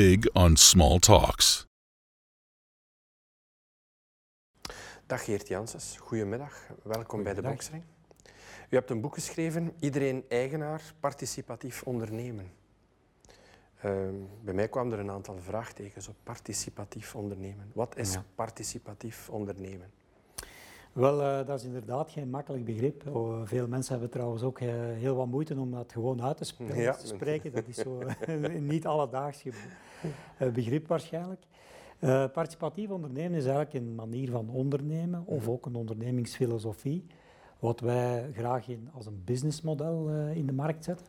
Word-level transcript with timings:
big 0.00 0.32
on 0.32 0.56
small 0.56 0.98
talks. 0.98 1.66
Dag 5.06 5.24
Geert 5.24 5.48
Janssens, 5.48 5.96
goedemiddag. 5.98 6.66
Welkom 6.82 7.22
bij 7.22 7.34
de. 7.34 7.42
Boksring. 7.42 7.82
U 8.70 8.76
hebt 8.76 8.90
een 8.90 9.00
boek 9.00 9.14
geschreven, 9.14 9.72
Iedereen 9.80 10.24
eigenaar, 10.28 10.82
participatief 11.00 11.82
ondernemen. 11.82 12.52
Ehm, 13.80 14.14
bij 14.42 14.54
mij 14.54 14.68
kwamen 14.68 14.92
er 14.92 14.98
een 14.98 15.10
aantal 15.10 15.38
vraagtekens 15.38 16.08
op 16.08 16.16
participatief 16.22 17.14
ondernemen. 17.14 17.70
Wat 17.74 17.96
is 17.96 18.12
Ja. 18.12 18.24
participatief 18.34 19.28
ondernemen? 19.28 19.92
Wel, 20.92 21.22
eh, 21.22 21.46
dat 21.46 21.58
is 21.58 21.64
inderdaad 21.64 22.10
geen 22.10 22.30
makkelijk 22.30 22.64
begrip. 22.64 23.06
Oh, 23.06 23.40
veel 23.44 23.68
mensen 23.68 23.92
hebben 23.92 24.10
trouwens 24.10 24.42
ook 24.42 24.58
eh, 24.60 24.68
heel 24.74 25.14
wat 25.16 25.26
moeite 25.26 25.58
om 25.58 25.70
dat 25.70 25.92
gewoon 25.92 26.22
uit 26.22 26.36
te, 26.36 26.44
sp- 26.44 26.74
Ja. 26.74 26.92
te 26.92 27.06
spreken. 27.06 27.52
Dat 27.52 27.68
is 27.68 27.76
zo 27.76 27.98
niet 28.60 28.86
alledaags 28.86 29.44
eh, 30.38 30.48
begrip 30.52 30.86
waarschijnlijk. 30.88 31.40
Participatief 32.32 32.90
ondernemen 32.90 33.38
is 33.38 33.44
eigenlijk 33.46 33.74
een 33.74 33.94
manier 33.94 34.30
van 34.30 34.48
ondernemen 34.50 35.26
of 35.26 35.48
ook 35.48 35.66
een 35.66 35.74
ondernemingsfilosofie, 35.74 37.06
wat 37.58 37.80
wij 37.80 38.30
graag 38.32 38.68
in, 38.68 38.88
als 38.92 39.06
een 39.06 39.22
businessmodel 39.24 40.08
in 40.34 40.46
de 40.46 40.52
markt 40.52 40.84
zetten. 40.84 41.06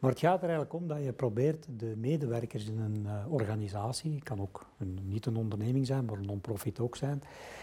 Maar 0.00 0.10
het 0.10 0.20
gaat 0.20 0.42
er 0.42 0.48
eigenlijk 0.48 0.72
om 0.72 0.88
dat 0.88 1.04
je 1.04 1.12
probeert 1.12 1.66
de 1.76 1.94
medewerkers 1.96 2.66
in 2.66 2.78
een 2.78 3.06
eh, 3.06 3.32
organisatie, 3.32 4.22
kan 4.22 4.40
ook 4.40 4.66
een, 4.78 4.98
niet 5.02 5.26
een 5.26 5.36
onderneming 5.36 5.86
zijn, 5.86 6.04
maar 6.04 6.18
een 6.18 6.26
non-profit 6.26 6.80
ook 6.80 6.96
zijn, 6.96 7.22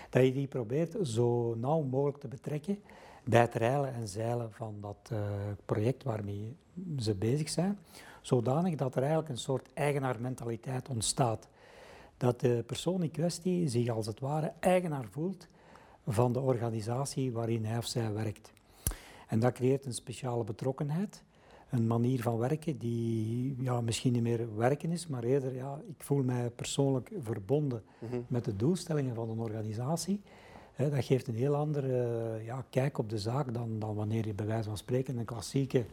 dat 0.09 0.23
je 0.23 0.31
die 0.31 0.47
probeert 0.47 0.95
zo 1.07 1.55
nauw 1.55 1.81
mogelijk 1.81 2.17
te 2.17 2.27
betrekken 2.27 2.79
bij 3.23 3.41
het 3.41 3.53
reilen 3.53 3.93
en 3.93 4.07
zeilen 4.07 4.51
van 4.51 4.75
dat 4.81 5.09
eh, 5.11 5.19
project 5.65 6.03
waarmee 6.03 6.55
ze 6.99 7.15
bezig 7.15 7.49
zijn, 7.49 7.79
zodanig 8.21 8.75
dat 8.75 8.95
er 8.95 9.01
eigenlijk 9.01 9.29
een 9.29 9.37
soort 9.37 9.69
eigenaarmentaliteit 9.73 10.89
ontstaat. 10.89 11.47
Dat 12.17 12.39
de 12.39 12.63
persoon 12.65 13.03
in 13.03 13.11
kwestie 13.11 13.69
zich 13.69 13.89
als 13.89 14.05
het 14.05 14.19
ware 14.19 14.53
eigenaar 14.59 15.05
voelt 15.05 15.47
van 16.07 16.33
de 16.33 16.39
organisatie 16.39 17.31
waarin 17.31 17.65
hij 17.65 17.77
of 17.77 17.85
zij 17.85 18.13
werkt. 18.13 18.51
En 19.27 19.39
dat 19.39 19.53
creëert 19.53 19.85
een 19.85 19.93
speciale 19.93 20.43
betrokkenheid, 20.43 21.23
een 21.69 21.87
manier 21.87 22.21
van 22.21 22.37
werken 22.37 22.77
die 22.77 23.55
ja, 23.59 23.81
misschien 23.81 24.13
niet 24.13 24.21
meer 24.21 24.55
werken 24.55 24.91
is, 24.91 25.07
maar 25.07 25.23
eerder, 25.23 25.53
ja, 25.55 25.81
ik 25.87 26.03
voel 26.03 26.23
mij 26.23 26.49
persoonlijk 26.49 27.11
verbonden 27.19 27.83
Mhm. 27.99 28.17
met 28.27 28.45
de 28.45 28.55
doelstellingen 28.55 29.15
van 29.15 29.29
een 29.29 29.39
organisatie. 29.39 30.21
Dat 30.77 31.05
geeft 31.05 31.27
een 31.27 31.35
heel 31.35 31.55
andere 31.55 32.03
eh, 32.37 32.45
ja, 32.45 32.65
kijk 32.69 32.97
op 32.97 33.09
de 33.09 33.17
zaak 33.19 33.53
dan, 33.53 33.79
dan 33.79 33.95
wanneer 33.95 34.25
je 34.27 34.33
bij 34.33 34.45
wijze 34.45 34.67
van 34.67 34.77
spreken 34.77 35.13
in 35.13 35.19
een 35.19 35.25
klassieke 35.25 35.85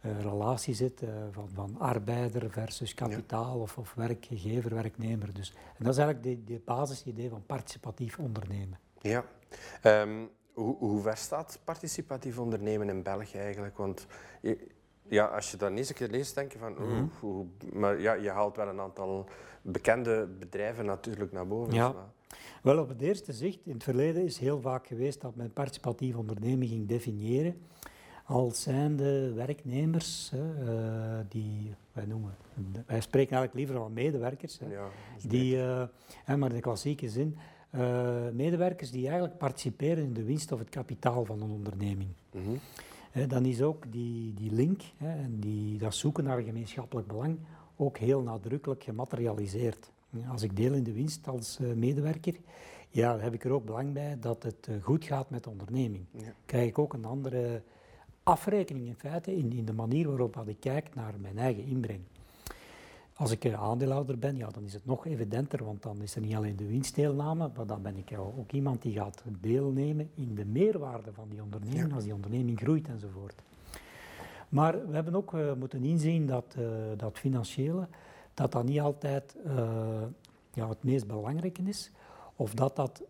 eh, 0.00 0.20
relatie 0.20 0.74
zit 0.74 1.02
eh, 1.02 1.08
van, 1.30 1.48
van 1.54 1.78
arbeider 1.78 2.50
versus 2.50 2.94
kapitaal 2.94 3.58
of, 3.60 3.78
of 3.78 3.94
werkgever, 3.94 4.74
werknemer. 4.74 5.34
Dus, 5.34 5.52
en 5.78 5.84
dat 5.84 5.92
is 5.92 5.98
eigenlijk 6.00 6.46
de, 6.46 6.52
de 6.52 6.60
basisidee 6.64 7.28
van 7.28 7.42
participatief 7.46 8.18
ondernemen. 8.18 8.78
Ja. 9.00 9.24
Ehm, 9.82 10.24
hoe, 10.52 10.76
hoe 10.78 11.00
ver 11.02 11.16
staat 11.16 11.60
participatief 11.64 12.38
ondernemen 12.38 12.88
in 12.88 13.02
België 13.02 13.38
eigenlijk? 13.38 13.76
Want 13.76 14.06
je- 14.42 14.74
ja, 15.08 15.24
als 15.26 15.50
je 15.50 15.56
dat 15.56 15.70
eens 15.70 15.88
een 15.88 15.94
keer 15.94 16.08
leest, 16.08 16.34
denk 16.34 16.52
je 16.52 16.58
van... 16.58 16.72
Mhm. 16.72 17.78
maar 17.78 18.00
ja, 18.00 18.12
je 18.12 18.30
haalt 18.30 18.56
wel 18.56 18.68
een 18.68 18.80
aantal 18.80 19.26
bekende 19.62 20.28
bedrijven 20.38 20.84
natuurlijk 20.84 21.32
naar 21.32 21.46
boven. 21.46 21.74
Ja. 21.74 21.86
Dus, 21.86 21.96
maar- 21.96 22.38
Wel, 22.62 22.78
op 22.78 22.88
het 22.88 23.00
eerste 23.00 23.32
zicht, 23.32 23.58
in 23.64 23.72
het 23.72 23.82
verleden 23.82 24.24
is 24.24 24.38
heel 24.38 24.60
vaak 24.60 24.86
geweest 24.86 25.20
dat 25.20 25.36
men 25.36 25.52
participatief 25.52 26.16
ondernemen 26.16 26.66
ging 26.68 26.88
definiëren 26.88 27.56
als 28.26 28.62
zijnde 28.62 29.32
werknemers 29.32 30.30
hè, 30.30 30.72
eh, 31.18 31.24
die, 31.28 31.74
wij 31.92 32.04
noemen, 32.06 32.36
wij 32.86 33.00
spreken 33.00 33.36
eigenlijk 33.36 33.54
liever 33.54 33.74
van 33.84 33.92
medewerkers, 33.92 34.58
hè, 34.58 34.66
ja, 34.66 34.82
dat 34.82 34.90
is 35.16 35.22
die, 35.22 35.62
eh, 35.62 35.82
hè, 36.24 36.36
maar 36.36 36.48
in 36.48 36.54
de 36.54 36.60
klassieke 36.60 37.08
zin, 37.08 37.36
eh, 37.70 38.28
medewerkers 38.32 38.90
die 38.90 39.04
eigenlijk 39.04 39.38
participeren 39.38 40.04
in 40.04 40.12
de 40.12 40.24
winst 40.24 40.52
of 40.52 40.58
het 40.58 40.68
kapitaal 40.68 41.24
van 41.24 41.42
een 41.42 41.50
onderneming. 41.50 42.10
Mhm. 42.32 42.56
Hè, 43.16 43.26
dan 43.26 43.44
is 43.44 43.62
ook 43.62 43.92
die, 43.92 44.34
die 44.34 44.52
link 44.52 44.82
hè, 44.96 45.22
en 45.22 45.40
die, 45.40 45.78
dat 45.78 45.94
zoeken 45.94 46.24
naar 46.24 46.42
gemeenschappelijk 46.42 47.06
belang 47.06 47.38
ook 47.76 47.98
heel 47.98 48.22
nadrukkelijk 48.22 48.84
gematerialiseerd. 48.84 49.90
Als 50.28 50.42
ik 50.42 50.56
deel 50.56 50.72
in 50.72 50.82
de 50.82 50.92
winst 50.92 51.28
als 51.28 51.58
eh, 51.58 51.72
medewerker, 51.72 52.34
ja, 52.88 53.18
heb 53.18 53.34
ik 53.34 53.44
er 53.44 53.50
ook 53.50 53.64
belang 53.64 53.92
bij 53.92 54.16
dat 54.20 54.42
het 54.42 54.66
eh, 54.68 54.74
goed 54.82 55.04
gaat 55.04 55.30
met 55.30 55.44
de 55.44 55.50
onderneming. 55.50 56.04
Ja. 56.10 56.32
Krijg 56.46 56.68
ik 56.68 56.78
ook 56.78 56.92
een 56.92 57.04
andere 57.04 57.62
afrekening 58.22 58.86
in 58.86 58.94
feite 58.94 59.36
in, 59.36 59.52
in 59.52 59.64
de 59.64 59.72
manier 59.72 60.08
waarop 60.08 60.48
ik 60.48 60.60
kijk 60.60 60.94
naar 60.94 61.14
mijn 61.20 61.38
eigen 61.38 61.64
inbreng. 61.64 62.00
Als 63.16 63.30
ik 63.30 63.44
eh, 63.44 63.62
aandeelhouder 63.62 64.18
ben, 64.18 64.36
ja, 64.36 64.48
dan 64.48 64.64
is 64.64 64.72
het 64.72 64.86
nog 64.86 65.06
evidenter, 65.06 65.64
want 65.64 65.82
dan 65.82 66.02
is 66.02 66.14
er 66.14 66.20
niet 66.20 66.34
alleen 66.34 66.56
de 66.56 66.66
winstdeelname, 66.66 67.50
maar 67.56 67.66
dan 67.66 67.82
ben 67.82 67.96
ik 67.96 68.18
ook 68.18 68.52
iemand 68.52 68.82
die 68.82 68.92
gaat 68.92 69.22
deelnemen 69.40 70.10
in 70.14 70.34
de 70.34 70.44
meerwaarde 70.44 71.12
van 71.12 71.28
die 71.28 71.42
onderneming, 71.42 71.88
Ja. 71.88 71.94
als 71.94 72.04
die 72.04 72.14
onderneming 72.14 72.58
groeit 72.58 72.88
enzovoort. 72.88 73.34
Maar 74.48 74.88
we 74.88 74.94
hebben 74.94 75.14
ook 75.14 75.34
eh, 75.34 75.52
moeten 75.52 75.84
inzien 75.84 76.26
dat 76.26 76.54
eh, 76.58 76.64
dat 76.96 77.18
financiële, 77.18 77.88
dat 78.34 78.52
dat 78.52 78.64
niet 78.64 78.80
altijd 78.80 79.36
eh, 79.44 80.02
ja, 80.52 80.68
het 80.68 80.84
meest 80.84 81.06
belangrijke 81.06 81.62
is, 81.62 81.90
of 82.36 82.54
dat 82.54 82.76
dat 82.76 83.02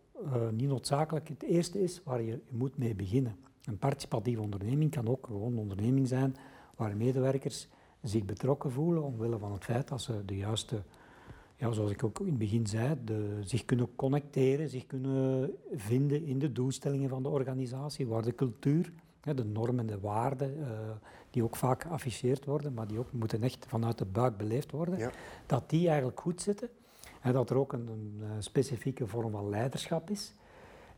niet 0.50 0.69
noodzakelijk 0.69 1.28
het 1.28 1.43
eerste 1.43 1.83
is 1.83 2.00
waar 2.05 2.22
je, 2.22 2.31
je 2.31 2.56
moet 2.56 2.78
mee 2.78 2.95
beginnen. 2.95 3.37
Een 3.65 3.78
participatieve 3.78 4.41
onderneming 4.41 4.91
kan 4.91 5.09
ook 5.09 5.27
gewoon 5.27 5.53
een 5.53 5.59
onderneming 5.59 6.09
zijn 6.09 6.37
waar 6.77 6.97
medewerkers 6.97 7.69
zich 8.09 8.25
betrokken 8.25 8.71
voelen 8.71 9.03
omwille 9.03 9.39
van 9.39 9.53
het 9.53 9.65
feit 9.65 9.89
dat 9.89 10.00
ze 10.00 10.25
de 10.25 10.37
juiste, 10.37 10.83
ja, 11.56 11.72
zoals 11.72 11.91
ik 11.91 12.05
ook 12.05 12.21
in 12.21 12.27
het 12.27 12.39
begin 12.39 12.67
zei, 12.67 12.97
de, 13.05 13.39
zich 13.44 13.65
kunnen 13.65 13.89
connecteren, 13.97 14.69
zich 14.69 14.87
kunnen 14.87 15.50
vinden 15.75 16.25
in 16.25 16.39
de 16.39 16.53
doelstellingen 16.53 17.09
van 17.09 17.22
de 17.22 17.28
organisatie, 17.28 18.06
waar 18.06 18.22
de 18.22 18.34
cultuur, 18.34 18.93
de 19.21 19.45
normen 19.45 19.78
en 19.81 19.87
de 19.87 20.00
waarden, 20.00 20.59
eh, 20.61 20.71
die 21.31 21.43
ook 21.45 21.56
vaak 21.56 21.83
geafficheerd 21.83 22.45
worden, 22.45 22.75
maar 22.75 22.87
die 22.87 22.99
ook 22.99 23.12
moeten 23.12 23.43
echt 23.43 23.66
vanuit 23.69 23.99
de 23.99 24.05
buik 24.05 24.37
beleefd 24.37 24.71
worden, 24.71 24.99
Ja. 24.99 25.11
dat 25.47 25.71
die 25.71 25.87
eigenlijk 25.89 26.21
goed 26.21 26.43
zitten. 26.43 26.69
En 27.21 27.33
dat 27.33 27.50
er 27.50 27.56
ook 27.56 27.72
een, 27.72 27.89
een 27.89 28.19
eh, 28.22 28.28
specifieke 28.39 29.06
vorm 29.06 29.31
van 29.31 29.49
leiderschap 29.49 30.11
is, 30.11 30.33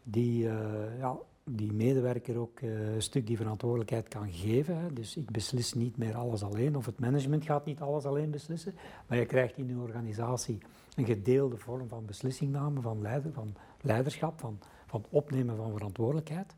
die, 0.03 0.49
eh, 0.49 0.99
ja, 0.99 1.17
die 1.51 1.73
medewerker 1.73 2.37
ook 2.39 2.61
eh, 2.61 2.95
een 2.95 3.03
stuk 3.03 3.27
die 3.27 3.37
verantwoordelijkheid 3.37 4.09
kan 4.09 4.33
geven. 4.33 4.77
Hè. 4.79 4.93
Dus 4.93 5.17
ik 5.17 5.31
beslis 5.31 5.75
niet 5.75 5.97
meer 5.97 6.15
alles 6.15 6.43
alleen, 6.43 6.77
of 6.77 6.87
het 6.87 6.99
management 6.99 7.45
gaat 7.45 7.65
niet 7.65 7.81
alles 7.81 8.05
alleen 8.05 8.31
beslissen, 8.31 8.75
maar 9.07 9.19
je 9.19 9.27
krijgt 9.27 9.57
in 9.59 9.69
je 9.69 9.77
organisatie 9.77 10.59
een 10.97 11.05
gedeelde 11.05 11.57
vorm 11.57 11.89
van 11.89 12.05
beslissingname, 12.07 12.81
van, 12.81 13.01
leider, 13.03 13.33
van 13.33 13.55
leiderschap, 13.81 14.41
van, 14.41 14.59
van 14.87 15.05
opnemen 15.09 15.57
van 15.57 15.73
verantwoordelijkheid, 15.73 16.55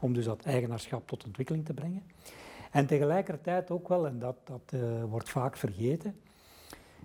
om 0.00 0.12
dus 0.12 0.24
dat 0.24 0.44
eigenaarschap 0.44 1.06
tot 1.08 1.24
ontwikkeling 1.24 1.64
te 1.64 1.74
brengen. 1.74 2.02
En 2.70 2.86
tegelijkertijd 2.86 3.70
ook 3.70 3.88
wel, 3.88 4.06
en 4.06 4.18
dat, 4.18 4.36
dat 4.44 4.62
eh, 4.66 5.04
wordt 5.04 5.28
vaak 5.30 5.56
vergeten, 5.56 6.16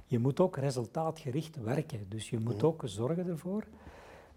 je 0.06 0.20
moet 0.20 0.40
ook 0.40 0.58
resultaatgericht 0.58 1.56
werken. 1.64 2.06
Dus 2.10 2.30
je 2.30 2.40
moet 2.40 2.56
Mhm. 2.58 2.66
ook 2.66 2.82
zorgen 2.86 3.28
ervoor. 3.28 3.64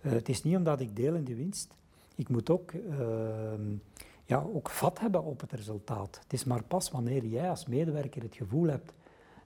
eh, 0.01 0.13
het 0.13 0.29
is 0.29 0.43
niet 0.43 0.57
omdat 0.57 0.81
ik 0.81 0.97
deel 0.97 1.15
in 1.15 1.25
de 1.25 1.35
winst. 1.35 1.75
Ik 2.15 2.29
moet 2.29 2.51
ook, 2.51 2.73
ehm, 2.73 3.77
ja, 4.25 4.47
ook 4.55 4.71
vat 4.71 5.01
hebben 5.01 5.23
op 5.23 5.41
het 5.41 5.53
resultaat. 5.53 6.21
Het 6.23 6.33
is 6.33 6.45
maar 6.45 6.63
pas 6.63 6.91
wanneer 6.91 7.25
jij 7.27 7.51
als 7.51 7.67
medewerker 7.67 8.23
het 8.23 8.37
gevoel 8.37 8.67
hebt 8.67 8.93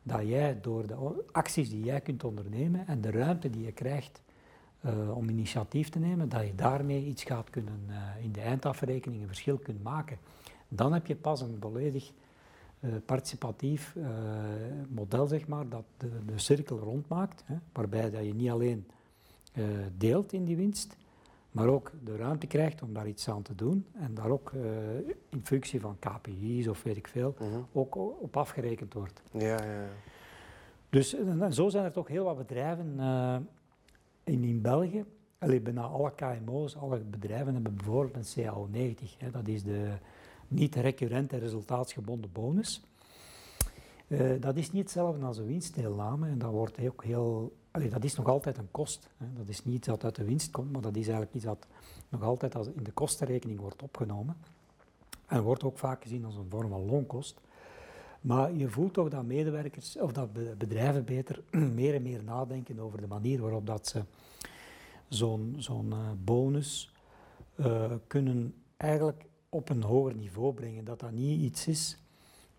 dat 0.02 0.26
jij 0.26 0.60
door 0.60 0.86
de 0.86 1.24
acties 1.32 1.70
die 1.70 1.84
jij 1.84 2.00
kunt 2.00 2.24
ondernemen 2.24 2.86
en 2.86 3.00
de 3.00 3.10
ruimte 3.10 3.50
die 3.50 3.64
je 3.64 3.72
krijgt 3.72 4.22
eh, 4.80 5.16
om 5.16 5.28
initiatief 5.28 5.88
te 5.88 5.98
nemen, 5.98 6.28
dat 6.28 6.46
je 6.46 6.54
daarmee 6.54 7.04
iets 7.04 7.22
gaat 7.22 7.50
kunnen 7.50 7.80
eh, 7.88 8.24
in 8.24 8.32
de 8.32 8.40
eindafrekening 8.40 9.20
een 9.20 9.26
verschil 9.26 9.58
kunt 9.58 9.82
maken. 9.82 10.18
Dan 10.68 10.92
heb 10.92 11.06
je 11.06 11.16
pas 11.16 11.40
een 11.40 11.56
volledig 11.60 12.12
eh, 12.80 12.90
participatief 13.06 13.96
model, 14.88 15.26
zeg 15.26 15.48
maar, 15.48 15.68
dat 15.68 15.84
de, 15.96 16.10
de 16.26 16.38
cirkel 16.38 16.78
rondmaakt, 16.78 17.42
hè, 17.46 17.54
waarbij 17.72 18.10
dat 18.10 18.24
je 18.24 18.34
niet 18.34 18.50
alleen 18.50 18.86
deelt 19.96 20.32
in 20.32 20.44
die 20.44 20.56
winst, 20.56 20.96
maar 21.50 21.68
ook 21.68 21.92
de 22.04 22.16
ruimte 22.16 22.46
krijgt 22.46 22.82
om 22.82 22.92
daar 22.92 23.08
iets 23.08 23.28
aan 23.28 23.42
te 23.42 23.54
doen 23.54 23.86
en 23.92 24.14
daar 24.14 24.30
ook 24.30 24.52
eh, 24.52 24.60
in 25.28 25.40
functie 25.44 25.80
van 25.80 25.96
KPI's 25.98 26.66
of 26.66 26.82
weet 26.82 26.96
ik 26.96 27.08
veel, 27.08 27.34
Mhm. 27.38 27.58
ook 27.72 27.96
op 27.96 28.36
afgerekend 28.36 28.94
wordt. 28.94 29.22
Ja, 29.32 29.40
ja, 29.40 29.64
ja. 29.64 29.88
Dus 30.90 31.14
en, 31.14 31.42
en 31.42 31.52
zo 31.52 31.68
zijn 31.68 31.84
er 31.84 31.92
toch 31.92 32.08
heel 32.08 32.24
wat 32.24 32.36
bedrijven 32.36 32.94
eh, 32.98 33.36
in, 34.24 34.44
in 34.44 34.60
België. 34.60 35.04
Allee, 35.38 35.60
bijna 35.60 35.82
alle 35.82 36.12
KMO's, 36.14 36.76
alle 36.76 36.98
bedrijven 36.98 37.52
hebben 37.54 37.74
bijvoorbeeld 37.74 38.16
een 38.36 38.44
CAO 38.44 38.66
90. 38.70 39.14
Hè, 39.18 39.30
dat 39.30 39.48
is 39.48 39.62
de 39.62 39.92
niet-recurrente 40.48 41.36
resultaatsgebonden 41.36 42.32
bonus. 42.32 42.82
Eh, 44.08 44.30
dat 44.40 44.56
is 44.56 44.72
niet 44.72 44.82
hetzelfde 44.82 45.24
als 45.26 45.38
een 45.38 45.46
winstdeelname 45.46 46.28
en 46.28 46.38
dat, 46.38 46.50
wordt 46.50 46.78
ook 46.88 47.04
heel, 47.04 47.56
dat 47.86 48.04
is 48.04 48.14
nog 48.14 48.26
altijd 48.26 48.58
een 48.58 48.70
kost. 48.70 49.08
Hè. 49.16 49.26
Dat 49.36 49.48
is 49.48 49.64
niet 49.64 49.84
dat 49.84 50.04
uit 50.04 50.14
de 50.14 50.24
winst 50.24 50.50
komt, 50.50 50.72
maar 50.72 50.82
dat 50.82 50.96
is 50.96 51.02
eigenlijk 51.02 51.34
iets 51.34 51.44
dat 51.44 51.66
nog 52.08 52.22
altijd 52.22 52.54
als 52.54 52.66
in 52.66 52.84
de 52.84 52.90
kostenrekening 52.92 53.60
wordt 53.60 53.82
opgenomen. 53.82 54.36
En 55.26 55.42
wordt 55.42 55.64
ook 55.64 55.78
vaak 55.78 56.02
gezien 56.02 56.24
als 56.24 56.36
een 56.36 56.48
vorm 56.48 56.68
van 56.68 56.86
loonkost. 56.86 57.40
Maar 58.20 58.54
je 58.54 58.68
voelt 58.68 58.92
toch 58.92 59.08
dat 59.08 59.24
medewerkers 59.24 59.98
of 59.98 60.12
dat 60.12 60.32
be- 60.32 60.54
bedrijven 60.58 61.04
beter 61.04 61.42
meer 61.80 61.94
en 61.94 62.02
meer 62.02 62.24
nadenken 62.24 62.78
over 62.78 63.00
de 63.00 63.06
manier 63.06 63.40
waarop 63.40 63.66
dat 63.66 63.86
ze 63.86 64.02
zo'n 65.08 65.54
zo'n 65.58 65.92
eh, 65.92 65.98
bonus 66.24 66.92
eh, 67.54 67.92
kunnen 68.06 68.54
eigenlijk 68.76 69.24
op 69.48 69.68
een 69.68 69.82
hoger 69.82 70.14
niveau 70.14 70.54
brengen. 70.54 70.84
Dat 70.84 71.00
dat 71.00 71.10
niet 71.10 71.40
iets 71.40 71.66
is 71.66 71.98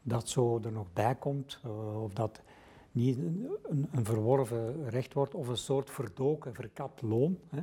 dat 0.01 0.29
zo 0.29 0.59
er 0.63 0.71
nog 0.71 0.93
bij 0.93 1.15
komt 1.15 1.59
eh, 1.63 2.03
of 2.03 2.13
dat 2.13 2.41
niet 2.99 3.17
een, 3.17 3.47
een, 3.91 4.05
verworven 4.05 4.89
recht 4.89 5.13
wordt 5.13 5.33
of 5.33 5.47
een 5.47 5.57
soort 5.57 5.89
verdoken, 5.89 6.53
verkapt 6.53 7.01
loon, 7.01 7.37
hè, 7.49 7.61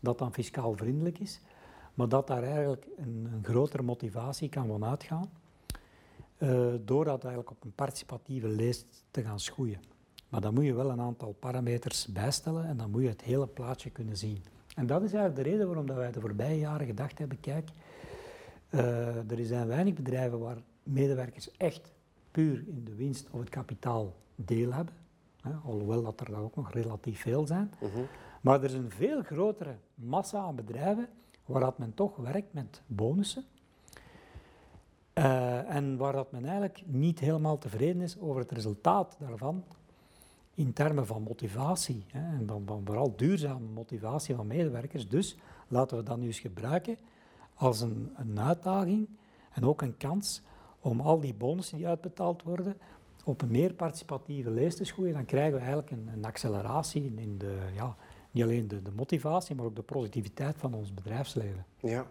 dat 0.00 0.18
dan 0.18 0.32
fiscaal 0.32 0.76
vriendelijk 0.76 1.18
is, 1.18 1.40
maar 1.94 2.08
dat 2.08 2.26
daar 2.26 2.42
eigenlijk 2.42 2.86
een, 2.96 3.28
een 3.32 3.44
grotere 3.44 3.82
motivatie 3.82 4.48
kan 4.48 4.66
van 4.66 4.84
uitgaan, 4.84 5.30
eh, 6.36 6.66
door 6.84 7.04
dat 7.04 7.24
eigenlijk 7.24 7.50
op 7.50 7.64
een 7.64 7.74
participatieve 7.74 8.48
leest 8.48 9.04
te 9.10 9.22
gaan 9.22 9.40
schoeien. 9.40 9.80
Maar 10.28 10.40
dan 10.40 10.54
moet 10.54 10.64
je 10.64 10.74
wel 10.74 10.90
een 10.90 11.00
aantal 11.00 11.32
parameters 11.32 12.06
bijstellen 12.06 12.64
en 12.64 12.76
dan 12.76 12.90
moet 12.90 13.02
je 13.02 13.08
het 13.08 13.22
hele 13.22 13.46
plaatje 13.46 13.90
kunnen 13.90 14.16
zien. 14.16 14.42
En 14.76 14.86
dat 14.86 15.02
is 15.02 15.12
eigenlijk 15.12 15.44
de 15.44 15.50
reden 15.50 15.66
waarom 15.66 15.86
dat 15.86 15.96
wij 15.96 16.12
de 16.12 16.20
voorbije 16.20 16.58
jaren 16.58 16.86
gedacht 16.86 17.18
hebben, 17.18 17.40
kijk, 17.40 17.70
eh, 18.68 19.30
er 19.30 19.46
zijn 19.46 19.66
weinig 19.66 19.94
bedrijven 19.94 20.38
waar 20.38 20.58
medewerkers 20.82 21.50
echt 21.56 21.92
puur 22.30 22.64
in 22.66 22.84
de 22.84 22.94
winst 22.94 23.28
of 23.30 23.40
het 23.40 23.48
kapitaal 23.48 24.14
deel 24.44 24.72
hebben. 24.72 24.94
Hè, 25.40 25.52
alhoewel 25.64 26.02
dat 26.02 26.20
er 26.20 26.30
dan 26.30 26.40
ook 26.40 26.56
nog 26.56 26.72
relatief 26.72 27.20
veel 27.20 27.46
zijn. 27.46 27.72
Mhm. 27.80 28.00
Maar 28.40 28.58
er 28.58 28.64
is 28.64 28.72
een 28.72 28.90
veel 28.90 29.22
grotere 29.22 29.76
massa 29.94 30.38
aan 30.38 30.56
bedrijven 30.56 31.08
waar 31.46 31.60
dat 31.60 31.78
men 31.78 31.94
toch 31.94 32.16
werkt 32.16 32.52
met 32.52 32.82
bonussen. 32.86 33.44
Eh, 35.12 35.74
en 35.74 35.96
waar 35.96 36.12
dat 36.12 36.32
men 36.32 36.44
eigenlijk 36.44 36.82
niet 36.86 37.18
helemaal 37.18 37.58
tevreden 37.58 38.02
is 38.02 38.18
over 38.18 38.40
het 38.40 38.52
resultaat 38.52 39.16
daarvan 39.18 39.64
in 40.54 40.72
termen 40.72 41.06
van 41.06 41.22
motivatie. 41.22 42.04
Hè, 42.06 42.36
en 42.36 42.46
dan, 42.46 42.66
dan 42.66 42.82
vooral 42.84 43.16
duurzame 43.16 43.66
motivatie 43.74 44.34
van 44.34 44.46
medewerkers. 44.46 45.08
Dus 45.08 45.36
laten 45.68 45.96
we 45.96 46.02
dat 46.02 46.18
nu 46.18 46.26
eens 46.26 46.40
gebruiken 46.40 46.96
als 47.54 47.80
een, 47.80 48.12
een 48.16 48.40
uitdaging 48.40 49.08
en 49.52 49.64
ook 49.64 49.82
een 49.82 49.96
kans 49.96 50.42
om 50.80 51.00
al 51.00 51.20
die 51.20 51.34
bonussen 51.34 51.76
die 51.76 51.86
uitbetaald 51.86 52.42
worden 52.42 52.76
op 53.24 53.42
een 53.42 53.50
meer 53.50 53.72
participatieve 53.74 54.50
lees 54.50 54.76
te 54.76 54.84
schoeien. 54.84 55.14
Dan 55.14 55.24
krijgen 55.24 55.52
we 55.52 55.58
eigenlijk 55.58 55.90
een, 55.90 56.08
een 56.14 56.24
acceleratie 56.24 57.04
in, 57.04 57.18
in 57.18 57.38
de, 57.38 57.58
ja, 57.74 57.96
niet 58.30 58.44
alleen 58.44 58.68
de, 58.68 58.82
de 58.82 58.92
motivatie, 58.96 59.54
maar 59.54 59.64
ook 59.64 59.76
de 59.76 59.82
productiviteit 59.82 60.56
van 60.58 60.74
ons 60.74 60.94
bedrijfsleven. 60.94 61.64
Ja. 61.80 62.06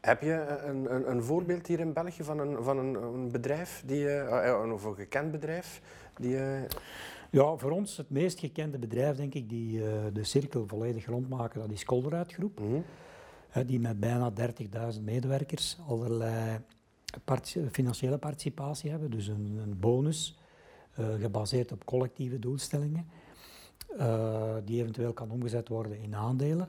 Heb 0.00 0.22
je 0.22 0.60
een, 0.66 0.94
een, 0.94 1.10
een 1.10 1.22
voorbeeld 1.22 1.66
hier 1.66 1.80
in 1.80 1.92
België 1.92 2.24
van 2.24 2.38
een, 2.38 2.62
van 2.64 2.78
een, 2.78 2.94
een 2.94 3.30
bedrijf, 3.30 3.82
die, 3.86 4.08
eh, 4.08 4.48
eh, 4.50 4.72
of 4.72 4.84
een 4.84 4.94
gekend 4.94 5.30
bedrijf, 5.30 5.80
die... 6.18 6.36
eh, 6.38 6.62
Ja, 7.30 7.56
voor 7.56 7.70
ons 7.70 7.96
het 7.96 8.10
meest 8.10 8.38
gekende 8.38 8.78
bedrijf, 8.78 9.16
denk 9.16 9.34
ik, 9.34 9.48
die 9.48 9.84
eh, 9.86 9.92
de 10.12 10.24
cirkel 10.24 10.66
volledig 10.66 11.06
rondmaken, 11.06 11.60
dat 11.60 11.70
is 11.70 11.84
Kolderuit 11.84 12.32
Groep. 12.32 12.60
mhm. 12.60 12.80
Hè, 13.48 13.64
die 13.64 13.80
met 13.80 14.00
bijna 14.00 14.32
30.000 14.94 15.02
medewerkers 15.02 15.78
allerlei 15.88 16.58
financiële 17.70 18.18
participatie 18.18 18.90
hebben, 18.90 19.10
dus 19.10 19.26
een, 19.26 19.58
een 19.62 19.78
bonus 19.80 20.36
eh, 20.92 21.06
gebaseerd 21.20 21.72
op 21.72 21.84
collectieve 21.84 22.38
doelstellingen, 22.38 23.06
eh, 23.98 24.54
die 24.64 24.80
eventueel 24.80 25.12
kan 25.12 25.30
omgezet 25.30 25.68
worden 25.68 25.98
in 25.98 26.14
aandelen, 26.14 26.68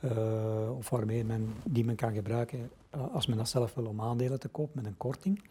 eh, 0.00 0.76
of 0.76 0.90
waarmee 0.90 1.24
men, 1.24 1.54
die 1.64 1.84
men 1.84 1.96
kan 1.96 2.14
gebruiken 2.14 2.70
als 3.12 3.26
men 3.26 3.36
dat 3.36 3.48
zelf 3.48 3.74
wil 3.74 3.86
om 3.86 4.00
aandelen 4.00 4.40
te 4.40 4.48
kopen 4.48 4.72
met 4.74 4.86
een 4.86 4.96
korting. 4.96 5.44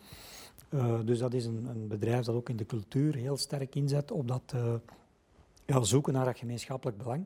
Dus 1.05 1.19
dat 1.19 1.33
is 1.33 1.45
een, 1.45 1.65
een 1.65 1.87
bedrijf 1.87 2.25
dat 2.25 2.35
ook 2.35 2.49
in 2.49 2.55
de 2.55 2.65
cultuur 2.65 3.15
heel 3.15 3.37
sterk 3.37 3.75
inzet 3.75 4.11
op 4.11 4.27
dat 4.27 4.55
ja, 5.65 5.83
zoeken 5.83 6.13
naar 6.13 6.25
dat 6.25 6.37
gemeenschappelijk 6.37 6.97
belang. 6.97 7.25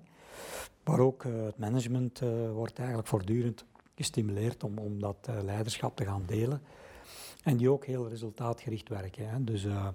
Maar 0.83 0.99
ook 0.99 1.23
het 1.23 1.57
management 1.57 2.19
wordt 2.53 2.77
eigenlijk 2.77 3.07
voortdurend 3.07 3.65
gestimuleerd 3.95 4.63
om, 4.63 4.77
om 4.77 4.99
dat 4.99 5.29
leiderschap 5.43 5.95
te 5.95 6.05
gaan 6.05 6.23
delen. 6.25 6.61
En 7.45 7.57
die 7.57 7.71
ook 7.71 7.85
heel 7.85 8.09
resultaatgericht 8.09 8.89
werken. 8.89 9.29
Hè. 9.29 9.43
Dus, 9.43 9.65
eh, 9.65 9.87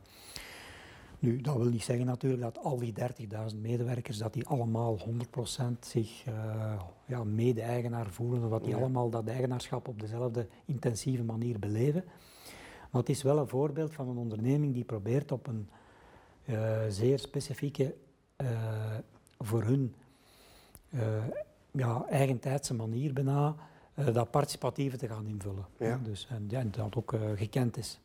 nu, 1.19 1.41
dat 1.41 1.57
wil 1.57 1.65
niet 1.71 1.83
zeggen 1.83 2.07
natuurlijk 2.07 2.43
dat 2.43 2.59
al 2.59 2.79
die 2.79 2.93
30.000 2.93 3.61
medewerkers, 3.61 4.19
dat 4.19 4.33
die 4.33 4.47
allemaal 4.47 4.99
100% 4.99 5.87
zich 5.87 6.25
eh, 6.27 6.83
ja, 7.07 7.25
mede-eigenaar 7.25 8.11
voelen, 8.11 8.45
of 8.45 8.51
dat 8.51 8.65
die 8.65 8.71
Ja. 8.71 8.77
allemaal 8.77 9.11
dat 9.11 9.29
eigenaarschap 9.29 9.89
op 9.89 10.01
dezelfde 10.01 10.47
intensieve 10.65 11.23
manier 11.23 11.59
beleven. 11.59 12.05
Maar 12.91 13.01
het 13.01 13.11
is 13.11 13.23
wel 13.23 13.39
een 13.39 13.49
voorbeeld 13.49 13.93
van 13.95 14.09
een 14.09 14.17
onderneming 14.17 14.75
die 14.75 14.85
probeert 14.85 15.33
op 15.33 15.47
een 15.47 15.69
eh, 16.45 16.81
zeer 16.89 17.19
specifieke, 17.19 17.95
voor 19.39 19.63
hun 19.63 19.95
ja, 21.71 22.05
eigentijdse 22.09 22.75
manier 22.75 23.13
bijna, 23.13 23.55
dat 24.13 24.31
participatieve 24.31 24.97
te 24.97 25.09
gaan 25.09 25.27
invullen. 25.27 25.65
Ja. 25.77 25.99
Dus, 26.03 26.27
en 26.31 26.45
ja, 26.49 26.63
dat 26.71 26.97
ook 26.97 27.13
eh, 27.13 27.21
gekend 27.35 27.77
is. 27.77 28.01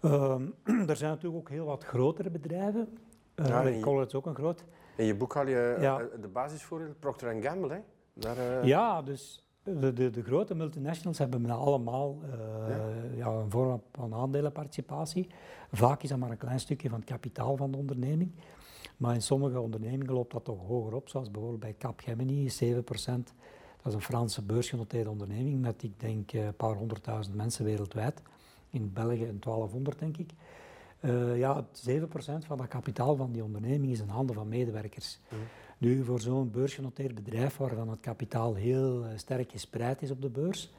Ehm, 0.00 0.42
er 0.90 0.96
zijn 0.96 1.10
natuurlijk 1.10 1.36
ook 1.36 1.48
heel 1.48 1.64
wat 1.66 1.84
grotere 1.84 2.30
bedrijven. 2.30 2.98
Uh, 3.36 3.46
Ja, 3.46 3.62
je- 3.62 4.04
is 4.06 4.14
ook 4.14 4.26
een 4.26 4.34
groot. 4.34 4.64
In 4.96 5.04
je 5.04 5.14
boek 5.14 5.34
haal 5.34 5.46
je 5.46 5.74
eh, 5.76 5.82
Ja. 5.82 6.00
eh, 6.00 6.06
de 6.20 6.28
basisvoorbeeld, 6.28 6.98
Procter 6.98 7.42
Gamble, 7.42 7.72
hè? 7.72 7.80
Daar, 8.12 8.36
eh, 8.38 8.64
Ja, 8.64 9.02
dus 9.02 9.44
de, 9.62 9.92
de, 9.92 10.10
de 10.10 10.22
grote 10.22 10.54
multinationals 10.54 11.18
hebben 11.18 11.50
allemaal 11.50 12.18
eh, 12.22 12.38
Ja. 12.68 12.86
ja. 13.16 13.26
een 13.26 13.50
vorm 13.50 13.82
van 13.92 14.14
aandelenparticipatie. 14.14 15.28
Vaak 15.72 16.02
is 16.02 16.08
dat 16.08 16.18
maar 16.18 16.30
een 16.30 16.36
klein 16.36 16.60
stukje 16.60 16.88
van 16.88 16.98
het 16.98 17.08
kapitaal 17.08 17.56
van 17.56 17.70
de 17.70 17.76
onderneming. 17.78 18.30
Maar 18.96 19.14
in 19.14 19.22
sommige 19.22 19.60
ondernemingen 19.60 20.14
loopt 20.14 20.32
dat 20.32 20.44
toch 20.44 20.66
hoger 20.66 20.94
op, 20.94 21.08
zoals 21.08 21.30
bijvoorbeeld 21.30 21.60
bij 21.60 21.74
Capgemini, 21.78 22.48
7%. 22.50 23.34
Dat 23.84 23.92
is 23.92 23.98
een 23.98 24.04
Franse 24.04 24.42
beursgenoteerde 24.42 25.10
onderneming 25.10 25.60
met, 25.60 25.82
ik 25.82 26.00
denk, 26.00 26.32
eh, 26.32 26.44
een 26.44 26.56
paar 26.56 26.74
honderdduizend 26.74 27.36
mensen 27.36 27.64
wereldwijd. 27.64 28.22
In 28.70 28.92
België 28.92 29.24
een 29.24 29.38
1200, 29.38 29.98
denk 29.98 30.16
ik. 30.16 30.30
Eh, 31.00 31.38
ja, 31.38 31.66
7% 31.72 32.44
van 32.44 32.58
dat 32.58 32.68
kapitaal 32.68 33.16
van 33.16 33.32
die 33.32 33.44
onderneming 33.44 33.92
is 33.92 34.00
in 34.00 34.08
handen 34.08 34.34
van 34.34 34.48
medewerkers. 34.48 35.18
Nu, 35.78 36.04
voor 36.04 36.20
zo'n 36.20 36.50
beursgenoteerd 36.50 37.14
bedrijf 37.14 37.56
waarvan 37.56 37.88
het 37.88 38.00
kapitaal 38.00 38.54
heel 38.54 39.04
eh, 39.04 39.10
sterk 39.16 39.50
gespreid 39.50 40.02
is 40.02 40.10
op 40.10 40.22
de 40.22 40.30
beurs, 40.30 40.72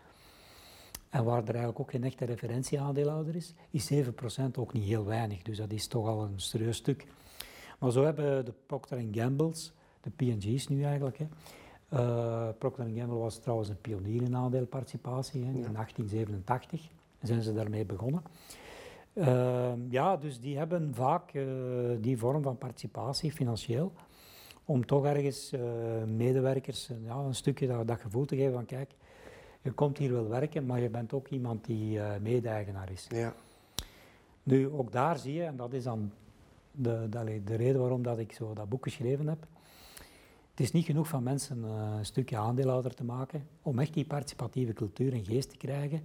en 1.10 1.24
waar 1.24 1.42
er 1.42 1.50
eigenlijk 1.50 1.80
ook 1.80 1.92
geen 1.92 2.04
echte 2.04 2.26
referentieaandeelhouder 2.26 3.36
is, 3.36 3.54
is 3.70 3.88
7% 3.94 4.58
ook 4.58 4.74
niet 4.74 4.84
heel 4.84 5.06
weinig. 5.06 5.42
Dus 5.42 5.58
dat 5.58 5.72
is 5.72 5.88
toch 5.88 6.08
al 6.08 6.24
een 6.24 6.40
serieus 6.40 6.78
stuk. 6.78 7.06
Maar 7.80 7.92
zo 7.92 8.04
hebben 8.04 8.46
de 8.46 8.54
Procter 8.66 9.06
Gamble's, 9.12 9.74
de 10.02 10.10
P&G's 10.10 10.68
nu 10.68 10.84
eigenlijk, 10.84 11.18
hè. 11.18 11.28
Eh, 11.96 12.48
Procter 12.58 12.86
Gamble 12.96 13.18
was 13.18 13.38
trouwens 13.40 13.70
een 13.70 13.82
pionier 13.82 14.22
in 14.22 14.36
aandeelparticipatie 14.36 15.44
hè, 15.44 15.52
in 15.52 15.58
Ja. 15.62 15.72
1887. 15.72 16.90
zijn 17.22 17.42
ze 17.42 17.54
daarmee 17.54 17.86
begonnen. 17.86 18.22
Ehm, 19.14 19.80
ja, 19.90 20.18
dus 20.18 20.40
die 20.40 20.58
hebben 20.58 20.94
vaak 20.94 21.34
eh, 21.34 21.44
die 22.00 22.18
vorm 22.18 22.42
van 22.42 22.58
participatie 22.58 23.32
financieel, 23.32 23.92
om 24.66 24.86
toch 24.86 25.06
ergens 25.06 25.52
eh, 25.52 25.62
medewerkers 26.08 26.90
eh, 26.90 26.96
ja, 27.06 27.16
een 27.16 27.36
stukje 27.36 27.68
dat, 27.68 27.88
dat 27.88 28.00
gevoel 28.00 28.26
te 28.26 28.36
geven 28.36 28.54
van 28.54 28.66
kijk, 28.66 28.92
je 29.62 29.72
komt 29.72 29.98
hier 29.98 30.12
wel 30.12 30.28
werken, 30.28 30.66
maar 30.66 30.80
je 30.82 30.90
bent 30.90 31.14
ook 31.14 31.28
iemand 31.28 31.66
die 31.66 32.00
eh 32.00 32.20
mede-eigenaar 32.22 32.92
is. 32.92 33.08
Ja. 33.10 33.34
Nu, 34.44 34.70
ook 34.70 34.92
daar 34.92 35.18
zie 35.18 35.34
je, 35.34 35.44
en 35.44 35.56
dat 35.56 35.74
is 35.74 35.84
dan 35.84 36.12
de, 36.72 37.08
de 37.44 37.56
reden 37.56 37.80
waarom 37.80 38.04
dat 38.04 38.18
ik 38.18 38.32
zo 38.34 38.54
dat 38.54 38.70
boek 38.70 38.84
geschreven 38.84 39.28
heb. 39.28 39.48
Het 40.56 40.64
is 40.66 40.72
niet 40.72 40.86
genoeg 40.86 41.08
van 41.08 41.24
mensen 41.24 41.64
eh, 41.66 41.94
een 41.98 42.06
stukje 42.06 42.38
aandeelhouder 42.38 42.94
te 42.94 43.04
maken. 43.04 43.48
Om 43.62 43.80
echt 43.80 43.94
die 43.94 44.06
participatieve 44.06 44.74
cultuur 44.74 45.14
en 45.14 45.26
geest 45.26 45.50
te 45.50 45.58
krijgen, 45.58 46.02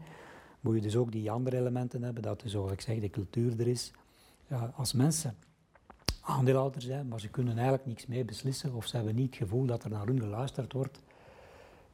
moet 0.61 0.75
je 0.75 0.81
dus 0.81 0.97
ook 0.97 1.13
die 1.13 1.31
andere 1.31 1.57
elementen 1.59 2.03
hebben, 2.03 2.23
dat 2.23 2.41
dus, 2.41 2.53
zoals 2.53 2.73
ik 2.73 2.81
zeg, 2.81 3.01
de 3.01 3.11
cultuur 3.11 3.61
er 3.61 3.67
is. 3.69 3.93
Ja, 4.47 4.73
als 4.77 4.93
mensen 4.93 5.37
aandeelhouder 6.21 6.83
zijn, 6.83 7.09
maar 7.09 7.21
ze 7.21 7.29
kunnen 7.29 7.55
eigenlijk 7.55 7.87
niks 7.87 8.07
mee 8.07 8.25
beslissen, 8.25 8.75
of 8.75 8.87
ze 8.87 8.97
hebben 8.97 9.15
niet 9.15 9.27
het 9.27 9.37
gevoel 9.37 9.67
dat 9.67 9.85
er 9.85 9.91
naar 9.91 10.07
hun 10.07 10.21
geluisterd 10.21 10.73
wordt, 10.73 11.01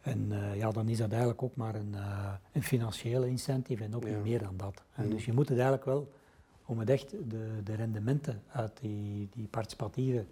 en 0.00 0.26
eh, 0.32 0.56
ja, 0.56 0.70
dan 0.70 0.88
is 0.88 0.98
dat 0.98 1.10
eigenlijk 1.10 1.42
ook 1.42 1.56
maar 1.56 1.74
een, 1.74 1.94
eh, 1.94 2.32
een 2.52 2.62
financiële 2.62 3.28
incentive 3.28 3.84
en 3.84 3.94
ook 3.96 4.04
Ja. 4.04 4.14
niet 4.14 4.22
meer 4.22 4.38
dan 4.42 4.56
dat. 4.56 4.82
En. 4.94 5.10
Dus 5.10 5.24
je 5.24 5.32
moet 5.32 5.48
het 5.48 5.58
eigenlijk 5.58 5.86
wel, 5.86 6.12
om 6.64 6.78
het 6.78 6.90
echt 6.90 7.10
de, 7.10 7.60
de 7.64 7.74
rendementen 7.74 8.42
uit 8.52 8.78
die, 8.80 9.28
die 9.34 9.46
participatieve, 9.46 10.24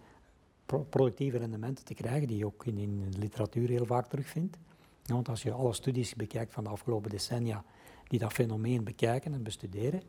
productieve 0.66 1.38
rendementen 1.38 1.84
te 1.84 1.94
krijgen, 1.94 2.28
die 2.28 2.36
je 2.36 2.46
ook 2.46 2.66
in, 2.66 2.78
in 2.78 3.10
de 3.10 3.18
literatuur 3.18 3.68
heel 3.68 3.86
vaak 3.86 4.06
terugvindt. 4.06 4.56
Ja, 5.02 5.14
want 5.14 5.28
als 5.28 5.42
je 5.42 5.52
alle 5.52 5.72
studies 5.72 6.14
bekijkt 6.14 6.52
van 6.52 6.64
de 6.64 6.70
afgelopen 6.70 7.10
decennia 7.10 7.64
die 8.08 8.18
dat 8.18 8.32
fenomeen 8.32 8.84
bekijken 8.84 9.34
en 9.34 9.42
bestuderen, 9.42 10.02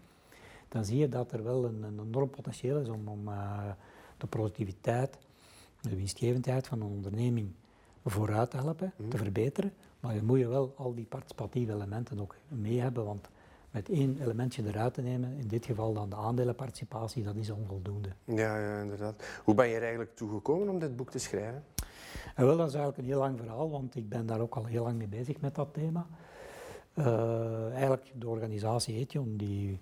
dan 0.67 0.85
zie 0.85 0.97
je 0.97 1.09
dat 1.09 1.31
er 1.31 1.43
wel 1.43 1.65
een, 1.65 1.83
een 1.83 1.99
enorm 1.99 2.29
potentieel 2.29 2.79
is 2.79 2.87
om, 2.87 3.07
om 3.07 3.27
eh, 3.27 3.69
de 4.17 4.27
productiviteit, 4.27 5.17
de 5.81 5.95
winstgevendheid 5.95 6.67
van 6.67 6.81
een 6.81 6.91
onderneming 6.91 7.51
vooruit 8.05 8.49
te 8.49 8.57
helpen, 8.57 8.93
te 9.09 9.17
verbeteren. 9.17 9.73
Maar 9.99 10.15
je 10.15 10.23
moet 10.23 10.39
je 10.39 10.47
wel 10.47 10.73
al 10.77 10.93
die 10.93 11.05
participatieve 11.05 11.73
elementen 11.73 12.19
ook 12.19 12.35
mee 12.47 12.79
hebben, 12.79 13.05
want 13.05 13.29
met 13.75 13.89
één 13.89 14.17
elementje 14.21 14.63
eruit 14.67 14.93
te 14.93 15.01
nemen, 15.01 15.37
in 15.37 15.47
dit 15.47 15.65
geval 15.65 15.93
dan 15.93 16.09
de 16.09 16.15
aandelenparticipatie, 16.15 17.23
dat 17.23 17.35
is 17.35 17.49
onvoldoende. 17.49 18.09
Ja, 18.23 18.59
ja, 18.59 18.81
inderdaad. 18.81 19.23
Hoe 19.43 19.55
ben 19.55 19.67
je 19.67 19.75
er 19.75 19.81
eigenlijk 19.81 20.15
toe 20.15 20.29
gekomen 20.29 20.69
om 20.69 20.79
dit 20.79 20.95
boek 20.95 21.11
te 21.11 21.19
schrijven? 21.19 21.63
En 22.35 22.45
wel, 22.45 22.57
dat 22.57 22.67
is 22.67 22.73
eigenlijk 22.73 22.97
een 22.97 23.13
heel 23.13 23.19
lang 23.19 23.37
verhaal, 23.39 23.69
want 23.69 23.95
ik 23.95 24.09
ben 24.09 24.25
daar 24.25 24.39
ook 24.39 24.55
al 24.55 24.65
heel 24.65 24.83
lang 24.83 24.97
mee 24.97 25.07
bezig 25.07 25.41
met 25.41 25.55
dat 25.55 25.73
thema. 25.73 26.07
Uh, 26.93 27.69
eigenlijk 27.71 28.11
de 28.13 28.27
organisatie 28.27 28.95
Ethion, 28.95 29.37
die 29.37 29.79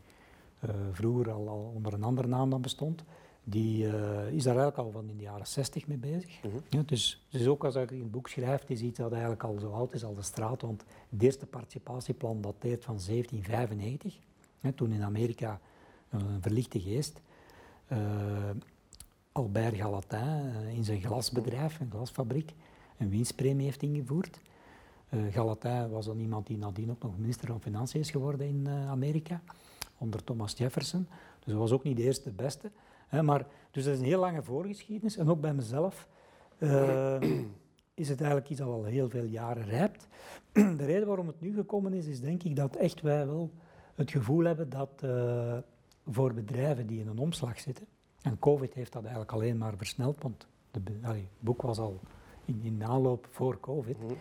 uh, 0.66 0.70
vroeger 0.92 1.32
al, 1.32 1.50
al, 1.50 1.72
onder 1.76 1.94
een 1.94 2.04
andere 2.04 2.28
naam 2.28 2.50
dan 2.50 2.62
bestond, 2.62 3.04
die 3.44 3.86
uh, 3.86 3.92
is 4.32 4.44
daar 4.44 4.58
eigenlijk 4.58 4.78
al 4.78 4.92
van 4.92 5.10
in 5.10 5.18
de 5.18 5.24
jaren 5.24 5.48
60 5.48 5.88
mee 5.88 5.98
bezig. 5.98 6.44
Mm 6.44 6.52
-hmm. 6.52 6.62
ja, 6.70 6.82
dus, 6.86 7.26
dus 7.30 7.48
ook 7.48 7.64
als 7.64 7.76
ik 7.76 7.92
in 7.92 8.00
het 8.00 8.12
boek 8.12 8.28
schrijf, 8.28 8.64
is 8.68 8.82
iets 8.82 8.98
dat 8.98 9.12
eigenlijk 9.12 9.44
al 9.44 9.58
zo 9.60 9.72
oud 9.72 9.94
is 9.94 10.04
als 10.04 10.16
de 10.16 10.22
straat, 10.22 10.62
want 10.62 10.84
het 11.10 11.24
eerste 11.24 11.46
participatieplan 11.46 12.42
dateert 12.42 12.84
van 12.84 13.00
1795, 13.06 14.18
hè, 14.60 14.72
toen 14.72 14.92
in 14.92 15.04
Amerika 15.04 15.60
een 16.10 16.42
verlichte 16.42 16.80
geest 16.80 17.22
Albert 19.34 19.76
Galatin 19.76 20.54
in 20.76 20.84
zijn 20.84 21.02
glasbedrijf, 21.02 21.80
een 21.80 21.90
glasfabriek, 21.92 22.54
een 22.98 23.10
winstpremie 23.10 23.66
heeft 23.66 23.82
ingevoerd. 23.82 24.40
Uh, 25.10 25.34
Galatin 25.34 25.90
was 25.90 26.06
dan 26.06 26.20
iemand 26.20 26.48
die 26.48 26.58
nadien 26.58 26.92
ook 26.92 27.04
nog 27.04 27.18
minister 27.18 27.48
van 27.48 27.62
Financiën 27.62 28.00
is 28.00 28.12
geworden 28.12 28.48
in 28.48 28.64
uh, 28.68 28.90
Amerika, 28.90 29.42
onder 29.98 30.24
Thomas 30.24 30.54
Jefferson. 30.58 31.08
Dus 31.40 31.54
dat 31.54 31.62
was 31.62 31.72
ook 31.72 31.84
niet 31.84 31.98
de 31.98 32.04
eerste 32.04 32.24
de 32.24 32.36
beste. 32.36 32.72
Maar, 33.22 33.46
dus 33.72 33.84
dat 33.84 33.94
is 33.94 34.00
een 34.00 34.06
heel 34.06 34.20
lange 34.20 34.44
voorgeschiedenis. 34.44 35.18
En 35.18 35.30
ook 35.30 35.42
bij 35.42 35.54
mezelf 35.54 36.08
uh, 36.60 37.22
is 38.04 38.10
het 38.10 38.20
eigenlijk 38.20 38.50
iets 38.50 38.60
dat 38.60 38.70
al 38.70 38.84
heel 38.84 39.10
veel 39.10 39.24
jaren 39.24 39.66
rijpt. 39.66 40.08
de 40.52 40.86
reden 40.86 41.08
waarom 41.08 41.28
het 41.28 41.42
nu 41.42 41.54
gekomen 41.54 41.94
is, 41.94 42.06
is 42.06 42.22
denk 42.22 42.44
ik 42.44 42.56
dat 42.56 42.76
echt 42.76 43.02
wij 43.02 43.26
wel 43.26 43.52
het 43.96 44.12
gevoel 44.12 44.44
hebben 44.44 44.70
dat 44.70 45.06
voor 46.08 46.34
bedrijven 46.34 46.88
die 46.88 47.00
in 47.00 47.08
een 47.08 47.18
omslag 47.18 47.60
zitten, 47.60 47.86
en 48.22 48.40
COVID 48.40 48.74
heeft 48.74 48.92
dat 48.92 49.02
eigenlijk 49.02 49.32
alleen 49.32 49.58
maar 49.58 49.78
versneld, 49.78 50.22
want 50.22 50.48
het 50.72 50.90
boek 51.40 51.62
was 51.62 51.78
al 51.78 52.00
in, 52.46 52.60
in 52.64 52.84
aanloop 52.84 53.28
voor 53.32 53.60
COVID. 53.60 53.98
-hmm. 53.98 54.18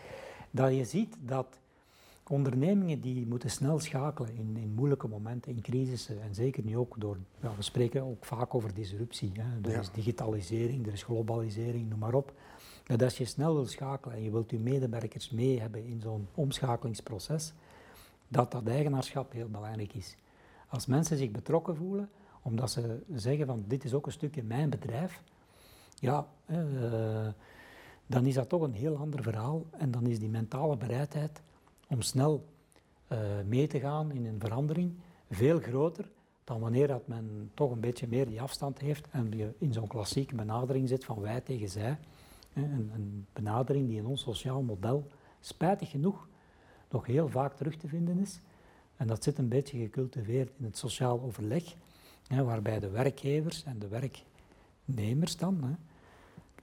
Dat 0.50 0.74
je 0.74 0.84
ziet 0.84 1.16
dat 1.20 1.58
ondernemingen 2.32 3.00
die 3.00 3.26
moeten 3.26 3.50
snel 3.50 3.78
schakelen 3.78 4.34
in, 4.34 4.56
in 4.56 4.72
moeilijke 4.74 5.08
momenten, 5.08 5.52
in 5.52 5.60
crisissen, 5.60 6.22
en 6.22 6.34
zeker 6.34 6.64
nu 6.64 6.76
ook 6.76 6.94
door, 6.98 7.16
ja, 7.40 7.56
we 7.56 7.62
spreken 7.62 8.02
ook 8.02 8.24
vaak 8.24 8.54
over 8.54 8.74
disruptie. 8.74 9.32
Hè. 9.34 9.68
Er 9.68 9.74
ja. 9.74 9.80
is 9.80 9.90
digitalisering, 9.90 10.86
er 10.86 10.92
is 10.92 11.02
globalisering, 11.02 11.88
noem 11.88 11.98
maar 11.98 12.14
op. 12.14 12.32
Dat 12.84 13.02
als 13.02 13.18
je 13.18 13.24
snel 13.24 13.54
wil 13.54 13.66
schakelen 13.66 14.16
en 14.16 14.22
je 14.22 14.30
wilt 14.30 14.50
je 14.50 14.58
medewerkers 14.58 15.30
mee 15.30 15.60
hebben 15.60 15.84
in 15.84 16.00
zo'n 16.00 16.28
omschakelingsproces, 16.34 17.52
dat 18.28 18.52
dat 18.52 18.66
eigenaarschap 18.66 19.32
heel 19.32 19.48
belangrijk 19.48 19.94
is. 19.94 20.16
Als 20.68 20.86
mensen 20.86 21.16
zich 21.16 21.30
betrokken 21.30 21.76
voelen, 21.76 22.10
omdat 22.42 22.70
ze 22.70 23.02
zeggen 23.14 23.46
van 23.46 23.64
dit 23.66 23.84
is 23.84 23.94
ook 23.94 24.06
een 24.06 24.12
stukje 24.12 24.42
mijn 24.42 24.70
bedrijf, 24.70 25.22
ja, 25.94 26.26
uh, 26.46 27.28
dan 28.06 28.26
is 28.26 28.34
dat 28.34 28.48
toch 28.48 28.62
een 28.62 28.74
heel 28.74 28.96
ander 28.96 29.22
verhaal. 29.22 29.64
En 29.70 29.90
dan 29.90 30.06
is 30.06 30.18
die 30.18 30.28
mentale 30.28 30.76
bereidheid 30.76 31.42
om 31.92 32.02
snel 32.02 32.44
uh, 33.12 33.18
mee 33.46 33.66
te 33.66 33.80
gaan 33.80 34.12
in 34.12 34.26
een 34.26 34.40
verandering 34.40 34.92
veel 35.30 35.58
groter 35.58 36.10
dan 36.44 36.60
wanneer 36.60 36.86
dat 36.86 37.06
men 37.06 37.50
toch 37.54 37.70
een 37.70 37.80
beetje 37.80 38.08
meer 38.08 38.26
die 38.26 38.40
afstand 38.40 38.78
heeft 38.78 39.08
en 39.10 39.30
je 39.30 39.54
in 39.58 39.72
zo'n 39.72 39.86
klassieke 39.86 40.34
benadering 40.34 40.88
zit 40.88 41.04
van 41.04 41.20
wij 41.20 41.40
tegen 41.40 41.68
zij. 41.68 41.98
Een, 42.54 42.90
een 42.94 43.26
benadering 43.32 43.88
die 43.88 43.98
in 43.98 44.06
ons 44.06 44.22
sociaal 44.22 44.62
model 44.62 45.06
spijtig 45.40 45.90
genoeg 45.90 46.28
nog 46.90 47.06
heel 47.06 47.28
vaak 47.28 47.54
terug 47.54 47.76
te 47.76 47.88
vinden 47.88 48.18
is. 48.18 48.40
En 48.96 49.06
dat 49.06 49.24
zit 49.24 49.38
een 49.38 49.48
beetje 49.48 49.78
gecultiveerd 49.78 50.50
in 50.58 50.64
het 50.64 50.78
sociaal 50.78 51.20
overleg 51.20 51.74
waarbij 52.28 52.80
de 52.80 52.90
werkgevers 52.90 53.64
en 53.64 53.78
de 53.78 53.88
werknemers 53.88 55.36
dan 55.36 55.58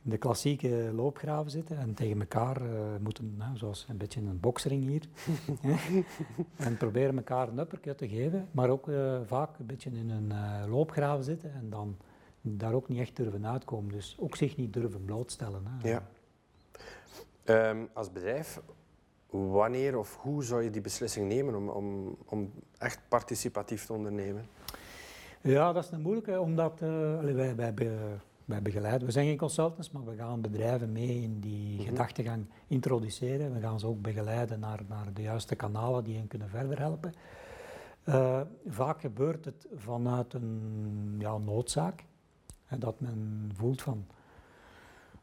de 0.09 0.17
klassieke 0.17 0.91
loopgraven 0.93 1.51
zitten 1.51 1.77
en 1.77 1.93
tegen 1.93 2.19
elkaar 2.19 2.61
uh, 2.61 2.69
moeten, 2.99 3.35
nou, 3.37 3.57
zoals 3.57 3.85
een 3.89 3.97
beetje 3.97 4.19
een 4.19 4.39
boksring 4.39 4.83
hier, 4.83 5.03
en 6.57 6.77
proberen 6.77 7.17
elkaar 7.17 7.47
een 7.47 7.59
uppercut 7.59 7.97
te 7.97 8.07
geven, 8.07 8.47
maar 8.51 8.69
ook 8.69 8.87
uh, 8.87 9.19
vaak 9.25 9.59
een 9.59 9.65
beetje 9.65 9.89
in 9.89 10.09
een 10.09 10.31
uh, 10.31 10.71
loopgraven 10.71 11.23
zitten 11.23 11.53
en 11.53 11.69
dan 11.69 11.97
daar 12.41 12.73
ook 12.73 12.87
niet 12.87 12.99
echt 12.99 13.15
durven 13.15 13.47
uitkomen. 13.47 13.91
Dus 13.91 14.15
ook 14.19 14.35
zich 14.35 14.57
niet 14.57 14.73
durven 14.73 15.05
blootstellen. 15.05 15.63
Hè. 15.65 15.89
Ja. 15.89 16.03
Um, 17.69 17.89
als 17.93 18.11
bedrijf, 18.11 18.61
wanneer 19.29 19.97
of 19.97 20.17
hoe 20.17 20.43
zou 20.43 20.63
je 20.63 20.69
die 20.69 20.81
beslissing 20.81 21.27
nemen 21.27 21.55
om, 21.55 21.69
om, 21.69 22.17
om 22.25 22.51
echt 22.77 22.99
participatief 23.07 23.85
te 23.85 23.93
ondernemen? 23.93 24.45
Ja, 25.41 25.73
dat 25.73 25.83
is 25.83 25.91
een 25.91 26.01
moeilijke, 26.01 26.39
omdat 26.39 26.79
uh, 26.83 27.19
wij, 27.19 27.55
wij, 27.55 27.73
wij 28.50 28.62
begeleiden, 28.62 29.08
we 29.08 29.13
zijn 29.13 29.25
geen 29.25 29.38
consultants, 29.38 29.91
maar 29.91 30.06
we 30.06 30.15
gaan 30.15 30.41
bedrijven 30.41 30.91
mee 30.91 31.22
in 31.22 31.39
die 31.39 31.72
mm 31.72 31.77
-hmm. 31.77 31.86
gedachtegang 31.86 32.46
introduceren. 32.68 33.53
We 33.53 33.60
gaan 33.60 33.79
ze 33.79 33.88
ook 33.88 34.01
begeleiden 34.01 34.60
naar, 34.60 34.79
naar 34.88 35.13
de 35.13 35.22
juiste 35.22 35.56
kanalen 35.56 36.03
die 36.03 36.15
hen 36.15 36.27
kunnen 36.27 36.50
verder 36.50 36.79
helpen. 36.79 37.13
Uh, 38.06 38.41
vaak 38.68 39.00
gebeurt 39.00 39.46
het 39.46 39.68
vanuit 39.75 40.34
een 40.34 41.15
ja, 41.18 41.38
noodzaak, 41.38 42.06
hè, 42.65 42.77
dat 42.77 43.00
men 43.00 43.51
voelt 43.53 43.82
van... 43.82 44.06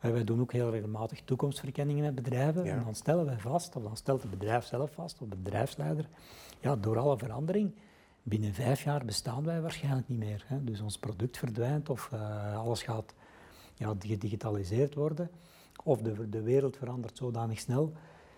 Wij 0.00 0.24
doen 0.24 0.40
ook 0.40 0.52
heel 0.52 0.70
regelmatig 0.70 1.22
toekomstverkenningen 1.24 2.04
met 2.04 2.14
bedrijven 2.14 2.64
ja. 2.64 2.76
en 2.76 2.84
dan 2.84 2.94
stellen 2.94 3.24
wij 3.24 3.38
vast, 3.38 3.76
of 3.76 3.82
dan 3.82 3.96
stelt 3.96 4.22
het 4.22 4.30
bedrijf 4.30 4.64
zelf 4.64 4.92
vast, 4.92 5.20
of 5.22 5.28
de 5.28 5.36
bedrijfsleider, 5.36 6.08
ja, 6.60 6.76
door 6.76 6.98
alle 6.98 7.18
verandering 7.18 7.72
binnen 8.28 8.54
vijf 8.54 8.82
jaar 8.82 9.04
bestaan 9.04 9.44
wij 9.44 9.60
waarschijnlijk 9.60 10.08
niet 10.08 10.18
meer. 10.18 10.44
Hè. 10.46 10.64
Dus 10.64 10.80
ons 10.80 10.98
product 10.98 11.38
verdwijnt 11.38 11.88
of 11.88 12.10
uh, 12.14 12.58
alles 12.58 12.82
gaat 12.82 13.14
ja, 13.76 13.94
gedigitaliseerd 13.98 14.94
worden. 14.94 15.30
Of 15.82 16.00
de, 16.00 16.28
de 16.28 16.42
wereld 16.42 16.76
verandert 16.76 17.16
zodanig 17.16 17.60
snel 17.60 17.92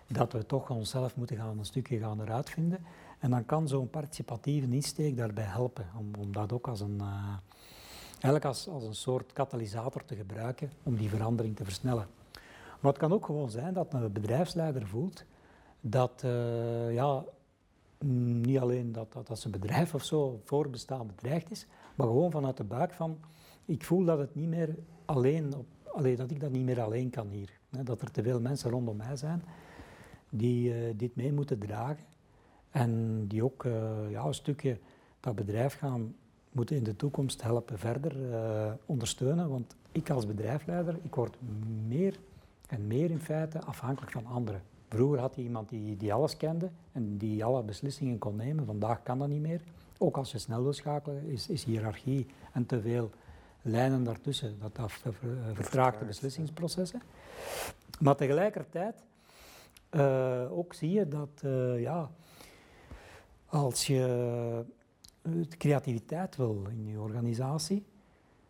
dat 0.07 0.33
we 0.33 0.45
toch 0.45 0.69
onszelf 0.69 1.15
moeten 1.15 1.37
gaan 1.37 1.59
een 1.59 1.65
stukje 1.65 1.99
gaan 1.99 2.21
eruit 2.21 2.49
vinden. 2.49 2.79
En 3.19 3.29
dan 3.29 3.45
kan 3.45 3.67
zo'n 3.67 3.89
participatieve 3.89 4.67
insteek 4.69 5.17
daarbij 5.17 5.43
helpen, 5.43 5.85
om, 5.97 6.11
om 6.19 6.31
dat 6.31 6.53
ook 6.53 6.67
als 6.67 6.79
een, 6.79 7.01
uh, 8.21 8.43
als, 8.43 8.67
als 8.67 8.83
een 8.83 8.95
soort 8.95 9.33
katalysator 9.33 10.05
te 10.05 10.15
gebruiken 10.15 10.71
om 10.83 10.95
die 10.95 11.09
verandering 11.09 11.55
te 11.55 11.63
versnellen. 11.63 12.07
Maar 12.79 12.91
het 12.91 13.01
kan 13.01 13.13
ook 13.13 13.25
gewoon 13.25 13.49
zijn 13.49 13.73
dat 13.73 13.93
een 13.93 14.11
bedrijfsleider 14.11 14.87
voelt 14.87 15.25
dat 15.81 16.21
uh, 16.25 16.93
ja, 16.93 17.23
niet 17.99 18.59
alleen 18.59 18.91
dat, 18.91 19.13
dat, 19.13 19.27
dat 19.27 19.39
zijn 19.39 19.53
bedrijf 19.53 19.93
of 19.93 20.03
zo 20.03 20.41
voorbestaan 20.43 21.07
bedreigd 21.07 21.51
is, 21.51 21.67
maar 21.95 22.07
gewoon 22.07 22.31
vanuit 22.31 22.57
de 22.57 22.63
buik 22.63 22.93
van, 22.93 23.17
ik 23.69 23.83
voel 23.83 24.05
dat 24.05 24.19
het 24.19 24.35
niet 24.35 24.47
meer 24.47 24.75
alleen, 25.05 25.55
op, 25.55 25.65
dat 26.17 26.31
ik 26.31 26.39
dat 26.39 26.51
niet 26.51 26.65
meer 26.65 26.81
alleen 26.81 27.09
kan 27.09 27.27
hier. 27.27 27.59
Dat 27.69 28.01
er 28.01 28.11
te 28.11 28.23
veel 28.23 28.41
mensen 28.41 28.71
rondom 28.71 28.97
mij 28.97 29.15
zijn 29.15 29.41
die 30.29 30.69
uh, 30.69 30.93
dit 30.95 31.15
mee 31.15 31.33
moeten 31.33 31.59
dragen 31.59 32.05
en 32.69 33.25
die 33.27 33.43
ook 33.43 33.63
uh, 33.63 33.73
ja, 34.09 34.25
een 34.25 34.33
stukje 34.33 34.77
dat 35.19 35.35
bedrijf 35.35 35.77
gaan 35.77 36.15
moeten 36.51 36.75
in 36.75 36.83
de 36.83 36.95
toekomst 36.95 37.41
helpen 37.41 37.79
verder 37.79 38.29
uh, 38.29 38.71
ondersteunen. 38.85 39.49
Want 39.49 39.75
ik 39.91 40.09
als 40.09 40.25
bedrijfsleider, 40.25 40.97
ik 41.01 41.15
word 41.15 41.37
meer 41.87 42.19
en 42.67 42.87
meer 42.87 43.11
in 43.11 43.19
feite 43.19 43.61
afhankelijk 43.61 44.11
van 44.11 44.25
anderen. 44.25 44.61
Vroeger 44.89 45.19
had 45.19 45.35
je 45.35 45.41
iemand 45.41 45.69
die, 45.69 45.97
die 45.97 46.13
alles 46.13 46.37
kende 46.37 46.69
en 46.91 47.17
die 47.17 47.45
alle 47.45 47.63
beslissingen 47.63 48.17
kon 48.17 48.35
nemen. 48.35 48.65
Vandaag 48.65 49.03
kan 49.03 49.19
dat 49.19 49.27
niet 49.27 49.41
meer. 49.41 49.61
Ook 49.97 50.17
als 50.17 50.31
je 50.31 50.37
snel 50.37 50.63
wil 50.63 50.73
schakelen, 50.73 51.27
is, 51.27 51.49
is 51.49 51.63
hiërarchie 51.63 52.25
en 52.53 52.65
te 52.65 52.81
veel 52.81 53.09
lijnen 53.61 54.03
daartussen. 54.03 54.59
Dat, 54.59 54.75
dat 54.75 54.91
vertraagt 55.53 55.99
de 55.99 56.05
beslissingsprocessen. 56.05 57.01
Maar 57.99 58.15
tegelijkertijd 58.15 59.03
uh, 59.91 60.57
ook 60.57 60.73
zie 60.73 60.91
je 60.91 61.07
dat 61.07 61.41
uh, 61.45 61.81
ja, 61.81 62.11
als 63.45 63.87
je 63.87 64.63
creativiteit 65.57 66.35
wil 66.35 66.67
in 66.69 66.87
je 66.87 66.99
organisatie, 66.99 67.85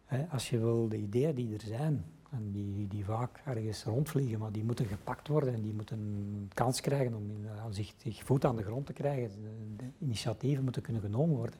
hè, 0.05 0.25
als 0.31 0.49
je 0.49 0.59
wil 0.59 0.87
de 0.87 0.97
ideeën 0.97 1.35
die 1.35 1.53
er 1.53 1.61
zijn, 1.61 2.05
en 2.29 2.51
die, 2.51 2.87
die 2.87 3.05
vaak 3.05 3.41
ergens 3.45 3.83
rondvliegen, 3.83 4.39
maar 4.39 4.51
die 4.51 4.63
moeten 4.63 4.85
gepakt 4.85 5.27
worden 5.27 5.53
en 5.53 5.61
die 5.61 5.73
moeten 5.73 5.97
een 5.97 6.51
kans 6.53 6.81
krijgen 6.81 7.15
om 7.15 7.29
in, 7.29 7.73
zich, 7.73 7.93
zich, 7.97 8.23
voet 8.23 8.45
aan 8.45 8.55
de 8.55 8.63
grond 8.63 8.85
te 8.85 8.93
krijgen. 8.93 9.29
De, 9.29 9.75
de, 9.77 10.05
initiatieven 10.05 10.63
moeten 10.63 10.81
kunnen 10.81 11.01
genomen 11.01 11.35
worden. 11.35 11.59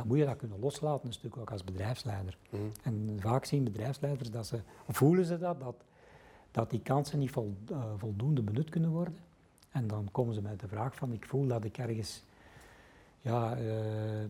Dan 0.00 0.08
moet 0.08 0.18
je 0.18 0.24
dat 0.24 0.36
kunnen 0.36 0.60
loslaten, 0.60 1.06
een 1.06 1.12
stuk 1.12 1.36
ook 1.36 1.50
als 1.50 1.64
bedrijfsleider. 1.64 2.36
Mm. 2.50 2.72
En 2.82 3.16
vaak 3.20 3.44
zien 3.44 3.64
bedrijfsleiders 3.64 4.30
dat 4.30 4.46
ze, 4.46 4.60
voelen 4.88 5.24
ze 5.24 5.38
dat, 5.38 5.60
dat, 5.60 5.84
dat 6.50 6.70
die 6.70 6.80
kansen 6.80 7.18
niet 7.18 7.30
vol, 7.30 7.54
uh, 7.70 7.84
voldoende 7.96 8.42
benut 8.42 8.70
kunnen 8.70 8.90
worden. 8.90 9.16
En 9.70 9.86
dan 9.86 10.08
komen 10.12 10.34
ze 10.34 10.42
met 10.42 10.60
de 10.60 10.68
vraag 10.68 10.94
van, 10.94 11.12
ik 11.12 11.26
voel 11.26 11.46
dat 11.46 11.64
ik 11.64 11.78
ergens, 11.78 12.24
ja, 13.20 13.58
uh, 13.58 13.74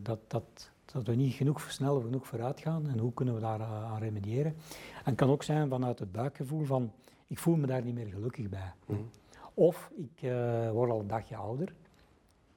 dat, 0.03 0.19
dat, 0.27 0.71
dat 0.85 1.07
we 1.07 1.15
niet 1.15 1.35
genoeg 1.35 1.71
snel 1.71 2.01
genoeg 2.01 2.27
vooruit 2.27 2.61
gaan 2.61 2.89
en 2.89 2.99
hoe 2.99 3.13
kunnen 3.13 3.35
we 3.35 3.41
daar 3.41 3.63
aan 3.63 3.99
remediëren. 3.99 4.53
En 4.97 5.05
het 5.05 5.15
kan 5.15 5.31
ook 5.31 5.43
zijn 5.43 5.69
vanuit 5.69 5.99
het 5.99 6.13
buikgevoel 6.13 6.65
van 6.65 6.93
ik 7.27 7.39
voel 7.39 7.57
me 7.57 7.67
daar 7.67 7.83
niet 7.83 7.95
meer 7.95 8.07
gelukkig 8.07 8.49
bij. 8.49 8.73
Mm. 8.87 9.11
Of 9.55 9.91
ik 9.97 10.23
uh, 10.23 10.71
word 10.71 10.91
al 10.91 11.01
een 11.01 11.07
dagje 11.07 11.37
ouder 11.37 11.75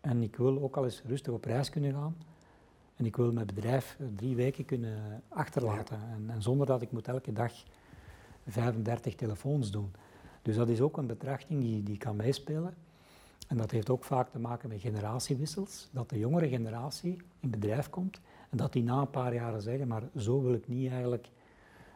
en 0.02 0.24
ik 0.24 0.36
wil 0.36 0.62
ook 0.62 0.78
al 0.78 0.84
eens 0.84 1.02
rustig 1.06 1.34
op 1.34 1.46
reis 1.46 1.70
kunnen 1.70 1.94
gaan. 1.94 2.16
En 2.96 3.06
ik 3.06 3.16
wil 3.16 3.32
mijn 3.32 3.46
bedrijf 3.46 3.98
drie 4.16 4.36
weken 4.36 4.66
kunnen 4.66 5.24
achterlaten. 5.28 6.00
En, 6.16 6.30
en, 6.30 6.42
zonder 6.42 6.68
dat 6.68 6.82
ik 6.82 6.92
moet 6.92 7.08
elke 7.08 7.34
dag 7.34 7.52
35 8.48 9.16
telefoons 9.16 9.72
doen. 9.72 9.92
Dus 10.42 10.56
dat 10.56 10.70
is 10.70 10.82
ook 10.82 10.98
een 10.98 11.08
betrachting 11.08 11.62
die, 11.62 11.84
die 11.84 11.98
kan 11.98 12.16
meespelen. 12.16 12.74
En 13.48 13.58
dat 13.58 13.72
heeft 13.72 13.90
ook 13.90 14.04
vaak 14.04 14.30
te 14.30 14.40
maken 14.40 14.70
met 14.70 14.82
generatiewissels. 14.82 15.90
Dat 15.92 16.10
de 16.10 16.20
jongere 16.20 16.48
generatie 16.50 17.18
in 17.40 17.50
bedrijf 17.50 17.90
komt 17.90 18.20
en 18.50 18.58
dat 18.58 18.74
die 18.74 18.84
na 18.84 19.00
een 19.00 19.10
paar 19.10 19.34
jaren 19.34 19.62
zeggen, 19.62 19.88
maar 19.88 20.04
zo 20.18 20.42
wil 20.42 20.54
ik 20.54 20.68
niet 20.68 20.92
eigenlijk 20.92 21.30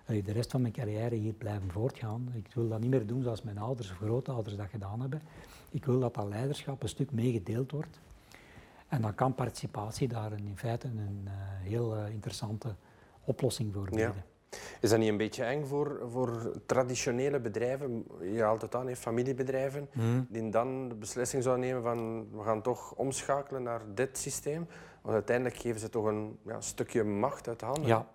de 0.05 0.31
rest 0.31 0.51
van 0.51 0.61
mijn 0.61 0.73
carrière 0.73 1.15
hier 1.15 1.33
blijven 1.33 1.71
voortgaan. 1.71 2.31
Ik 2.33 2.53
wil 2.53 2.67
dat 2.67 2.79
niet 2.79 2.89
meer 2.89 3.07
doen 3.07 3.23
zoals 3.23 3.41
mijn 3.41 3.57
ouders 3.57 3.91
of 3.91 3.97
grootouders 3.97 4.55
dat 4.55 4.69
gedaan 4.69 5.01
hebben. 5.01 5.21
Ik 5.69 5.85
wil 5.85 5.99
dat 5.99 6.13
dat 6.13 6.27
leiderschap 6.27 6.83
een 6.83 6.89
stuk 6.89 7.11
meegedeeld 7.11 7.71
wordt. 7.71 7.99
En 8.87 9.01
dan 9.01 9.15
kan 9.15 9.35
participatie 9.35 10.07
daar 10.07 10.31
in 10.31 10.57
feite 10.57 10.87
een 10.87 11.21
uh, 11.25 11.31
heel 11.69 11.97
uh, 11.97 12.09
interessante 12.09 12.75
oplossing 13.23 13.73
voor 13.73 13.83
bieden. 13.83 14.13
Ja. 14.15 14.25
Is 14.79 14.89
dat 14.89 14.99
niet 14.99 15.09
een 15.09 15.17
beetje 15.17 15.43
eng 15.43 15.65
voor, 15.65 16.01
voor 16.09 16.51
traditionele 16.65 17.39
bedrijven, 17.39 18.05
je 18.21 18.41
haalt 18.41 18.61
het 18.61 18.75
aan, 18.75 18.95
familiebedrijven, 18.95 19.87
hmm. 19.91 20.27
die 20.29 20.49
dan 20.49 20.89
de 20.89 20.95
beslissing 20.95 21.43
zouden 21.43 21.65
nemen 21.65 21.83
van 21.83 22.27
we 22.31 22.43
gaan 22.43 22.61
toch 22.61 22.93
omschakelen 22.93 23.63
naar 23.63 23.81
dit 23.93 24.17
systeem? 24.17 24.67
Want 25.01 25.15
uiteindelijk 25.15 25.57
geven 25.57 25.79
ze 25.79 25.89
toch 25.89 26.05
een 26.05 26.37
ja, 26.45 26.61
stukje 26.61 27.03
macht 27.03 27.47
uit 27.47 27.59
de 27.59 27.65
handen. 27.65 27.87
Ja, 27.87 28.07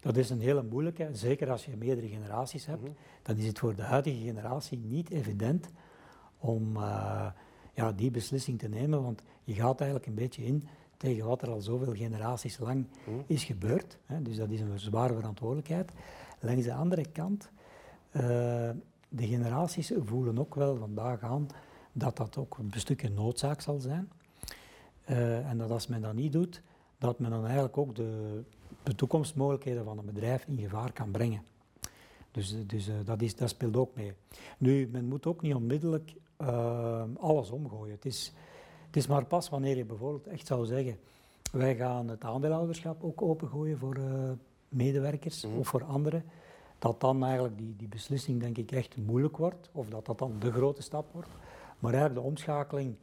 dat 0.00 0.16
is 0.16 0.30
een 0.30 0.40
hele 0.40 0.62
moeilijke. 0.62 1.08
Zeker 1.12 1.50
als 1.50 1.64
je 1.64 1.76
meerdere 1.76 2.08
generaties 2.08 2.66
hebt, 2.66 2.82
mhm. 2.82 2.90
dan 3.22 3.36
is 3.36 3.46
het 3.46 3.58
voor 3.58 3.74
de 3.74 3.82
huidige 3.82 4.24
generatie 4.24 4.78
niet 4.78 5.10
evident 5.10 5.68
om 6.38 6.76
uh, 6.76 7.26
ja, 7.80 7.92
die 7.92 8.10
beslissing 8.10 8.58
te 8.58 8.68
nemen. 8.68 9.02
Want 9.02 9.22
je 9.44 9.54
gaat 9.54 9.80
eigenlijk 9.80 10.10
een 10.10 10.14
beetje 10.14 10.44
in 10.44 10.68
tegen 10.96 11.26
wat 11.26 11.42
er 11.42 11.50
al 11.50 11.60
zoveel 11.60 11.94
generaties 11.94 12.58
lang 12.58 12.86
mhm. 13.04 13.16
is 13.26 13.44
gebeurd. 13.44 13.98
Hè. 14.06 14.22
Dus 14.22 14.36
dat 14.36 14.50
is 14.50 14.60
een 14.60 14.78
zware 14.78 15.14
verantwoordelijkheid. 15.14 15.90
Langs 16.40 16.64
de 16.64 16.74
andere 16.74 17.06
kant, 17.12 17.50
uh, 18.12 18.22
de 19.08 19.26
generaties 19.26 19.92
voelen 20.04 20.38
ook 20.38 20.54
wel 20.54 20.76
vandaag 20.76 21.22
aan 21.22 21.48
dat 21.92 22.16
dat 22.16 22.36
ook 22.36 22.58
een 22.58 22.72
stukje 22.74 23.08
noodzaak 23.08 23.60
zal 23.60 23.80
zijn. 23.80 24.10
Uh, 25.10 25.50
en 25.50 25.58
dat 25.58 25.70
als 25.70 25.86
men 25.86 26.00
dat 26.00 26.14
niet 26.14 26.32
doet, 26.32 26.62
dat 26.98 27.18
men 27.18 27.30
dan 27.30 27.44
eigenlijk 27.44 27.78
ook 27.78 27.94
de, 27.94 28.42
de 28.82 28.94
toekomstmogelijkheden 28.94 29.84
van 29.84 29.98
een 29.98 30.04
bedrijf 30.04 30.44
in 30.46 30.58
gevaar 30.58 30.92
kan 30.92 31.10
brengen. 31.10 31.42
Dus, 32.30 32.56
dus 32.66 32.88
uh, 32.88 32.94
dat, 33.04 33.22
is, 33.22 33.36
dat 33.36 33.48
speelt 33.48 33.76
ook 33.76 33.94
mee. 33.94 34.12
Nu, 34.58 34.88
men 34.92 35.04
moet 35.04 35.26
ook 35.26 35.42
niet 35.42 35.54
onmiddellijk 35.54 36.12
uh, 36.42 37.02
alles 37.18 37.50
omgooien. 37.50 37.94
Het 37.94 38.04
is, 38.04 38.32
het 38.86 38.96
is 38.96 39.06
maar 39.06 39.24
pas 39.24 39.48
wanneer 39.48 39.76
je 39.76 39.84
bijvoorbeeld 39.84 40.26
echt 40.26 40.46
zou 40.46 40.66
zeggen, 40.66 40.98
wij 41.52 41.76
gaan 41.76 42.08
het 42.08 42.24
aandeelhouderschap 42.24 43.04
ook 43.04 43.22
opengooien 43.22 43.78
voor 43.78 43.96
uh, 43.96 44.30
medewerkers 44.68 45.44
mm 45.44 45.50
-hmm. 45.50 45.58
of 45.58 45.68
voor 45.68 45.84
anderen, 45.84 46.24
dat 46.78 47.00
dan 47.00 47.24
eigenlijk 47.24 47.58
die, 47.58 47.74
die 47.76 47.88
beslissing 47.88 48.40
denk 48.40 48.58
ik 48.58 48.72
echt 48.72 48.96
moeilijk 48.96 49.36
wordt, 49.36 49.70
of 49.72 49.88
dat 49.88 50.06
dat 50.06 50.18
dan 50.18 50.32
de 50.38 50.52
grote 50.52 50.82
stap 50.82 51.12
wordt. 51.12 51.30
Maar 51.78 51.92
eigenlijk 51.92 52.22
de 52.22 52.28
omschakeling 52.28 52.94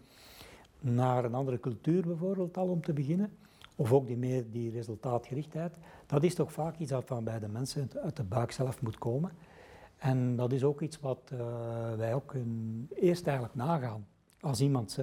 naar 0.79 1.25
een 1.25 1.33
andere 1.33 1.59
cultuur 1.59 2.01
bijvoorbeeld 2.01 2.57
al 2.57 2.67
om 2.67 2.81
te 2.81 2.93
beginnen, 2.93 3.37
of 3.75 3.93
ook 3.93 4.07
die 4.07 4.17
meer 4.17 4.51
die 4.51 4.71
resultaatgerichtheid, 4.71 5.75
dat 6.05 6.23
is 6.23 6.35
toch 6.35 6.51
vaak 6.51 6.77
iets 6.77 6.91
dat 6.91 7.03
van 7.05 7.23
bij 7.23 7.39
de 7.39 7.47
mensen 7.47 7.89
uit 8.03 8.15
de 8.15 8.23
buik 8.23 8.51
zelf 8.51 8.81
moet 8.81 8.97
komen. 8.97 9.31
En 9.97 10.35
dat 10.35 10.51
is 10.51 10.63
ook 10.63 10.81
iets 10.81 10.99
wat 10.99 11.31
uh, 11.33 11.39
wij 11.93 12.13
ook 12.13 12.33
een, 12.33 12.87
eerst 12.95 13.25
eigenlijk 13.25 13.55
nagaan. 13.55 14.07
Als 14.39 14.61
iemand 14.61 14.97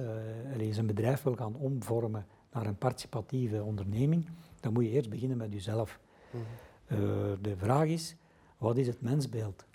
uh, 0.57 0.73
zijn 0.73 0.85
bedrijf 0.85 1.23
wil 1.23 1.35
gaan 1.35 1.55
omvormen 1.55 2.25
naar 2.51 2.65
een 2.65 2.77
participatieve 2.77 3.63
onderneming, 3.63 4.29
dan 4.59 4.73
moet 4.73 4.83
je 4.83 4.91
eerst 4.91 5.09
beginnen 5.09 5.37
met 5.37 5.53
jezelf. 5.53 5.99
Mm 6.31 6.41
-hmm. 6.87 6.97
uh, 6.97 7.33
de 7.41 7.57
vraag 7.57 7.87
is, 7.87 8.15
wat 8.57 8.77
is 8.77 8.87
het 8.87 9.01
mensbeeld? 9.01 9.65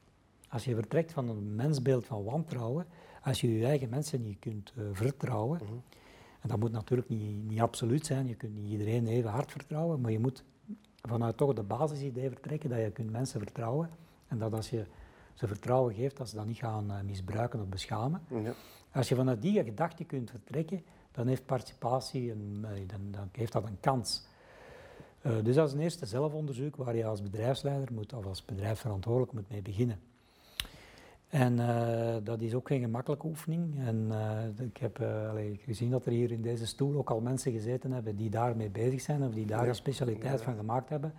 Als 0.49 0.65
je 0.65 0.75
vertrekt 0.75 1.13
van 1.13 1.29
een 1.29 1.55
mensbeeld 1.55 2.07
van 2.07 2.25
wantrouwen, 2.25 2.87
als 3.23 3.41
je 3.41 3.59
je 3.59 3.67
eigen 3.67 3.89
mensen 3.89 4.23
niet 4.23 4.39
kunt 4.39 4.73
vertrouwen, 4.93 5.61
mm 5.63 5.69
-hmm 5.69 5.83
en 6.41 6.49
dat 6.49 6.59
moet 6.59 6.73
natuurlijk 6.73 7.09
niet, 7.09 7.49
niet 7.49 7.61
absoluut 7.61 8.07
zijn. 8.07 8.27
Je 8.27 8.35
kunt 8.35 8.55
niet 8.55 8.71
iedereen 8.71 9.07
even 9.07 9.31
hard 9.31 9.51
vertrouwen, 9.51 10.01
maar 10.01 10.11
je 10.11 10.19
moet 10.19 10.45
vanuit 11.03 11.37
toch 11.37 11.53
de 11.53 11.63
basisidee 11.63 12.29
vertrekken 12.29 12.71
dat 12.71 12.79
je 12.79 12.91
kunt 12.91 13.11
mensen 13.11 13.41
vertrouwen. 13.41 13.91
En 14.29 14.39
dat 14.39 14.53
als 14.53 14.71
je 14.71 14.87
ze 15.41 15.47
vertrouwen 15.47 15.95
geeft, 15.95 16.17
dat 16.17 16.29
ze 16.29 16.37
dat 16.37 16.47
niet 16.47 16.59
gaan 16.59 16.91
uh, 16.91 17.01
misbruiken 17.01 17.61
of 17.61 17.67
beschamen. 17.67 18.23
Ja. 18.29 18.53
Als 18.93 19.09
je 19.09 19.15
vanuit 19.15 19.43
die 19.43 19.65
gedachte 19.65 20.05
kunt 20.05 20.31
vertrekken, 20.31 20.83
dan 21.13 21.27
heeft 21.27 21.47
participatie 21.47 22.31
een, 22.31 22.59
uh, 22.63 22.89
dan, 22.89 23.01
dan, 23.11 23.29
heeft 23.33 23.53
dat 23.53 23.65
een 23.65 23.81
kans. 23.81 24.27
Uh, 25.23 25.33
dus 25.43 25.55
dat 25.55 25.69
is 25.69 25.75
een 25.75 25.81
eerste 25.81 26.07
zelfonderzoek 26.07 26.77
waar 26.77 26.97
je 26.97 27.05
als 27.05 27.23
bedrijfsleider 27.23 27.93
moet, 27.93 28.13
of 28.13 28.27
als 28.27 28.45
bedrijfsverantwoordelijk 28.45 29.33
moet 29.33 29.51
mee 29.51 29.63
beginnen. 29.63 29.99
En 31.29 31.59
uh, 31.59 32.15
dat 32.23 32.41
is 32.41 32.55
ook 32.55 32.67
geen 32.67 32.81
gemakkelijke 32.81 33.27
oefening. 33.27 33.79
En 33.87 34.09
uh, 34.11 34.67
ik 34.67 34.77
heb 34.77 35.01
uh, 35.01 35.31
gezien 35.65 35.91
dat 35.91 36.07
er 36.07 36.13
hier 36.13 36.31
in 36.31 36.43
deze 36.43 36.67
stoel 36.67 36.97
ook 36.97 37.11
al 37.11 37.21
mensen 37.21 37.53
gezeten 37.53 37.93
hebben 37.93 38.17
die 38.17 38.31
daarmee 38.31 38.71
bezig 38.71 39.01
zijn 39.01 39.23
of 39.23 39.35
die 39.35 39.47
daar 39.47 39.69
een 39.69 39.75
specialiteit 39.75 40.43
van 40.43 40.57
gemaakt 40.57 40.89
hebben. 40.89 41.13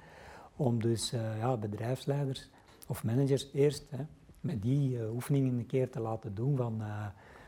Om 0.56 0.82
dus 0.82 1.10
ja, 1.40 1.58
bedrijfsleiders 1.58 2.50
of 2.92 3.04
managers 3.04 3.50
eerst 3.54 3.84
hè, 3.90 4.06
met 4.40 4.62
die 4.62 5.00
oefeningen 5.14 5.58
een 5.58 5.66
keer 5.66 5.90
te 5.90 6.00
laten 6.00 6.36
doen 6.36 6.58
van 6.58 6.82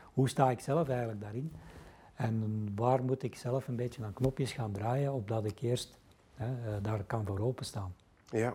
hoe 0.02 0.28
sta 0.28 0.50
ik 0.50 0.60
zelf 0.60 0.88
eigenlijk 0.88 1.20
daarin. 1.20 1.52
En 2.14 2.68
waar 2.74 3.04
moet 3.04 3.22
ik 3.22 3.36
zelf 3.36 3.68
een 3.68 3.76
beetje 3.76 4.04
aan 4.04 4.12
knopjes 4.12 4.52
gaan 4.52 4.72
draaien 4.72 5.12
opdat 5.12 5.44
ik 5.44 5.60
eerst 5.60 5.98
daar 6.82 7.04
kan 7.04 7.26
voor 7.26 7.40
openstaan. 7.40 7.94
Ja, 8.28 8.54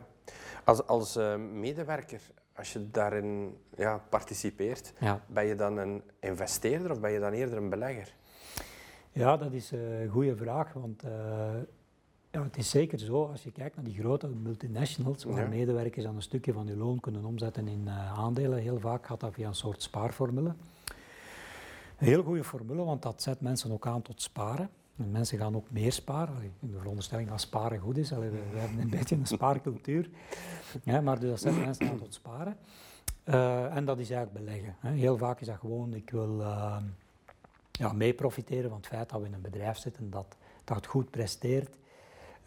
als, 0.63 0.87
als 0.87 1.15
medewerker 1.53 2.21
als 2.59 2.73
je 2.73 2.91
daarin 2.91 3.57
ja, 3.75 4.01
participeert, 4.09 4.93
ben 5.27 5.45
je 5.45 5.55
dan 5.55 5.77
een 5.77 6.03
investeerder 6.19 6.91
of 6.91 6.99
ben 6.99 7.11
je 7.11 7.19
dan 7.19 7.31
eerder 7.31 7.57
een 7.57 7.69
belegger? 7.69 8.13
Ja, 9.11 9.37
dat 9.37 9.51
is 9.51 9.71
een 9.71 10.09
goede 10.09 10.35
vraag, 10.35 10.73
want 10.73 11.03
uh, 11.03 11.49
ja, 12.31 12.43
het 12.43 12.57
is 12.57 12.69
zeker 12.69 12.99
zo, 12.99 13.25
als 13.25 13.43
je 13.43 13.51
kijkt 13.51 13.75
naar 13.75 13.85
die 13.85 13.99
grote 13.99 14.27
multinationals, 14.27 15.23
waar 15.23 15.49
medewerkers 15.49 16.05
aan 16.05 16.15
een 16.15 16.21
stukje 16.21 16.53
van 16.53 16.67
hun 16.67 16.77
loon 16.77 16.99
kunnen 16.99 17.25
omzetten 17.25 17.67
in 17.67 17.81
uh, 17.85 18.19
aandelen, 18.19 18.59
heel 18.59 18.79
vaak 18.79 19.05
gaat 19.05 19.19
dat 19.19 19.33
via 19.33 19.47
een 19.47 19.55
soort 19.55 19.81
spaarformule. 19.81 20.53
Een 21.97 22.07
heel 22.07 22.23
goede 22.23 22.43
formule, 22.43 22.83
want 22.83 23.01
dat 23.01 23.21
zet 23.21 23.41
mensen 23.41 23.71
ook 23.71 23.87
aan 23.87 24.01
tot 24.01 24.21
sparen. 24.21 24.69
En 24.97 25.11
mensen 25.11 25.37
gaan 25.37 25.55
ook 25.55 25.71
meer 25.71 25.91
sparen. 25.91 26.35
In 26.59 26.71
de 26.71 26.77
veronderstelling 26.77 27.29
dat 27.29 27.41
sparen 27.41 27.79
goed 27.79 27.97
is. 27.97 28.13
Allee, 28.13 28.29
we, 28.29 28.37
hebben 28.53 28.79
een 28.79 28.89
beetje 28.97 29.15
een 29.15 29.27
spaarcultuur. 29.27 30.09
Ja, 30.83 31.01
maar 31.01 31.19
dus 31.19 31.29
dat 31.29 31.39
zet 31.39 31.65
mensen 31.65 31.89
aan 31.89 31.97
tot 31.97 32.13
sparen. 32.13 32.57
Uh, 33.25 33.75
en 33.75 33.85
dat 33.85 33.99
is 33.99 34.09
eigenlijk 34.09 34.45
beleggen. 34.45 34.75
Hè. 34.79 34.91
Heel 34.91 35.17
vaak 35.17 35.41
is 35.41 35.47
dat 35.47 35.57
gewoon, 35.57 35.93
ik 35.93 36.09
wil 36.09 36.39
uh, 36.39 36.77
ja, 37.71 37.93
mee 37.93 38.13
profiteren 38.13 38.69
van 38.69 38.77
het 38.77 38.87
feit 38.87 39.09
dat 39.09 39.19
we 39.19 39.27
in 39.27 39.33
een 39.33 39.41
bedrijf 39.41 39.77
zitten 39.77 40.09
dat, 40.09 40.37
dat 40.63 40.85
goed 40.85 41.09
presteert. 41.09 41.77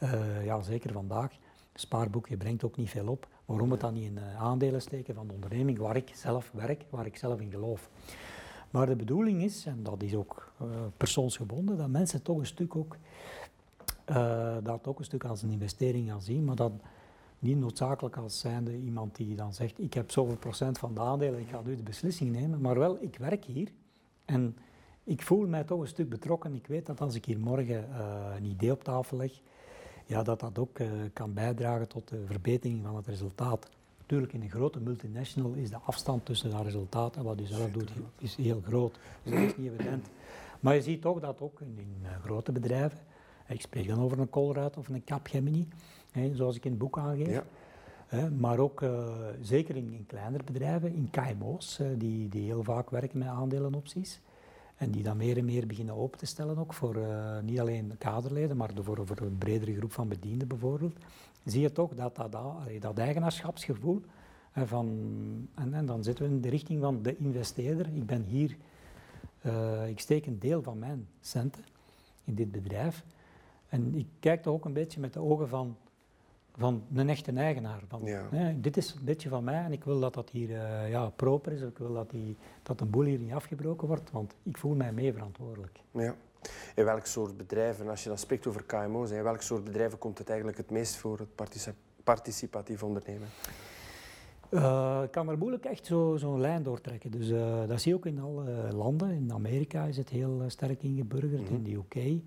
Uh, 0.03 0.45
ja, 0.45 0.63
zeker 0.63 0.93
vandaag. 0.93 1.33
Spaarboekje 1.75 2.37
brengt 2.37 2.65
ook 2.65 2.77
niet 2.77 2.91
veel 2.91 3.09
op. 3.09 3.29
Waarom 3.45 3.71
het 3.71 3.81
dan 3.81 3.95
niet 3.95 4.05
in 4.05 4.19
aandelen 4.21 4.83
steken 4.83 5.15
van 5.15 5.27
de 5.27 5.33
onderneming 5.33 5.79
waar 5.79 5.97
ik 5.97 6.11
zelf 6.15 6.51
werk, 6.53 6.85
waar 6.91 7.07
ik 7.07 7.17
zelf 7.17 7.41
in 7.41 7.51
geloof. 7.51 7.91
Maar 8.71 8.87
de 8.87 8.97
bedoeling 8.97 9.43
is, 9.43 9.67
en 9.67 9.83
dat 9.83 10.03
is 10.03 10.15
ook 10.15 10.53
uh, 10.63 10.69
persoonsgebonden, 10.97 11.77
dat 11.77 11.89
mensen 11.89 12.23
toch 12.23 12.39
een 12.39 12.47
stuk 12.47 12.77
ook, 12.77 12.97
uh, 14.11 14.57
dat 14.63 14.87
ook 14.87 14.99
een 14.99 15.05
stuk 15.05 15.25
als 15.25 15.43
een 15.43 15.51
investering 15.51 16.09
gaan 16.09 16.23
zien, 16.23 16.45
maar 16.45 16.57
dat 16.57 16.73
niet 17.39 17.59
noodzakelijk 17.59 18.17
als 18.17 18.39
zijnde 18.39 18.77
iemand 18.77 19.17
die 19.17 19.37
dan 19.37 19.55
zegt, 19.55 19.79
ik 19.79 19.95
heb 19.95 20.11
zoveel 20.11 20.37
procent 20.37 20.79
van 20.79 20.95
de 20.95 21.01
aandelen, 21.01 21.41
ik 21.41 21.49
ga 21.49 21.61
nu 21.65 21.77
de 21.77 21.83
beslissing 21.83 22.33
nemen, 22.33 22.61
maar 22.61 22.79
wel, 22.79 23.03
ik 23.03 23.17
werk 23.17 23.45
hier 23.45 23.69
en 24.25 24.57
ik 25.05 25.23
voel 25.23 25.47
mij 25.47 25.65
toch 25.65 25.81
een 25.81 25.87
stuk 25.87 26.09
betrokken. 26.09 26.55
Ik 26.55 26.67
weet 26.67 26.87
dat 26.87 27.01
als 27.01 27.15
ik 27.15 27.25
hier 27.25 27.39
morgen 27.39 28.01
een 28.37 28.45
idee 28.45 28.73
op 28.73 28.85
tafel 28.85 29.17
leg, 29.17 29.41
ja, 30.07 30.23
dat 30.23 30.41
dat 30.41 30.59
ook 30.59 30.79
kan 31.13 31.33
bijdragen 31.33 31.89
tot 31.89 32.09
de 32.09 32.23
verbetering 32.27 32.83
van 32.85 32.97
het 32.97 33.07
resultaat. 33.07 33.69
Natuurlijk, 33.99 34.33
in 34.33 34.43
een 34.43 34.51
grote 34.51 34.81
multinational 34.81 35.53
is 35.53 35.71
de 35.71 35.79
afstand 35.85 36.27
tussen 36.27 36.51
dat 36.51 36.63
resultaat 36.63 37.17
en 37.17 37.23
wat 37.23 37.39
je 37.39 37.47
zelf 37.47 37.71
doet 37.71 37.91
is 38.19 38.37
heel 38.37 38.61
groot. 38.67 38.99
Dus 39.23 39.33
dat 39.33 39.43
is 39.43 39.57
niet 39.57 39.73
evident. 39.73 40.07
Maar 40.61 40.75
je 40.75 40.83
ziet 40.83 41.03
toch 41.03 41.21
dat 41.21 41.41
ook 41.41 41.61
in, 41.61 41.75
in 41.79 41.97
uh, 42.03 42.09
grote 42.25 42.53
bedrijven, 42.53 42.99
ik 43.49 43.61
spreek 43.61 43.89
dan 43.89 44.01
over 44.01 44.19
een 44.19 44.31
Colruyt 44.31 44.77
of 44.77 44.89
een 44.89 45.05
Capgemini, 45.05 45.69
hè, 46.11 46.35
zoals 46.35 46.57
ik 46.57 46.65
in 46.65 46.71
het 46.71 46.81
boek 46.81 46.99
aangeef. 46.99 47.29
Ja. 47.29 47.45
Hè, 48.07 48.31
maar 48.31 48.59
ook 48.59 48.81
uh, 48.81 49.09
zeker 49.41 49.77
in, 49.77 49.93
in, 49.93 50.07
kleinere 50.07 50.45
bedrijven, 50.45 50.95
in 50.95 51.11
KMO's, 51.11 51.79
uh, 51.79 51.87
die, 51.97 52.29
die 52.29 52.45
heel 52.45 52.63
vaak 52.63 52.91
werken 52.91 53.19
met 53.19 53.29
aandelenopties. 53.29 54.21
En 54.83 54.91
die 54.91 55.03
dan 55.03 55.17
meer 55.17 55.37
en 55.37 55.45
meer 55.45 55.67
beginnen 55.67 55.95
open 55.95 56.19
te 56.19 56.27
stellen 56.27 56.59
ook 56.59 56.73
voor 56.73 56.99
niet 57.43 57.61
alleen 57.61 57.89
de 57.89 57.97
kaderleden, 57.97 58.57
maar 58.57 58.71
voor, 58.83 59.07
voor 59.07 59.21
een 59.21 59.39
bredere 59.39 59.77
groep 59.77 59.93
van 59.93 60.09
bedienden 60.09 60.49
bijvoorbeeld 60.49 60.97
zie 61.45 61.61
je 61.61 61.73
toch 61.73 61.95
dat 61.95 62.17
dat, 62.17 62.37
dat 62.81 62.99
eigenaarschapsgevoel 62.99 64.03
van, 64.55 64.89
en, 65.55 65.75
en, 65.75 65.87
dan 65.87 66.03
zitten 66.03 66.25
we 66.25 66.31
in 66.31 66.41
de 66.41 66.49
richting 66.49 66.81
van 66.81 67.03
de 67.03 67.17
investeerder. 67.17 67.87
Ik 67.95 68.07
ben 68.07 68.25
hier, 68.25 68.57
uh, 69.47 69.89
ik 69.89 70.01
steek 70.01 70.27
een 70.27 70.39
deel 70.39 70.63
van 70.63 70.79
mijn 70.79 71.09
centen 71.21 71.65
in 72.25 72.35
dit 72.35 72.53
bedrijf. 72.53 73.05
En 73.69 73.95
ik 73.95 74.07
kijk 74.21 74.43
toch 74.43 74.55
ook 74.55 74.65
een 74.65 74.73
beetje 74.73 75.01
met 75.01 75.13
de 75.13 75.21
ogen 75.21 75.49
van, 75.49 75.77
van 76.57 76.83
een 76.95 77.09
echte 77.09 77.33
eigenaar. 77.33 77.81
Van, 77.89 78.01
Ja. 78.05 78.23
hè, 78.31 78.61
dit 78.61 78.77
is 78.77 78.95
een 78.99 79.05
beetje 79.05 79.29
van 79.29 79.45
mij 79.45 79.65
en 79.65 79.73
ik 79.73 79.85
wil 79.85 80.01
dat 80.01 80.15
dat 80.15 80.31
hier 80.31 80.51
eh, 80.51 80.91
ja, 80.91 81.09
proper 81.09 81.53
is. 81.53 81.61
Ik 81.61 81.79
wil 81.79 81.93
dat, 81.93 82.11
die, 82.11 82.37
dat 82.63 82.79
de 82.79 82.85
boel 82.85 83.05
hier 83.05 83.19
niet 83.19 83.33
afgebroken 83.33 83.89
wordt, 83.89 84.11
want 84.11 84.35
ik 84.43 84.59
voel 84.59 84.75
mij 84.75 84.93
mee 84.93 85.13
verantwoordelijk. 85.13 85.81
Ja. 85.91 86.15
In 86.75 86.85
welk 86.85 87.07
soort 87.07 87.37
bedrijven, 87.37 87.89
als 87.89 88.03
je 88.03 88.09
dan 88.09 88.19
spreekt 88.19 88.47
over 88.47 88.63
KMO's, 88.65 89.11
in 89.11 89.23
welk 89.23 89.43
soort 89.43 89.65
bedrijven 89.65 89.99
komt 89.99 90.19
het 90.19 90.29
eigenlijk 90.29 90.59
het 90.59 90.71
meest 90.71 90.97
voor, 90.97 91.19
het 91.19 91.35
partici- 91.35 91.75
participatief 92.05 92.83
ondernemen? 92.83 93.29
Eh, 94.51 95.01
ik 95.05 95.11
kan 95.11 95.29
er 95.29 95.39
moeilijk 95.39 95.65
echt 95.65 95.87
zo- 95.87 96.17
zo'n 96.17 96.41
lijn 96.41 96.63
doortrekken. 96.63 97.11
Dus 97.11 97.31
eh, 97.31 97.69
dat 97.69 97.81
zie 97.81 97.91
je 97.93 97.97
ook 97.99 98.07
in 98.07 98.21
alle 98.21 98.73
landen. 98.73 99.11
In 99.11 99.33
Amerika 99.33 99.85
is 99.85 99.97
het 99.97 100.09
heel 100.09 100.43
sterk 100.47 100.83
ingeburgerd, 100.83 101.43
Mhm. 101.51 101.55
in 101.55 101.63
de 101.63 101.71
UK. 101.73 102.23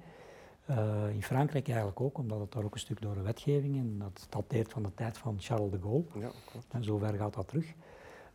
Eh, 0.66 1.10
in 1.14 1.24
Frankrijk 1.24 1.68
eigenlijk 1.68 2.02
ook, 2.02 2.18
omdat 2.18 2.40
het 2.40 2.52
daar 2.52 2.64
ook 2.64 2.74
een 2.74 2.80
stuk 2.80 3.02
door 3.02 3.14
de 3.14 3.22
wetgeving 3.22 3.78
en 3.78 3.96
dat 3.98 4.28
dateert 4.30 4.72
van 4.72 4.84
de 4.84 4.94
tijd 4.94 5.18
van 5.18 5.36
Charles 5.40 5.72
de 5.72 5.80
Gaulle. 5.82 6.04
Ja, 6.20 6.32
klopt. 6.52 6.66
En 6.70 6.84
zover 6.84 7.14
gaat 7.14 7.34
dat 7.34 7.48
terug. 7.48 7.74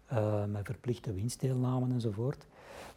Eh, 0.07 0.45
met 0.45 0.67
verplichte 0.67 1.13
winstdeelnamen 1.13 1.93
enzovoort. 1.93 2.47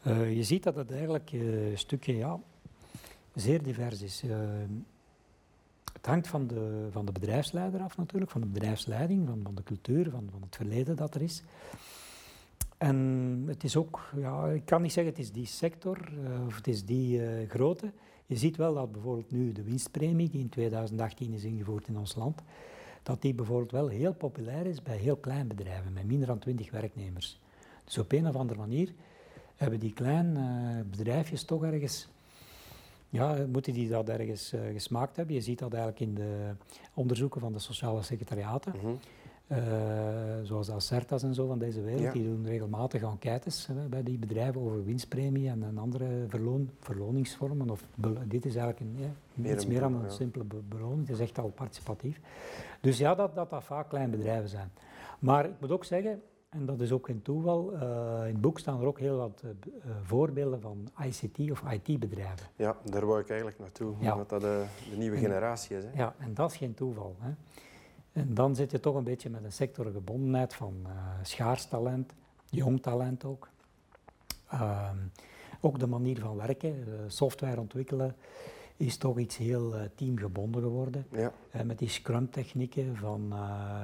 Eh, 0.01 0.35
je 0.35 0.43
ziet 0.43 0.63
dat 0.63 0.75
het 0.75 0.91
eigenlijk 0.91 1.31
een 1.31 1.77
stukje 1.77 2.15
ja, 2.15 2.39
zeer 3.33 3.63
divers 3.63 4.01
is. 4.01 4.23
Het 5.93 6.05
hangt 6.05 6.27
van 6.27 6.47
de, 6.47 6.87
van 6.91 7.05
de 7.05 7.11
bedrijfsleider 7.11 7.81
af 7.81 7.97
natuurlijk, 7.97 8.31
van 8.31 8.41
de 8.41 8.47
bedrijfsleiding, 8.47 9.27
van, 9.27 9.39
van 9.43 9.55
de 9.55 9.63
cultuur, 9.63 10.09
van, 10.09 10.27
van 10.31 10.41
het 10.41 10.55
verleden 10.55 10.95
dat 10.95 11.15
er 11.15 11.21
is. 11.21 11.43
En 12.77 13.43
het 13.47 13.63
is 13.63 13.75
ook, 13.75 14.09
ja, 14.15 14.47
ik 14.47 14.65
kan 14.65 14.81
niet 14.81 14.93
zeggen 14.93 15.13
het 15.13 15.21
is 15.21 15.31
die 15.31 15.45
sector 15.45 16.11
of 16.47 16.55
het 16.55 16.67
is 16.67 16.85
die 16.85 17.21
grootte. 17.47 17.91
Je 18.25 18.37
ziet 18.37 18.57
wel 18.57 18.73
dat 18.73 18.91
bijvoorbeeld 18.91 19.31
nu 19.31 19.51
de 19.51 19.63
winstpremie, 19.63 20.29
die 20.29 20.39
in 20.41 20.49
2018 20.49 21.33
is 21.33 21.43
ingevoerd 21.43 21.87
in 21.87 21.97
ons 21.97 22.15
land, 22.15 22.41
dat 23.03 23.21
die 23.21 23.33
bijvoorbeeld 23.33 23.71
wel 23.71 23.87
heel 23.87 24.13
populair 24.13 24.65
is 24.65 24.81
bij 24.81 24.97
heel 24.97 25.15
kleine 25.15 25.53
bedrijven 25.53 25.93
met 25.93 26.05
minder 26.05 26.27
dan 26.27 26.39
20 26.39 26.71
werknemers. 26.71 27.39
Dus 27.85 27.97
op 27.97 28.11
een 28.11 28.27
of 28.27 28.35
andere 28.35 28.59
manier 28.59 28.93
hebben 29.55 29.79
die 29.79 29.93
kleine 29.93 30.39
eh, 30.39 30.89
bedrijfjes 30.97 31.43
toch 31.43 31.63
ergens, 31.63 32.07
ja, 33.09 33.45
moeten 33.51 33.73
die 33.73 33.89
dat 33.89 34.09
ergens 34.09 34.53
eh, 34.53 34.61
gesmaakt 34.71 35.15
hebben. 35.15 35.35
Je 35.35 35.41
ziet 35.41 35.59
dat 35.59 35.73
eigenlijk 35.73 36.01
in 36.01 36.13
de 36.13 36.51
onderzoeken 36.93 37.41
van 37.41 37.53
de 37.53 37.59
sociale 37.59 38.01
secretariaten, 38.01 38.73
Mhm. 38.75 38.93
Eh, 39.47 39.57
zoals 40.43 40.69
Acertas 40.71 41.23
en 41.23 41.33
zo 41.33 41.47
van 41.47 41.59
deze 41.59 41.81
wereld, 41.81 42.01
Ja. 42.01 42.11
die 42.11 42.23
doen 42.23 42.45
regelmatig 42.45 43.01
enquêtes 43.01 43.67
hè, 43.67 43.73
bij 43.87 44.03
die 44.03 44.17
bedrijven 44.17 44.61
over 44.61 44.83
winstpremie 44.85 45.49
en, 45.49 45.63
en 45.63 45.77
andere 45.77 46.25
verloon, 46.27 46.69
verloningsvormen. 46.79 47.69
Of 47.69 47.83
dit 48.27 48.45
is 48.45 48.55
eigenlijk 48.55 48.79
een, 48.79 49.03
ja, 49.03 49.09
Meer 49.33 49.53
iets 49.53 49.65
meer 49.65 49.79
dan 49.79 49.93
een 49.93 50.01
ja. 50.01 50.09
simpele 50.09 50.43
be- 50.43 50.61
beloning, 50.69 51.07
het 51.07 51.09
is 51.15 51.19
echt 51.21 51.39
al 51.39 51.49
participatief. 51.49 52.19
Dus 52.81 52.97
ja, 52.97 53.15
dat, 53.15 53.35
dat 53.35 53.49
dat 53.49 53.63
vaak 53.63 53.89
kleine 53.89 54.11
bedrijven 54.17 54.49
zijn. 54.49 54.71
Maar 55.19 55.45
ik 55.45 55.53
moet 55.59 55.71
ook 55.71 55.85
zeggen, 55.85 56.21
en 56.49 56.65
dat 56.65 56.79
is 56.81 56.91
ook 56.91 57.05
geen 57.05 57.21
toeval, 57.21 57.73
eh, 57.73 57.79
in 58.19 58.31
het 58.33 58.41
boek 58.41 58.59
staan 58.59 58.79
er 58.81 58.87
ook 58.87 58.99
heel 58.99 59.17
wat 59.17 59.41
eh, 59.43 59.49
voorbeelden 60.03 60.61
van 60.61 60.87
ICT 61.05 61.51
of 61.51 61.63
IT-bedrijven. 61.71 62.47
Ja, 62.55 62.75
daar 62.89 63.05
wou 63.05 63.19
ik 63.19 63.27
eigenlijk 63.29 63.59
naartoe, 63.59 63.93
omdat 63.99 64.29
dat 64.29 64.41
de, 64.41 64.65
de 64.91 64.97
nieuwe 64.97 65.15
En- 65.15 65.21
generatie 65.21 65.77
is. 65.77 65.83
Hè? 65.83 65.89
Ja, 65.95 66.15
en 66.17 66.33
dat 66.33 66.51
is 66.51 66.57
geen 66.57 66.73
toeval. 66.73 67.15
Hè. 67.19 67.29
En 68.13 68.33
dan 68.33 68.55
zit 68.55 68.71
je 68.71 68.79
toch 68.79 68.95
een 68.95 69.03
beetje 69.03 69.29
met 69.29 69.43
een 69.43 69.51
sectorgebondenheid 69.51 70.53
van 70.53 70.73
eh 70.85 70.91
schaars 71.21 71.65
talent, 71.65 72.13
jong 72.49 72.81
talent 72.81 73.25
ook. 73.25 73.49
Ehm, 74.49 74.97
ook 75.59 75.79
de 75.79 75.87
manier 75.87 76.19
van 76.19 76.35
werken, 76.35 76.69
eh, 76.69 76.93
software 77.07 77.59
ontwikkelen, 77.59 78.15
is 78.77 78.97
toch 78.97 79.19
iets 79.19 79.37
heel 79.37 79.75
eh, 79.75 79.81
teamgebonden 79.95 80.61
geworden. 80.61 81.05
Ja. 81.11 81.31
Met 81.63 81.79
die 81.79 81.89
scrum-technieken, 81.89 82.95
van, 82.95 83.33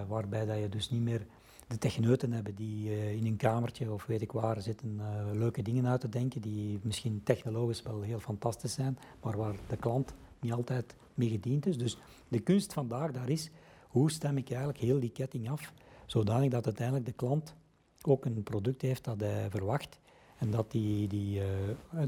waarbij 0.08 0.46
dat 0.46 0.58
je 0.58 0.70
dus 0.70 0.90
niet 0.90 1.02
meer 1.02 1.26
de 1.68 1.78
techneuten 1.78 2.32
hebben 2.32 2.56
die 2.56 3.16
in 3.16 3.26
een 3.26 3.38
kamertje 3.38 3.92
of 3.92 4.06
weet 4.06 4.22
ik 4.22 4.32
waar 4.32 4.62
zitten 4.62 5.02
leuke 5.34 5.62
dingen 5.62 5.88
uit 5.88 6.02
te 6.02 6.10
denken, 6.10 6.42
die 6.42 6.80
misschien 6.82 7.22
technologisch 7.24 7.82
wel 7.82 8.02
heel 8.02 8.20
fantastisch 8.20 8.74
zijn, 8.74 8.98
maar 9.22 9.38
waar 9.38 9.56
de 9.68 9.78
klant 9.78 10.14
niet 10.40 10.54
altijd 10.54 10.96
mee 11.14 11.30
gediend 11.30 11.66
is. 11.66 11.78
Dus 11.78 11.98
de 12.28 12.40
kunst 12.40 12.74
vandaag 12.74 13.12
daar 13.12 13.30
is, 13.30 13.50
hoe 13.90 14.12
stem 14.12 14.38
ik 14.38 14.50
eigenlijk 14.50 14.80
heel 14.80 15.00
die 15.00 15.12
ketting 15.12 15.50
af, 15.50 15.74
zodanig 16.06 16.50
dat 16.50 16.66
uiteindelijk 16.66 17.06
de 17.06 17.12
klant 17.12 17.56
ook 18.02 18.26
een 18.26 18.44
product 18.44 18.82
heeft 18.82 19.04
dat 19.04 19.20
hij 19.20 19.50
verwacht 19.50 20.00
en 20.38 20.52
dat 20.52 20.72
die, 20.72 21.08
die 21.08 21.42
eh, 21.42 21.48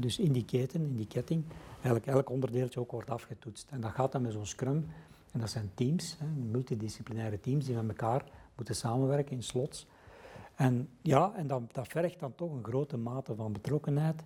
dus 0.00 0.18
in 0.18 0.32
die 0.32 0.44
keten, 0.44 0.80
in 0.80 0.96
die 0.96 1.06
ketting, 1.06 1.44
eigenlijk 1.72 2.06
elk 2.06 2.30
onderdeeltje 2.30 2.80
ook 2.80 2.90
wordt 2.90 3.10
afgetoetst. 3.10 3.70
En 3.70 3.80
dat 3.80 3.90
gaat 3.90 4.12
dan 4.12 4.22
met 4.22 4.32
zo'n 4.32 4.46
scrum, 4.46 4.86
en 5.32 5.40
dat 5.40 5.50
zijn 5.50 5.70
teams, 5.74 6.16
hè, 6.18 6.26
multidisciplinaire 6.26 7.40
teams 7.40 7.64
die 7.64 7.74
met 7.74 7.88
elkaar 7.88 8.24
moeten 8.56 8.74
samenwerken 8.74 9.36
in 9.36 9.42
slots. 9.42 9.86
En 10.54 10.88
ja, 11.00 11.32
en 11.36 11.46
dat, 11.46 11.62
vergt 11.72 12.20
dan 12.20 12.34
toch 12.34 12.52
een 12.52 12.64
grote 12.64 12.96
mate 12.96 13.34
van 13.34 13.52
betrokkenheid. 13.52 14.22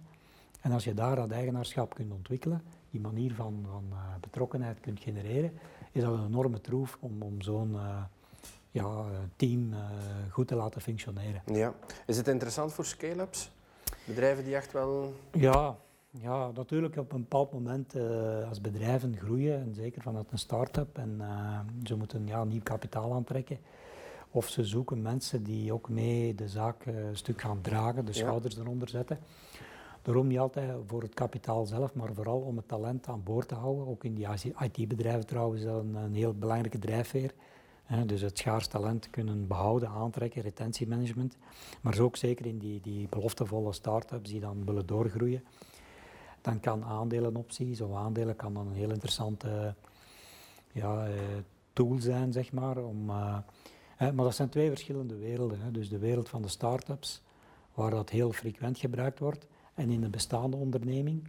En 0.60 0.72
als 0.72 0.84
je 0.84 0.94
daar 0.94 1.16
dat 1.16 1.30
eigenaarschap 1.30 1.94
kunt 1.94 2.12
ontwikkelen, 2.12 2.62
die 2.90 3.00
manier 3.00 3.34
van, 3.34 3.66
van 3.70 3.84
eh, 3.90 3.98
betrokkenheid 4.20 4.80
kunt 4.80 5.00
genereren, 5.00 5.52
is 5.96 6.02
dat 6.02 6.12
een 6.12 6.26
enorme 6.26 6.60
troef 6.60 6.96
om, 7.00 7.22
om 7.22 7.42
zo'n 7.42 7.74
eh, 7.74 8.02
ja, 8.70 8.84
eh, 8.84 9.18
team 9.36 9.72
eh, 9.72 9.78
goed 10.30 10.48
te 10.48 10.54
laten 10.54 10.80
functioneren. 10.80 11.42
ja. 11.46 11.74
Is 12.06 12.16
het 12.16 12.28
interessant 12.28 12.72
voor 12.72 12.84
scale-ups? 12.84 13.50
Bedrijven 14.04 14.44
die 14.44 14.54
echt 14.54 14.72
wel... 14.72 15.14
Ja, 15.32 15.76
ja, 16.10 16.50
natuurlijk 16.50 16.96
op 16.96 17.12
een 17.12 17.20
bepaald 17.20 17.52
moment 17.52 17.94
als 18.48 18.60
bedrijven 18.60 19.16
groeien, 19.16 19.60
en 19.60 19.74
zeker 19.74 20.02
vanuit 20.02 20.32
een 20.32 20.38
start-up, 20.38 20.98
en 20.98 21.20
ze 21.82 21.96
moeten 21.96 22.26
ja, 22.26 22.44
nieuw 22.44 22.62
kapitaal 22.62 23.12
aantrekken. 23.12 23.58
Of 24.30 24.48
ze 24.48 24.64
zoeken 24.64 25.02
mensen 25.02 25.42
die 25.42 25.72
ook 25.72 25.88
mee 25.88 26.34
de 26.34 26.48
zaak 26.48 26.86
een 26.86 27.16
stuk 27.16 27.40
gaan 27.40 27.60
dragen, 27.60 28.04
de 28.04 28.12
Ja. 28.12 28.18
schouders 28.18 28.58
eronder 28.58 28.88
zetten. 28.88 29.18
Daarom 30.06 30.26
niet 30.26 30.38
altijd 30.38 30.70
voor 30.86 31.02
het 31.02 31.14
kapitaal 31.14 31.66
zelf, 31.66 31.94
maar 31.94 32.14
vooral 32.14 32.40
om 32.40 32.56
het 32.56 32.68
talent 32.68 33.08
aan 33.08 33.22
boord 33.22 33.48
te 33.48 33.54
houden. 33.54 33.86
Ook 33.86 34.04
in 34.04 34.14
die 34.14 34.26
IT-bedrijven 34.58 35.26
trouwens 35.26 35.60
is 35.60 35.66
dat 35.66 35.82
een, 35.82 35.94
een 35.94 36.14
heel 36.14 36.34
belangrijke 36.34 36.78
drijfveer. 36.78 37.34
Dus 38.06 38.20
het 38.20 38.38
schaars 38.38 38.66
talent 38.66 39.10
kunnen 39.10 39.46
behouden, 39.46 39.88
aantrekken, 39.88 40.42
retentiemanagement. 40.42 41.36
Maar 41.80 41.94
zo 41.94 42.04
ook 42.04 42.16
zeker 42.16 42.46
in 42.46 42.58
die, 42.58 42.80
die 42.80 43.08
beloftevolle 43.08 43.72
start-ups 43.72 44.30
die 44.30 44.40
dan 44.40 44.64
willen 44.64 44.86
doorgroeien. 44.86 45.44
Dan 46.40 46.60
kan 46.60 46.84
aandelenopties 46.84 47.80
of 47.80 47.94
aandelen 47.94 48.36
kan 48.36 48.54
dan 48.54 48.66
een 48.66 48.74
heel 48.74 48.90
interessante 48.90 49.74
ja, 50.72 51.06
eh, 51.06 51.12
tool 51.72 51.96
zijn, 51.98 52.32
zeg 52.32 52.52
maar. 52.52 52.76
Om, 52.76 53.10
eh, 53.10 53.38
maar 53.98 54.24
dat 54.24 54.34
zijn 54.34 54.48
twee 54.48 54.68
verschillende 54.68 55.16
werelden. 55.16 55.72
Dus 55.72 55.88
de 55.88 55.98
wereld 55.98 56.28
van 56.28 56.42
de 56.42 56.48
start-ups, 56.48 57.22
waar 57.74 57.90
dat 57.90 58.10
heel 58.10 58.32
frequent 58.32 58.78
gebruikt 58.78 59.18
wordt, 59.18 59.46
en 59.76 59.90
in 59.90 60.00
de 60.00 60.08
bestaande 60.08 60.56
onderneming. 60.56 61.28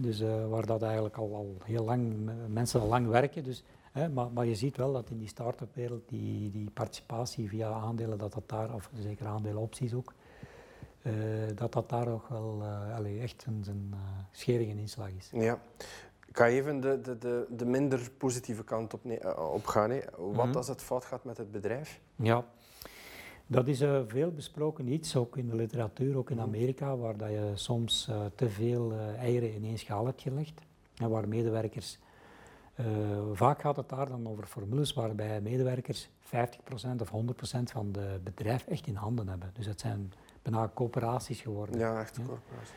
Dus 0.00 0.20
eh, 0.20 0.48
waar 0.48 0.66
dat 0.66 0.82
eigenlijk 0.82 1.16
al, 1.16 1.34
al 1.34 1.56
heel 1.64 1.84
lang, 1.84 2.30
mensen 2.48 2.80
al 2.80 2.86
lang 2.88 3.06
werken. 3.06 3.44
Dus, 3.44 3.64
maar, 4.12 4.30
maar 4.32 4.46
je 4.46 4.54
ziet 4.54 4.76
wel 4.76 4.92
dat 4.92 5.10
in 5.10 5.18
die 5.18 5.28
start-up 5.28 5.74
wereld 5.74 6.08
die, 6.08 6.50
die 6.50 6.70
participatie 6.70 7.48
via 7.48 7.70
aandelen, 7.70 8.18
dat 8.18 8.32
dat 8.32 8.48
daar, 8.48 8.74
of 8.74 8.90
zeker 8.94 9.26
aandelenopties 9.26 9.94
ook, 9.94 10.12
eh, 11.02 11.12
dat 11.54 11.72
dat 11.72 11.88
daar 11.88 12.08
ook 12.08 12.28
wel 12.28 12.62
eh, 12.62 13.22
echt 13.22 13.44
een, 13.46 13.64
een 13.68 13.94
scherige 14.30 14.70
inslag 14.78 15.08
is. 15.18 15.30
Ja. 15.32 15.58
Ik 16.28 16.40
ga 16.40 16.46
even 16.46 16.80
de, 16.80 17.00
de, 17.00 17.18
de, 17.18 17.46
de 17.50 17.64
minder 17.66 18.10
positieve 18.18 18.64
kant 18.64 18.94
op, 18.94 19.00
op 19.52 19.66
gaan. 19.66 19.90
Hè. 19.90 20.00
Wat 20.16 20.46
Mhm. 20.46 20.56
als 20.56 20.68
het 20.68 20.82
fout 20.82 21.04
gaat 21.04 21.24
met 21.24 21.36
het 21.36 21.50
bedrijf? 21.52 22.00
Ja, 22.16 22.44
dat 23.46 23.68
is 23.68 23.80
een 23.80 24.08
veel 24.08 24.30
besproken 24.30 24.88
iets, 24.88 25.16
ook 25.16 25.36
in 25.36 25.48
de 25.48 25.54
literatuur, 25.56 26.16
ook 26.16 26.30
in 26.30 26.36
Mhm. 26.36 26.46
Amerika, 26.46 26.96
waar 26.96 27.16
dat 27.16 27.30
je 27.30 27.50
soms 27.54 28.08
eh, 28.08 28.20
te 28.34 28.48
veel 28.50 28.92
eh, 28.92 29.14
eieren 29.18 29.54
in 29.54 29.64
één 29.64 29.78
schaal 29.78 30.06
hebt 30.06 30.22
gelegd. 30.22 30.60
En 30.96 31.10
waar 31.10 31.28
medewerkers, 31.28 31.98
eh, 32.74 32.84
vaak 33.32 33.60
gaat 33.60 33.76
het 33.76 33.88
daar 33.88 34.08
dan 34.08 34.28
over 34.28 34.46
formules 34.46 34.92
waarbij 34.94 35.40
medewerkers 35.40 36.08
50% 36.20 37.00
of 37.00 37.08
100% 37.10 37.70
van 37.70 37.92
de 37.92 38.20
bedrijf 38.24 38.66
echt 38.66 38.86
in 38.86 38.94
handen 38.94 39.28
hebben. 39.28 39.50
Dus 39.52 39.66
het 39.66 39.80
zijn 39.80 40.12
bijna 40.42 40.70
coöperaties 40.74 41.40
geworden. 41.40 41.78
Ja, 41.78 42.00
echt 42.00 42.16
Ja. 42.16 42.22
corporatie. 42.26 42.74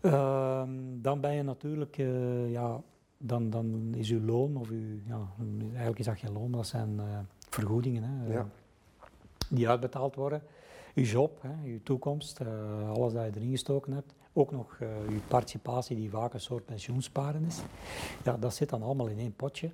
Ehm, 0.00 0.70
dan 1.02 1.20
ben 1.20 1.34
je 1.34 1.42
natuurlijk, 1.42 1.98
eh, 1.98 2.50
ja, 2.50 2.80
dan, 3.18 3.50
dan 3.50 3.92
is 3.96 4.10
uw 4.10 4.20
loon, 4.24 4.56
of 4.56 4.68
uw, 4.70 4.98
ja, 5.06 5.28
eigenlijk 5.68 5.98
is 5.98 6.04
dat 6.06 6.18
geen 6.18 6.32
loon, 6.32 6.52
dat 6.52 6.66
zijn 6.66 6.98
eh, 7.00 7.04
vergoedingen 7.48 8.02
hè, 8.02 8.32
Ja. 8.32 8.46
Die 9.48 9.68
uitbetaald 9.68 10.14
worden. 10.14 10.42
Uw 10.98 11.04
job, 11.04 11.42
hè, 11.42 11.68
uw 11.70 11.82
toekomst, 11.82 12.40
eh, 12.40 12.90
alles 12.90 13.12
dat 13.12 13.24
je 13.24 13.30
erin 13.34 13.50
gestoken 13.50 13.92
hebt. 13.92 14.14
Ook 14.32 14.50
nog 14.50 14.76
eh, 14.80 14.88
uw 15.08 15.20
participatie, 15.28 15.96
die 15.96 16.10
vaak 16.10 16.34
een 16.34 16.40
soort 16.40 16.64
pensioensparen 16.64 17.44
is. 17.44 17.58
Ja, 18.24 18.36
dat 18.36 18.54
zit 18.54 18.68
dan 18.68 18.82
allemaal 18.82 19.06
in 19.06 19.18
één 19.18 19.34
potje, 19.36 19.70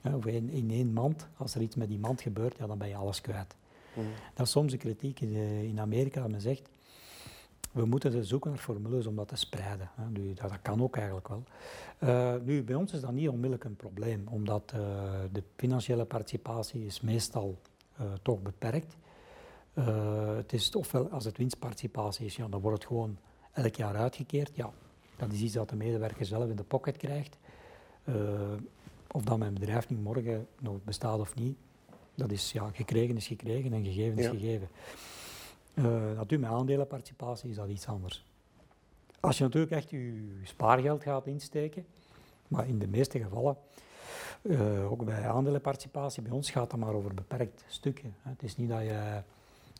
hè, 0.00 0.16
of 0.16 0.26
in, 0.26 0.50
in 0.50 0.70
één 0.70 0.92
mand. 0.92 1.28
Als 1.36 1.54
er 1.54 1.60
iets 1.60 1.76
met 1.76 1.88
die 1.88 1.98
mand 1.98 2.20
gebeurt, 2.20 2.56
ja, 2.58 2.66
dan 2.66 2.78
ben 2.78 2.88
je 2.88 2.96
alles 2.96 3.20
kwijt. 3.20 3.56
Mhm. 3.94 4.06
Dat 4.34 4.46
is 4.46 4.52
soms 4.52 4.72
de 4.72 4.78
kritiek 4.78 5.20
in, 5.20 5.34
eh, 5.34 5.62
in 5.62 5.80
Amerika 5.80 6.20
dat 6.20 6.30
men 6.30 6.40
zegt, 6.40 6.68
we 7.72 7.84
moeten 7.84 8.24
zoeken 8.24 8.50
naar 8.50 8.58
formules 8.58 9.06
om 9.06 9.16
dat 9.16 9.28
te 9.28 9.36
spreiden. 9.36 9.90
Hè. 9.94 10.10
Nu, 10.10 10.34
dat, 10.34 10.50
dat, 10.50 10.62
kan 10.62 10.82
ook 10.82 10.96
eigenlijk 10.96 11.28
wel. 11.28 11.42
Uh, 12.00 12.34
nu, 12.44 12.62
bij 12.62 12.74
ons 12.74 12.92
is 12.92 13.00
dat 13.00 13.12
niet 13.12 13.28
onmiddellijk 13.28 13.64
een 13.64 13.76
probleem, 13.76 14.26
omdat 14.28 14.68
de 15.32 15.42
financiële 15.56 16.04
participatie 16.04 16.86
is 16.86 17.00
meestal 17.00 17.58
toch 18.22 18.42
beperkt. 18.42 18.96
het 20.36 20.52
is 20.52 20.74
ofwel 20.74 21.08
als 21.08 21.24
het 21.24 21.36
winstparticipatie 21.36 22.26
is, 22.26 22.36
ja, 22.36 22.48
dan 22.48 22.60
wordt 22.60 22.78
het 22.78 22.86
gewoon 22.86 23.18
elk 23.52 23.74
jaar 23.74 23.96
uitgekeerd. 23.96 24.50
Ja, 24.54 24.70
dat 25.16 25.32
is 25.32 25.40
iets 25.40 25.54
dat 25.54 25.68
de 25.68 25.76
medewerker 25.76 26.26
zelf 26.26 26.48
in 26.48 26.56
de 26.56 26.62
pocket 26.62 26.96
krijgt. 26.96 27.38
of 29.10 29.22
dat 29.22 29.38
mijn 29.38 29.54
bedrijf 29.54 29.88
niet 29.88 30.02
morgen 30.02 30.46
nog 30.58 30.76
bestaat 30.84 31.18
of 31.18 31.34
niet, 31.34 31.56
dat 32.14 32.30
is 32.32 32.52
ja, 32.52 32.70
gekregen 32.72 33.16
is 33.16 33.26
gekregen 33.26 33.72
en 33.72 33.84
gegeven 33.84 34.18
is 34.18 34.24
ja. 34.24 34.30
gegeven. 34.30 34.68
Uh, 35.74 35.84
natuurlijk, 35.84 36.40
met 36.40 36.50
aandelenparticipatie 36.50 37.50
is 37.50 37.56
dat 37.56 37.68
iets 37.68 37.86
anders. 37.86 38.24
Als 39.20 39.38
je 39.38 39.44
natuurlijk 39.44 39.72
echt 39.72 39.90
je 39.90 40.40
spaargeld 40.42 41.02
gaat 41.02 41.26
insteken, 41.26 41.86
maar 42.48 42.68
in 42.68 42.78
de 42.78 42.86
meeste 42.86 43.18
gevallen, 43.18 43.56
uh, 44.42 44.92
ook 44.92 45.04
bij 45.04 45.28
aandelenparticipatie, 45.28 46.22
bij 46.22 46.32
ons 46.32 46.50
gaat 46.50 46.70
dat 46.70 46.80
maar 46.80 46.94
over 46.94 47.14
beperkt 47.14 47.64
stukken. 47.66 48.14
Hè. 48.22 48.30
Het 48.30 48.42
is 48.42 48.56
niet 48.56 48.68
dat 48.68 48.80
je 48.80 49.22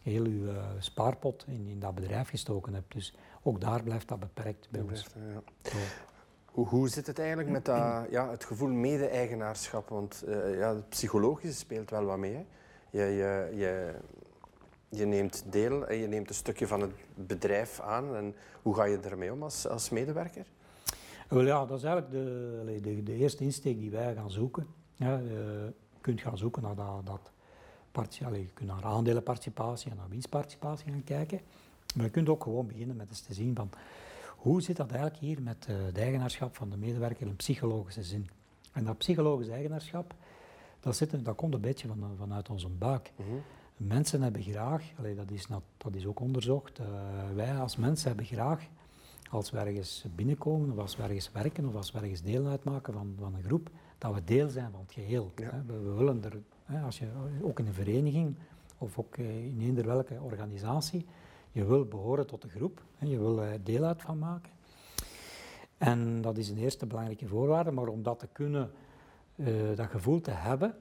heel 0.03 0.25
je 0.25 0.31
uh, 0.31 0.65
spaarpot 0.79 1.45
in, 1.47 1.67
in, 1.69 1.81
dat 1.81 1.95
bedrijf 1.95 2.29
gestoken 2.29 2.75
hebt. 2.75 2.93
Dus 2.93 3.15
ook 3.43 3.61
daar 3.61 3.83
blijft 3.83 4.09
dat 4.09 4.21
beperkt 4.21 4.69
bij 4.71 4.81
ons. 4.81 5.07
ja. 5.63 5.71
Hoe, 6.45 6.67
hoe 6.67 6.89
zit 6.89 7.07
het 7.07 7.19
eigenlijk 7.19 7.49
met 7.49 7.65
dat, 7.65 8.07
ja, 8.11 8.31
het 8.31 8.45
gevoel 8.45 8.69
mede-eigenaarschap? 8.69 9.89
Want 9.89 10.25
uh, 10.29 10.59
ja, 10.59 10.75
het 10.75 10.89
psychologische 10.89 11.59
speelt 11.59 11.91
wel 11.91 12.05
wat 12.05 12.19
mee. 12.19 12.35
Hè. 12.35 12.45
Je, 12.91 13.05
je, 13.05 13.51
je, 13.55 13.95
je 14.89 15.05
neemt 15.05 15.45
deel 15.47 15.87
en 15.87 15.97
je 15.97 16.07
neemt 16.07 16.29
een 16.29 16.35
stukje 16.35 16.67
van 16.67 16.81
het 16.81 16.93
bedrijf 17.15 17.81
aan. 17.81 18.17
En 18.17 18.35
hoe 18.63 18.75
ga 18.75 18.85
je 18.85 18.99
ermee 18.99 19.33
om 19.33 19.43
als, 19.43 19.69
als 19.69 19.91
medewerker? 19.91 20.47
Wel 21.31 21.45
ja, 21.45 21.67
dat 21.67 21.79
is 21.79 21.85
eigenlijk 21.85 22.13
de, 22.13 22.81
de, 22.81 23.03
de 23.03 23.15
eerste 23.15 23.45
insteek 23.45 23.79
die 23.79 23.91
wij 23.91 24.15
gaan 24.15 24.31
zoeken. 24.31 24.67
Ja, 24.97 25.17
je 25.19 25.73
kunt 26.01 26.21
gaan 26.21 26.39
zoeken 26.39 26.63
naar 26.63 26.75
dat, 26.75 27.31
dat 27.93 28.15
je 28.15 28.47
kunt 28.55 28.69
naar 28.69 28.85
aandelenparticipatie 28.85 29.91
en 29.91 29.97
naar 29.97 30.09
winstparticipatie 30.09 30.93
gaan 30.93 31.05
kijken. 31.05 31.41
Maar 31.95 32.05
je 32.05 32.11
kunt 32.11 32.29
ook 32.29 32.43
gewoon 32.43 32.67
beginnen 32.67 32.97
met 32.97 33.09
eens 33.09 33.21
te 33.21 33.35
zien 33.35 33.55
van 33.55 33.71
hoe 34.37 34.63
zit 34.63 34.77
dat 34.77 34.91
eigenlijk 34.91 35.21
hier 35.21 35.43
met 35.43 35.67
uh, 35.71 35.77
het 35.87 35.99
eigenaarschap 35.99 36.57
van 36.57 36.71
de 36.71 36.77
medewerker 36.77 37.27
in 37.27 37.37
psychologische 37.37 38.03
zin. 38.03 38.29
En 38.73 38.85
dat 38.85 38.99
psychologisch 38.99 39.49
eigenaarschap, 39.49 40.15
dat, 40.81 40.97
zit, 40.97 41.25
dat 41.25 41.37
komt 41.37 41.55
een 41.55 41.61
beetje 41.61 41.89
van, 41.89 42.11
vanuit 42.19 42.49
onze 42.51 42.69
buik. 42.69 43.13
Mm 43.17 43.25
-hmm. 43.27 43.43
Mensen 43.77 44.23
hebben 44.23 44.43
graag, 44.43 44.85
allee, 44.99 45.15
dat, 45.15 45.31
is, 45.31 45.47
dat 45.77 45.95
is 45.95 46.07
ook 46.07 46.21
onderzocht, 46.21 46.79
uh, 46.79 46.87
wij 47.35 47.59
als 47.59 47.77
mensen 47.77 48.09
hebben 48.09 48.27
graag, 48.27 48.69
als 49.31 49.51
we 49.51 49.59
ergens 49.59 50.05
binnenkomen 50.15 50.71
of 50.71 50.79
als 50.79 50.97
we 50.97 51.03
ergens 51.03 51.33
werken 51.33 51.67
of 51.67 51.75
als 51.75 51.93
we 51.93 51.99
ergens 51.99 52.23
deel 52.23 52.47
uitmaken 52.47 52.93
van, 52.93 53.15
van 53.19 53.35
een 53.35 53.43
groep, 53.43 53.71
dat 53.99 54.15
we 54.15 54.25
deel 54.25 54.49
zijn 54.49 54.71
van 54.71 54.81
het 54.81 54.93
geheel. 54.93 55.33
Ja. 55.37 55.65
We, 55.67 55.79
we, 55.79 55.93
willen 55.93 56.25
er, 56.25 56.41
als 56.85 56.99
je, 56.99 57.07
ook 57.43 57.59
in 57.59 57.67
een 57.67 57.75
vereniging 57.75 58.35
of 58.79 58.99
ook 58.99 59.17
eh, 59.17 59.47
in 59.47 59.61
eender 59.61 59.87
welke 59.87 60.21
organisatie, 60.21 61.07
je 61.53 61.65
wil 61.65 61.85
behoren 61.85 62.27
tot 62.27 62.43
de 62.43 62.49
groep, 62.49 62.83
je 62.99 63.19
wil 63.19 63.43
er 63.43 63.65
deel 63.65 63.85
uit 63.85 64.03
van 64.03 64.19
maken. 64.19 64.53
En 65.79 66.21
dat 66.21 66.39
is 66.39 66.49
een 66.49 66.59
eerste 66.59 66.87
belangrijke 66.87 67.27
voorwaarde, 67.27 67.71
maar 67.71 67.89
om 67.89 68.03
dat 68.03 68.19
te 68.19 68.29
kunnen, 68.33 68.71
uh, 69.37 69.77
dat 69.77 69.87
gevoel 69.87 70.21
te 70.21 70.31
hebben, 70.31 70.75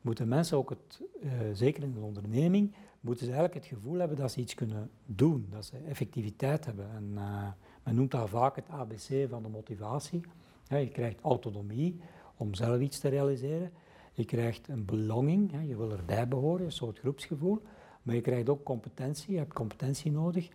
moeten 0.00 0.28
mensen 0.28 0.56
ook 0.56 0.70
het, 0.70 1.00
uh, 1.22 1.30
zeker 1.52 1.82
in 1.82 1.94
een 1.96 2.02
onderneming, 2.02 2.74
moeten 3.00 3.26
ze 3.26 3.32
eigenlijk 3.32 3.64
het 3.64 3.74
gevoel 3.74 3.98
hebben 3.98 4.16
dat 4.16 4.32
ze 4.32 4.40
iets 4.40 4.54
kunnen 4.54 4.90
doen, 5.06 5.46
dat 5.50 5.64
ze 5.64 5.76
effectiviteit 5.88 6.64
hebben. 6.64 6.90
En 6.90 7.12
uh, 7.14 7.48
men 7.86 7.94
noemt 7.94 8.10
dat 8.10 8.28
vaak 8.28 8.56
het 8.56 8.68
ABC 8.68 9.28
van 9.28 9.42
de 9.42 9.48
motivatie. 9.48 10.20
Je 10.68 10.88
krijgt 10.88 11.20
autonomie 11.22 12.00
om 12.36 12.54
zelf 12.54 12.80
iets 12.80 12.98
te 12.98 13.08
realiseren. 13.08 13.72
Je 14.12 14.24
krijgt 14.24 14.68
een 14.68 14.84
belonging, 14.84 15.52
ja, 15.52 15.60
je 15.60 15.76
wil 15.76 15.92
erbij 15.92 16.28
behoren, 16.28 16.64
een 16.64 16.72
soort 16.72 16.98
groepsgevoel. 16.98 17.62
Maar 18.02 18.14
je 18.14 18.20
krijgt 18.20 18.48
ook 18.48 18.64
competentie, 18.64 19.32
je 19.32 19.38
hebt 19.38 19.52
competentie 19.52 20.10
nodig. 20.10 20.48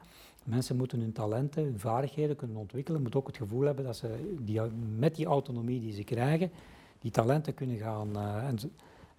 Mensen 0.44 0.78
moeten 0.78 1.00
hun 1.00 1.12
talenten, 1.12 1.64
hun 1.64 1.80
vaardigheden 1.80 2.36
kunnen 2.36 2.58
ontwikkelen. 2.58 3.02
moeten 3.02 3.20
ook 3.20 3.28
het 3.28 3.38
gevoel 3.38 3.66
hebben 3.66 3.86
dat 3.86 3.96
ze 3.96 4.36
die, 4.40 4.62
met 4.98 5.16
die 5.16 5.26
autonomie 5.26 5.80
die 5.80 5.94
ze 5.94 6.04
krijgen, 6.04 6.52
die 7.00 7.12
talenten 7.12 7.54
kunnen 7.54 7.78
gaan 7.78 8.10
uh, 8.18 8.48
en 8.48 8.58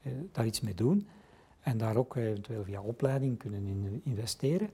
uh, 0.02 0.12
daar 0.32 0.46
iets 0.46 0.60
mee 0.60 0.74
doen. 0.74 1.08
En 1.60 1.78
daar 1.78 1.96
ook 1.96 2.16
eventueel 2.16 2.64
via 2.64 2.82
opleiding 2.82 3.38
kunnen 3.38 3.66
in 3.66 4.00
investeren. 4.04 4.70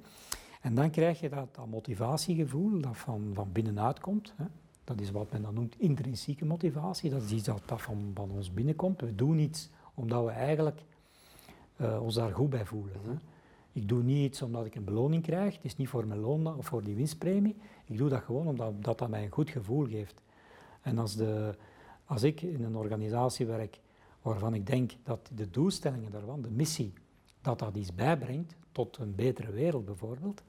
En 0.60 0.74
dan 0.74 0.90
krijg 0.90 1.20
je 1.20 1.28
dat, 1.28 1.54
dat 1.54 1.66
motivatiegevoel 1.66 2.80
dat 2.80 2.96
van, 2.96 3.30
van 3.34 3.52
binnenuit 3.52 4.00
komt. 4.00 4.34
Hè. 4.36 4.44
Dat 4.84 5.00
is 5.00 5.10
wat 5.10 5.32
men 5.32 5.42
dan 5.42 5.54
noemt 5.54 5.78
intrinsieke 5.78 6.44
motivatie. 6.44 7.10
Dat 7.10 7.22
is 7.22 7.30
iets 7.30 7.44
dat, 7.44 7.62
dat 7.66 7.82
van, 7.82 8.10
van 8.14 8.30
ons 8.30 8.52
binnenkomt. 8.52 9.00
We 9.00 9.14
doen 9.14 9.38
iets 9.38 9.70
omdat 9.94 10.24
we 10.24 10.30
eigenlijk 10.30 10.80
uh, 11.76 12.02
ons 12.02 12.14
daar 12.14 12.34
goed 12.34 12.50
bij 12.50 12.64
voelen. 12.64 13.00
Hè. 13.02 13.14
Ik 13.72 13.88
doe 13.88 14.02
niet 14.02 14.24
iets 14.24 14.42
omdat 14.42 14.66
ik 14.66 14.74
een 14.74 14.84
beloning 14.84 15.22
krijg. 15.22 15.54
Het 15.54 15.64
is 15.64 15.76
niet 15.76 15.88
voor 15.88 16.06
mijn 16.06 16.20
loon 16.20 16.56
of 16.56 16.66
voor 16.66 16.84
die 16.84 16.94
winstpremie. 16.94 17.56
Ik 17.84 17.98
doe 17.98 18.08
dat 18.08 18.22
gewoon 18.22 18.46
omdat 18.46 18.84
dat, 18.84 18.98
dat 18.98 19.08
mij 19.08 19.24
een 19.24 19.30
goed 19.30 19.50
gevoel 19.50 19.86
geeft. 19.86 20.22
En 20.82 20.98
als, 20.98 21.16
de, 21.16 21.54
als 22.04 22.22
ik 22.22 22.42
in 22.42 22.64
een 22.64 22.76
organisatie 22.76 23.46
werk 23.46 23.80
waarvan 24.22 24.54
ik 24.54 24.66
denk 24.66 24.92
dat 25.02 25.30
de 25.34 25.50
doelstellingen 25.50 26.10
daarvan, 26.10 26.42
de 26.42 26.50
missie, 26.50 26.92
dat 27.40 27.58
dat 27.58 27.76
iets 27.76 27.94
bijbrengt 27.94 28.56
tot 28.72 28.98
een 28.98 29.14
betere 29.14 29.50
wereld 29.50 29.84
bijvoorbeeld, 29.84 30.42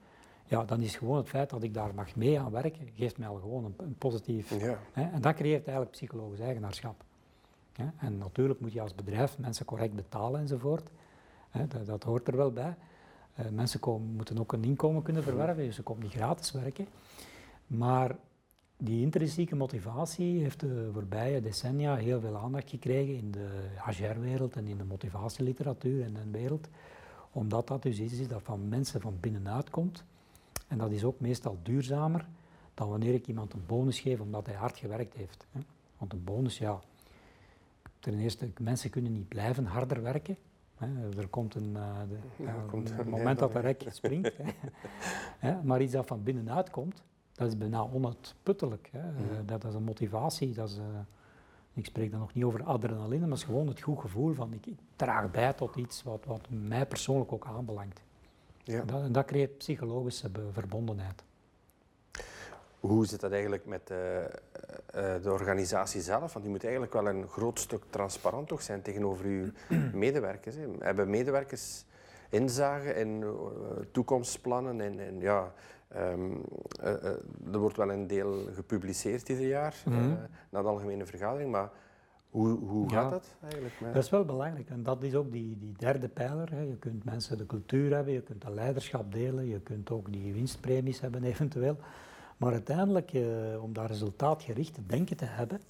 ja, 0.49 0.63
dan 0.63 0.81
is 0.81 0.95
gewoon 0.95 1.17
het 1.17 1.29
feit 1.29 1.49
dat 1.49 1.63
ik 1.63 1.73
daar 1.73 1.93
mag 1.93 2.15
mee 2.15 2.39
aan 2.39 2.51
werken, 2.51 2.89
geeft 2.95 3.17
mij 3.17 3.27
al 3.27 3.39
gewoon 3.39 3.65
een, 3.65 3.73
een 3.77 3.95
positief... 3.97 4.59
Ja. 4.59 4.79
Hè, 4.91 5.09
en 5.11 5.21
dat 5.21 5.35
creëert 5.35 5.63
eigenlijk 5.63 5.91
psychologisch 5.91 6.39
eigenaarschap. 6.39 7.03
Hè, 7.73 7.85
en 7.97 8.17
natuurlijk 8.17 8.59
moet 8.59 8.73
je 8.73 8.81
als 8.81 8.95
bedrijf 8.95 9.37
mensen 9.37 9.65
correct 9.65 9.95
betalen 9.95 10.39
enzovoort. 10.39 10.89
Hè, 11.49 11.67
dat, 11.67 11.85
dat, 11.85 12.03
hoort 12.03 12.27
er 12.27 12.37
wel 12.37 12.51
bij. 12.51 12.75
Uh, 13.39 13.45
mensen 13.49 13.79
komen, 13.79 14.07
moeten 14.07 14.39
ook 14.39 14.53
een 14.53 14.63
inkomen 14.63 15.01
kunnen 15.01 15.23
verwerven, 15.23 15.63
dus 15.63 15.75
ze 15.75 15.81
komen 15.81 16.03
niet 16.03 16.13
gratis 16.13 16.51
werken. 16.51 16.87
Maar 17.67 18.15
die 18.77 19.01
intrinsieke 19.01 19.55
motivatie 19.55 20.41
heeft 20.41 20.59
de 20.59 20.89
voorbije 20.93 21.41
decennia 21.41 21.95
heel 21.95 22.19
veel 22.19 22.37
aandacht 22.37 22.69
gekregen 22.69 23.15
in 23.15 23.31
de 23.31 23.47
HR-wereld 23.75 24.55
en 24.55 24.67
in 24.67 24.77
de 24.77 24.83
motivatieliteratuur 24.83 26.03
en 26.03 26.13
de 26.13 26.29
wereld, 26.31 26.67
omdat 27.31 27.67
dat 27.67 27.81
dus 27.81 27.99
iets 27.99 28.13
is 28.13 28.27
dat 28.27 28.41
van 28.43 28.67
mensen 28.67 29.01
van 29.01 29.17
binnenuit 29.19 29.69
komt. 29.69 30.03
En 30.69 30.77
dat 30.77 30.91
is 30.91 31.03
ook 31.03 31.19
meestal 31.19 31.57
duurzamer 31.63 32.25
dan 32.73 32.89
wanneer 32.89 33.13
ik 33.13 33.27
iemand 33.27 33.53
een 33.53 33.65
bonus 33.65 33.99
geef 33.99 34.19
omdat 34.19 34.45
hij 34.45 34.55
hard 34.55 34.77
gewerkt 34.77 35.13
heeft. 35.13 35.47
Want 35.97 36.13
een 36.13 36.23
bonus, 36.23 36.57
ja, 36.57 36.79
ten 37.99 38.19
eerste, 38.19 38.49
mensen 38.59 38.89
kunnen 38.89 39.11
niet 39.11 39.27
blijven 39.27 39.65
harder 39.65 40.01
werken. 40.01 40.37
Er 41.17 41.27
komt 41.27 41.55
een, 41.55 41.73
de, 41.73 42.17
ja, 42.43 42.55
komt 42.67 42.89
een 42.89 43.09
moment 43.09 43.39
dat 43.39 43.51
de 43.51 43.59
rek 43.69 43.85
springt. 43.89 44.33
Maar 45.63 45.81
iets 45.81 45.93
dat 45.93 46.07
van 46.07 46.23
binnenuit 46.23 46.69
komt, 46.69 47.03
dat 47.33 47.47
is 47.47 47.57
bijna 47.57 47.81
onuitputtelijk. 47.93 48.89
Hè. 48.91 49.11
Mm. 49.11 49.45
Dat, 49.45 49.61
dat, 49.61 49.71
is 49.71 49.75
een 49.77 49.83
motivatie. 49.83 50.53
Dat 50.53 50.69
is, 50.69 50.77
uh, 50.77 50.83
ik 51.73 51.85
spreek 51.85 52.11
dan 52.11 52.19
nog 52.19 52.33
niet 52.33 52.43
over 52.43 52.63
adrenaline, 52.63 53.19
maar 53.19 53.29
het 53.29 53.37
is 53.37 53.43
gewoon 53.43 53.67
het 53.67 53.81
goed 53.81 53.99
gevoel 53.99 54.33
van 54.33 54.53
ik, 54.53 54.65
ik 54.65 54.79
draag 54.95 55.31
bij 55.31 55.53
tot 55.53 55.75
iets 55.75 56.03
wat, 56.03 56.25
wat 56.25 56.47
mij 56.49 56.85
persoonlijk 56.85 57.31
ook 57.31 57.45
aanbelangt. 57.45 58.01
Ja. 58.69 58.81
Dat, 58.81 59.13
dat 59.13 59.25
creëert 59.25 59.57
psychologische 59.57 60.29
verbondenheid. 60.51 61.23
Hoe 62.79 63.05
zit 63.05 63.19
dat 63.19 63.31
eigenlijk 63.31 63.65
met 63.65 63.91
uh, 63.91 63.97
uh, 63.97 64.25
de 65.23 65.31
organisatie 65.31 66.01
zelf? 66.01 66.33
Want 66.33 66.45
die 66.45 66.53
moet 66.53 66.63
eigenlijk 66.63 66.93
wel 66.93 67.07
een 67.07 67.27
groot 67.27 67.59
stuk 67.59 67.83
transparant 67.89 68.47
toch 68.47 68.61
zijn 68.61 68.81
tegenover 68.81 69.25
uw 69.25 69.49
medewerkers. 70.05 70.55
Hè. 70.55 70.67
Hebben 70.79 71.09
medewerkers 71.09 71.85
inzage 72.29 72.93
in 72.93 73.21
uh, 73.21 73.31
toekomstplannen 73.91 74.81
en, 74.81 74.99
en 74.99 75.19
ja, 75.19 75.53
um, 75.95 76.43
er 77.51 77.59
wordt 77.59 77.77
wel 77.77 77.91
een 77.91 78.07
deel 78.07 78.45
gepubliceerd 78.53 79.29
ieder 79.29 79.47
jaar 79.47 79.75
mm 79.85 79.93
-hmm. 79.93 80.17
na 80.49 80.61
de 80.61 80.67
algemene 80.67 81.05
vergadering, 81.05 81.51
maar 81.51 81.69
hoe, 82.29 82.57
hoe 82.57 82.89
gaat 82.89 83.11
dat 83.11 83.35
eigenlijk? 83.41 83.79
Met... 83.79 83.93
Dat 83.93 84.03
is 84.03 84.09
wel 84.09 84.25
belangrijk 84.25 84.69
en 84.69 84.83
dat 84.83 85.03
is 85.03 85.15
ook 85.15 85.31
die, 85.31 85.57
die 85.57 85.73
derde 85.77 86.07
pijler. 86.07 86.51
Hè. 86.51 86.61
Je 86.61 86.75
kunt 86.75 87.03
mensen 87.03 87.37
de 87.37 87.45
cultuur 87.45 87.95
hebben, 87.95 88.13
je 88.13 88.21
kunt 88.21 88.41
de 88.41 88.51
leiderschap 88.51 89.11
delen, 89.11 89.47
je 89.47 89.59
kunt 89.59 89.91
ook 89.91 90.11
die 90.11 90.33
winstpremies 90.33 90.99
hebben 90.99 91.23
eventueel. 91.23 91.77
Maar 92.37 92.51
uiteindelijk, 92.51 93.13
eh, 93.13 93.63
om 93.63 93.73
daar 93.73 93.87
resultaatgericht 93.87 94.79
denken 94.87 95.17
te 95.17 95.25
hebben 95.25 95.61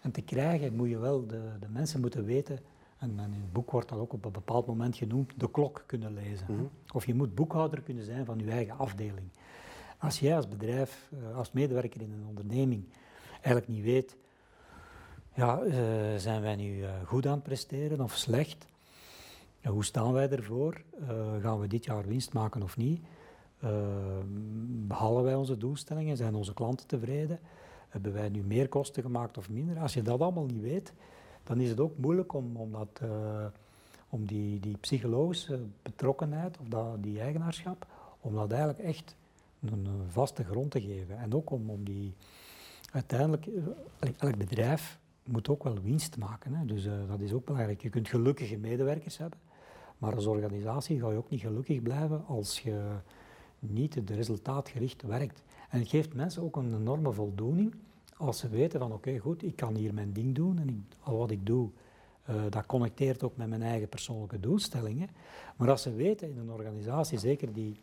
en 0.00 0.10
te 0.10 0.22
krijgen, 0.22 0.76
moet 0.76 0.88
je 0.88 0.98
wel 0.98 1.26
de, 1.26 1.40
de 1.60 1.68
mensen 1.68 2.00
moeten 2.00 2.24
weten, 2.24 2.58
en, 2.98 3.10
in 3.10 3.40
het 3.40 3.52
boek 3.52 3.70
wordt 3.70 3.88
dat 3.88 3.98
ook 3.98 4.12
op 4.12 4.24
een 4.24 4.32
bepaald 4.32 4.66
moment 4.66 4.96
genoemd, 4.96 5.32
de 5.36 5.50
klok 5.50 5.84
kunnen 5.86 6.14
lezen. 6.14 6.46
Mm 6.48 6.56
-hmm. 6.56 6.70
Of 6.92 7.06
je 7.06 7.14
moet 7.14 7.34
boekhouder 7.34 7.82
kunnen 7.82 8.04
zijn 8.04 8.24
van 8.24 8.38
je 8.38 8.50
eigen 8.50 8.78
afdeling. 8.78 9.26
Als 9.98 10.20
jij 10.20 10.36
als 10.36 10.48
bedrijf, 10.48 11.10
eh, 11.12 11.36
als 11.36 11.52
medewerker 11.52 12.00
in 12.00 12.12
een 12.12 12.26
onderneming, 12.28 12.84
eigenlijk 13.30 13.68
niet 13.68 13.84
weet 13.84 14.16
ja, 15.34 15.62
uh, 15.62 15.74
zijn 16.16 16.42
wij 16.42 16.56
nu 16.56 16.76
uh, 16.76 16.90
goed 17.06 17.26
aan 17.26 17.34
het 17.34 17.42
presteren 17.42 18.00
of 18.00 18.14
slecht? 18.16 18.66
hoe 19.64 19.84
staan 19.84 20.12
wij 20.12 20.30
ervoor? 20.30 20.82
Uh, 21.00 21.08
gaan 21.42 21.60
we 21.60 21.66
dit 21.66 21.84
jaar 21.84 22.06
winst 22.06 22.32
maken 22.32 22.62
of 22.62 22.76
niet? 22.76 23.00
behalen 24.86 25.22
wij 25.22 25.34
onze 25.34 25.56
doelstellingen? 25.56 26.16
Zijn 26.16 26.34
onze 26.34 26.54
klanten 26.54 26.86
tevreden? 26.86 27.38
Hebben 27.88 28.12
wij 28.12 28.28
nu 28.28 28.42
meer 28.42 28.68
kosten 28.68 29.02
gemaakt 29.02 29.38
of 29.38 29.50
minder? 29.50 29.78
Als 29.78 29.94
je 29.94 30.02
dat 30.02 30.20
allemaal 30.20 30.44
niet 30.44 30.60
weet, 30.60 30.92
dan 31.44 31.60
is 31.60 31.68
het 31.68 31.80
ook 31.80 31.98
moeilijk 31.98 32.32
om, 32.32 32.56
om, 32.56 32.72
dat, 32.72 33.00
om 34.08 34.26
die, 34.26 34.60
die 34.60 34.76
psychologische 34.76 35.60
betrokkenheid 35.82 36.58
of 36.58 36.68
dat, 36.68 37.02
die 37.02 37.20
eigenaarschap, 37.20 37.86
om 38.20 38.34
dat 38.34 38.50
eigenlijk 38.50 38.80
echt 38.80 39.16
een, 39.60 39.86
vaste 40.08 40.44
grond 40.44 40.70
te 40.70 40.80
geven. 40.80 41.18
En 41.18 41.34
ook 41.34 41.50
om, 41.50 41.70
om 41.70 41.84
die 41.84 42.14
uiteindelijk, 42.92 43.46
elk 44.18 44.36
bedrijf 44.36 44.98
moet 45.26 45.48
ook 45.48 45.62
wel 45.62 45.80
winst 45.82 46.18
maken. 46.18 46.54
Hè. 46.54 46.64
Dus 46.64 46.84
uh, 46.84 46.92
dat 47.08 47.20
is 47.20 47.32
ook 47.32 47.44
belangrijk. 47.44 47.82
Je 47.82 47.90
kunt 47.90 48.08
gelukkige 48.08 48.56
medewerkers 48.56 49.18
hebben, 49.18 49.38
maar 49.98 50.14
als 50.14 50.26
organisatie 50.26 51.00
ga 51.00 51.10
je 51.10 51.16
ook 51.16 51.30
niet 51.30 51.40
gelukkig 51.40 51.82
blijven 51.82 52.26
als 52.26 52.60
je 52.60 52.96
niet 53.58 54.06
de 54.06 54.14
resultaatgericht 54.14 55.02
werkt. 55.02 55.42
En 55.70 55.78
het 55.78 55.88
geeft 55.88 56.14
mensen 56.14 56.42
ook 56.42 56.56
een 56.56 56.74
enorme 56.74 57.12
voldoening 57.12 57.74
als 58.16 58.38
ze 58.38 58.48
weten 58.48 58.80
van 58.80 58.92
oké, 58.92 59.18
goed, 59.18 59.42
ik 59.42 59.56
kan 59.56 59.74
hier 59.74 59.94
mijn 59.94 60.12
ding 60.12 60.34
doen 60.34 60.58
en 60.58 60.86
al 61.00 61.16
wat 61.18 61.30
ik 61.30 61.46
doe, 61.46 61.70
uh, 62.30 62.42
dat 62.50 62.66
connecteert 62.66 63.22
ook 63.22 63.36
met 63.36 63.48
mijn 63.48 63.62
eigen 63.62 63.88
persoonlijke 63.88 64.40
doelstellingen. 64.40 65.08
Maar 65.56 65.70
als 65.70 65.82
ze 65.82 65.94
weten 65.94 66.28
in 66.28 66.38
een 66.38 66.50
organisatie, 66.50 67.18
zeker 67.18 67.52
die 67.52 67.76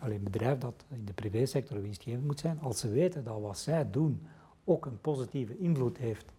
een 0.00 0.22
bedrijf 0.22 0.58
dat 0.58 0.84
in 0.88 1.04
de 1.04 1.12
privésector 1.12 1.82
winstgevend 1.82 2.24
moet 2.24 2.40
zijn, 2.40 2.60
als 2.60 2.80
ze 2.80 2.88
weten 2.88 3.24
dat 3.24 3.40
wat 3.40 3.58
zij 3.58 3.90
doen 3.90 4.22
ook 4.64 4.86
een 4.86 5.00
positieve 5.00 5.58
invloed 5.58 5.98
heeft 5.98 6.32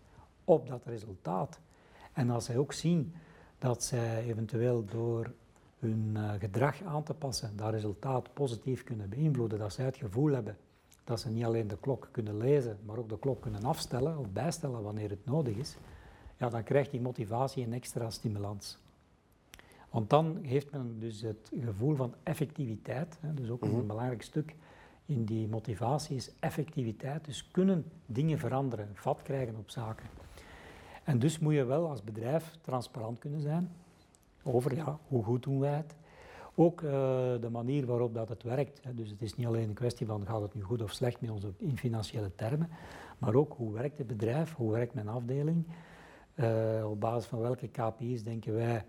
op 0.43 0.67
dat 0.67 0.86
resultaat. 0.86 1.60
En 2.13 2.29
als 2.29 2.45
zij 2.45 2.58
ook 2.58 2.73
zien 2.73 3.13
dat 3.58 3.84
zij 3.84 4.23
eventueel 4.23 4.86
door 4.86 5.34
hun 5.79 6.13
uh, 6.13 6.32
gedrag 6.39 6.84
aan 6.84 7.03
te 7.03 7.13
passen 7.13 7.58
dat 7.58 7.71
resultaat 7.71 8.34
positief 8.34 8.84
kunnen 8.84 9.10
beïnvloeden, 9.10 9.60
dat 9.60 9.73
zij 9.73 9.86
het 9.86 9.97
gevoel 9.97 10.32
hebben 10.32 10.58
dat 11.03 11.19
ze 11.19 11.29
niet 11.29 11.45
alleen 11.45 11.67
de 11.67 11.77
klok 11.79 12.10
kunnen 12.12 12.38
lezen, 12.38 12.77
maar 12.86 12.97
ook 12.97 13.10
de 13.10 13.19
klok 13.19 13.41
kunnen 13.41 13.63
afstellen 13.63 14.17
of 14.17 14.29
bijstellen 14.29 14.82
wanneer 14.82 15.10
het 15.10 15.25
nodig 15.25 15.56
is, 15.56 15.75
ja, 16.38 16.49
dan 16.49 16.63
krijgt 16.63 16.91
die 16.91 17.01
motivatie 17.01 17.65
een 17.65 17.73
extra 17.73 18.10
stimulans. 18.10 18.77
Want 19.89 20.10
dan 20.10 20.38
heeft 20.41 20.71
men 20.71 20.99
dus 20.99 21.21
het 21.21 21.51
gevoel 21.60 21.95
van 21.95 22.13
effectiviteit, 22.23 23.17
hè, 23.19 23.34
dus 23.34 23.49
ook 23.49 23.62
een 23.62 23.71
mhm. 23.71 23.88
belangrijk 23.88 24.21
stuk 24.21 24.56
in 25.06 25.25
die 25.25 25.47
motivatie 25.47 26.15
is 26.15 26.32
effectiviteit, 26.39 27.25
dus 27.25 27.47
kunnen 27.51 27.86
dingen 28.06 28.39
veranderen, 28.39 28.89
vat 28.93 29.21
krijgen 29.21 29.56
op 29.56 29.69
zaken. 29.69 30.06
En 31.04 31.20
dus 31.20 31.39
moet 31.39 31.54
je 31.54 31.63
wel 31.63 31.89
als 31.89 32.04
bedrijf 32.04 32.58
transparant 32.62 33.20
kunnen 33.20 33.42
zijn 33.42 33.72
over 34.44 34.76
ja, 34.76 35.00
hoe 35.08 35.24
goed 35.24 35.44
doen 35.44 35.60
wij 35.60 35.76
het. 35.76 35.96
Ook 36.56 36.82
uh, 36.82 36.92
de 37.42 37.50
manier 37.52 37.86
waarop 37.86 38.13
dat 38.13 38.30
het 38.30 38.44
werkt. 38.44 38.84
Hè. 38.84 38.94
Dus 38.94 39.10
het 39.10 39.22
is 39.22 39.36
niet 39.36 39.48
alleen 39.48 39.68
een 39.68 39.74
kwestie 39.74 40.06
van 40.06 40.26
gaat 40.26 40.42
het 40.42 40.54
nu 40.54 40.62
goed 40.62 40.82
of 40.82 40.92
slecht 40.92 41.22
met 41.22 41.30
ons 41.30 41.46
in 41.58 41.78
financiële 41.78 42.36
termen, 42.36 42.70
maar 43.18 43.36
ook 43.36 43.54
hoe 43.58 43.74
werkt 43.74 43.98
het 43.98 44.08
bedrijf, 44.08 44.54
hoe 44.56 44.72
werkt 44.72 44.94
mijn 44.94 45.08
afdeling, 45.08 45.66
uh, 46.36 46.89
op 46.89 47.00
basis 47.00 47.26
van 47.26 47.39
welke 47.39 47.68
KPI's 47.68 48.24
denken 48.24 48.54
wij. 48.54 48.86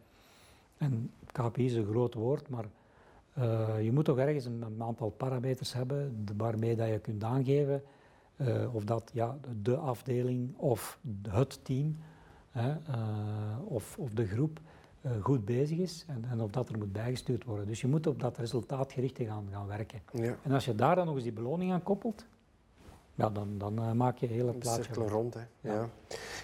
En 0.76 1.10
KPI 1.32 1.64
is 1.64 1.74
een 1.74 1.86
groot 1.86 2.14
woord, 2.14 2.48
maar 2.48 2.64
uh, 3.38 3.82
je 3.82 3.92
moet 3.92 4.04
toch 4.04 4.18
ergens 4.18 4.44
een, 4.44 4.62
een, 4.62 4.82
aantal 4.82 5.10
parameters 5.10 5.72
hebben 5.72 6.26
waarmee 6.36 6.76
dat 6.76 6.88
je 6.88 6.98
kunt 6.98 7.24
aangeven 7.24 7.82
uh, 8.36 8.74
of 8.74 8.84
dat 8.84 9.10
ja, 9.12 9.38
de 9.62 9.76
afdeling 9.76 10.56
of 10.56 10.98
het 11.28 11.64
team 11.64 11.96
hè, 12.50 12.70
uh, 12.70 12.76
of, 13.64 13.98
of, 13.98 14.10
de 14.10 14.26
groep 14.26 14.60
uh, 15.02 15.12
goed 15.20 15.44
bezig 15.44 15.78
is 15.78 16.04
en, 16.08 16.24
en, 16.30 16.40
of 16.40 16.50
dat 16.50 16.68
er 16.68 16.78
moet 16.78 16.92
bijgestuurd 16.92 17.44
worden. 17.44 17.66
Dus 17.66 17.80
je 17.80 17.86
moet 17.86 18.06
op 18.06 18.20
dat 18.20 18.38
resultaatgericht 18.38 19.18
gaan, 19.18 19.48
gaan 19.50 19.66
werken. 19.66 20.02
Ja. 20.12 20.36
En 20.42 20.52
als 20.52 20.64
je 20.64 20.74
daar 20.74 20.96
dan 20.96 21.06
nog 21.06 21.14
eens 21.14 21.24
die 21.24 21.32
beloning 21.32 21.72
aan 21.72 21.82
koppelt, 21.82 22.26
ja, 23.14 23.30
dan, 23.30 23.58
dan 23.58 23.96
maak 23.96 24.18
je 24.18 24.26
een 24.26 24.32
hele 24.32 24.52
plaatje. 24.52 24.82
cirkel 24.82 25.08
rond. 25.08 25.34
Hè. 25.34 25.42
Ja. 25.60 25.88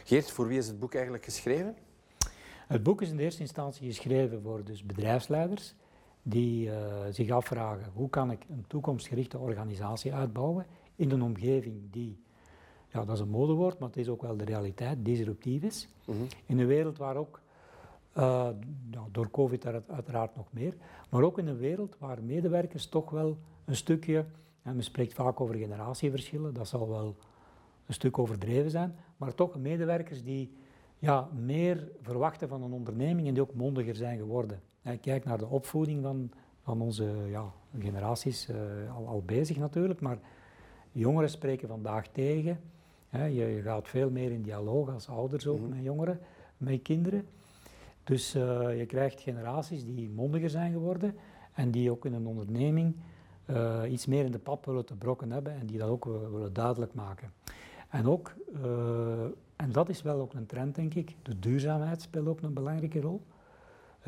Geert, 0.05 0.31
voor 0.31 0.47
wie 0.47 0.59
is 0.59 0.67
het 0.67 0.79
boek 0.79 0.95
eigenlijk 0.95 1.25
geschreven? 1.25 1.77
Het 2.67 2.83
boek 2.83 3.03
is 3.03 3.11
in 3.11 3.17
de 3.17 3.23
eerste 3.23 3.41
instantie 3.41 3.87
geschreven 3.87 4.43
voor 4.43 4.65
dus 4.65 4.85
bedrijfsleiders 4.85 5.75
die 6.23 6.71
zich 7.11 7.31
afvragen 7.31 7.91
hoe 7.95 8.09
kan 8.09 8.31
ik 8.31 8.45
een 8.51 8.65
toekomstgerichte 8.67 9.39
organisatie 9.39 10.15
uitbouwen 10.15 10.67
in 11.01 11.11
een 11.11 11.23
omgeving 11.23 11.91
die, 11.91 12.19
ja 12.89 13.05
dat 13.05 13.15
is 13.15 13.21
een 13.21 13.29
modewoord, 13.29 13.79
maar 13.79 13.89
het 13.89 13.97
is 13.97 14.09
ook 14.09 14.23
wel 14.23 14.37
de 14.37 14.45
realiteit, 14.45 15.05
disruptief 15.05 15.63
is. 15.63 15.89
Mhm. 16.05 16.19
In 16.47 16.59
een 16.59 16.67
wereld 16.67 16.99
waar 16.99 17.17
ook, 17.17 17.41
uh, 18.19 18.49
door 19.11 19.31
COVID 19.31 19.67
uiteraard 19.67 20.37
nog 20.37 20.47
meer, 20.53 20.75
maar 21.11 21.23
ook 21.23 21.39
in 21.39 21.47
een 21.47 21.59
wereld 21.59 21.97
waar 21.99 22.23
medewerkers 22.23 22.87
toch 22.87 23.11
wel 23.11 23.39
een 23.65 23.77
stukje, 23.77 24.25
en 24.63 24.75
men 24.75 24.85
spreekt 24.85 25.15
vaak 25.15 25.41
over 25.41 25.55
generatieverschillen, 25.55 26.55
dat 26.55 26.69
zal 26.69 26.89
wel 26.89 27.17
een 27.87 27.95
stuk 27.95 28.19
overdreven 28.19 28.71
zijn, 28.71 28.95
maar 29.17 29.35
toch 29.35 29.59
medewerkers 29.59 30.23
die 30.23 30.53
ja, 30.99 31.29
meer 31.35 31.89
verwachten 32.03 32.49
van 32.49 32.63
een 32.63 32.73
onderneming 32.73 33.27
en 33.29 33.35
die 33.35 33.43
ook 33.43 33.55
mondiger 33.55 33.97
zijn 33.97 34.19
geworden. 34.19 34.61
kijk 35.01 35.25
naar 35.25 35.39
de 35.39 35.47
opvoeding 35.47 36.03
van, 36.03 36.31
van 36.63 36.81
onze 36.81 37.13
ja, 37.29 37.53
generaties, 37.79 38.49
uh, 38.49 38.57
al, 38.97 39.07
al 39.07 39.23
bezig 39.23 39.57
natuurlijk, 39.57 40.01
maar 40.01 40.19
Jongeren 40.93 41.31
spreken 41.31 41.69
vandaag 41.69 42.09
tegen. 42.09 42.61
je, 43.11 43.29
je, 43.29 43.63
gaat 43.63 43.89
veel 43.89 44.11
meer 44.11 44.31
in 44.31 44.43
dialoog 44.43 44.93
als 44.93 45.09
ouders 45.09 45.47
ook 45.47 45.61
mhm. 45.61 45.69
met 45.69 45.85
jongeren, 45.85 46.21
met 46.57 46.83
kinderen. 46.83 47.27
Dus 48.05 48.35
uh, 48.35 48.79
je 48.79 48.87
krijgt 48.87 49.21
generaties 49.21 49.85
die 49.85 50.09
mondiger 50.09 50.51
zijn 50.51 50.73
geworden 50.73 51.15
en 51.53 51.71
die 51.71 51.91
ook 51.91 52.05
in 52.05 52.13
een 52.13 52.27
onderneming 52.27 52.97
uh, 53.47 53.83
iets 53.89 54.07
meer 54.07 54.25
in 54.25 54.33
de 54.33 54.39
pap 54.39 54.65
willen 54.65 54.85
te 54.85 54.97
brokken 54.97 55.31
hebben 55.31 55.55
en 55.55 55.67
die 55.67 55.79
dat 55.79 55.89
ook 55.89 56.05
willen 56.05 56.53
duidelijk 56.53 56.95
maken. 56.95 57.33
En 57.89 58.07
ook, 58.07 58.35
uh, 58.65 59.25
en 59.57 59.73
dat 59.73 59.89
is 59.89 60.03
wel 60.03 60.21
ook 60.21 60.35
een 60.35 60.47
trend 60.47 60.75
denk 60.75 60.95
ik, 60.95 61.17
de 61.23 61.39
duurzaamheid 61.39 62.03
speelt 62.03 62.27
ook 62.27 62.41
een 62.41 62.55
belangrijke 62.55 63.01
rol. 63.01 63.23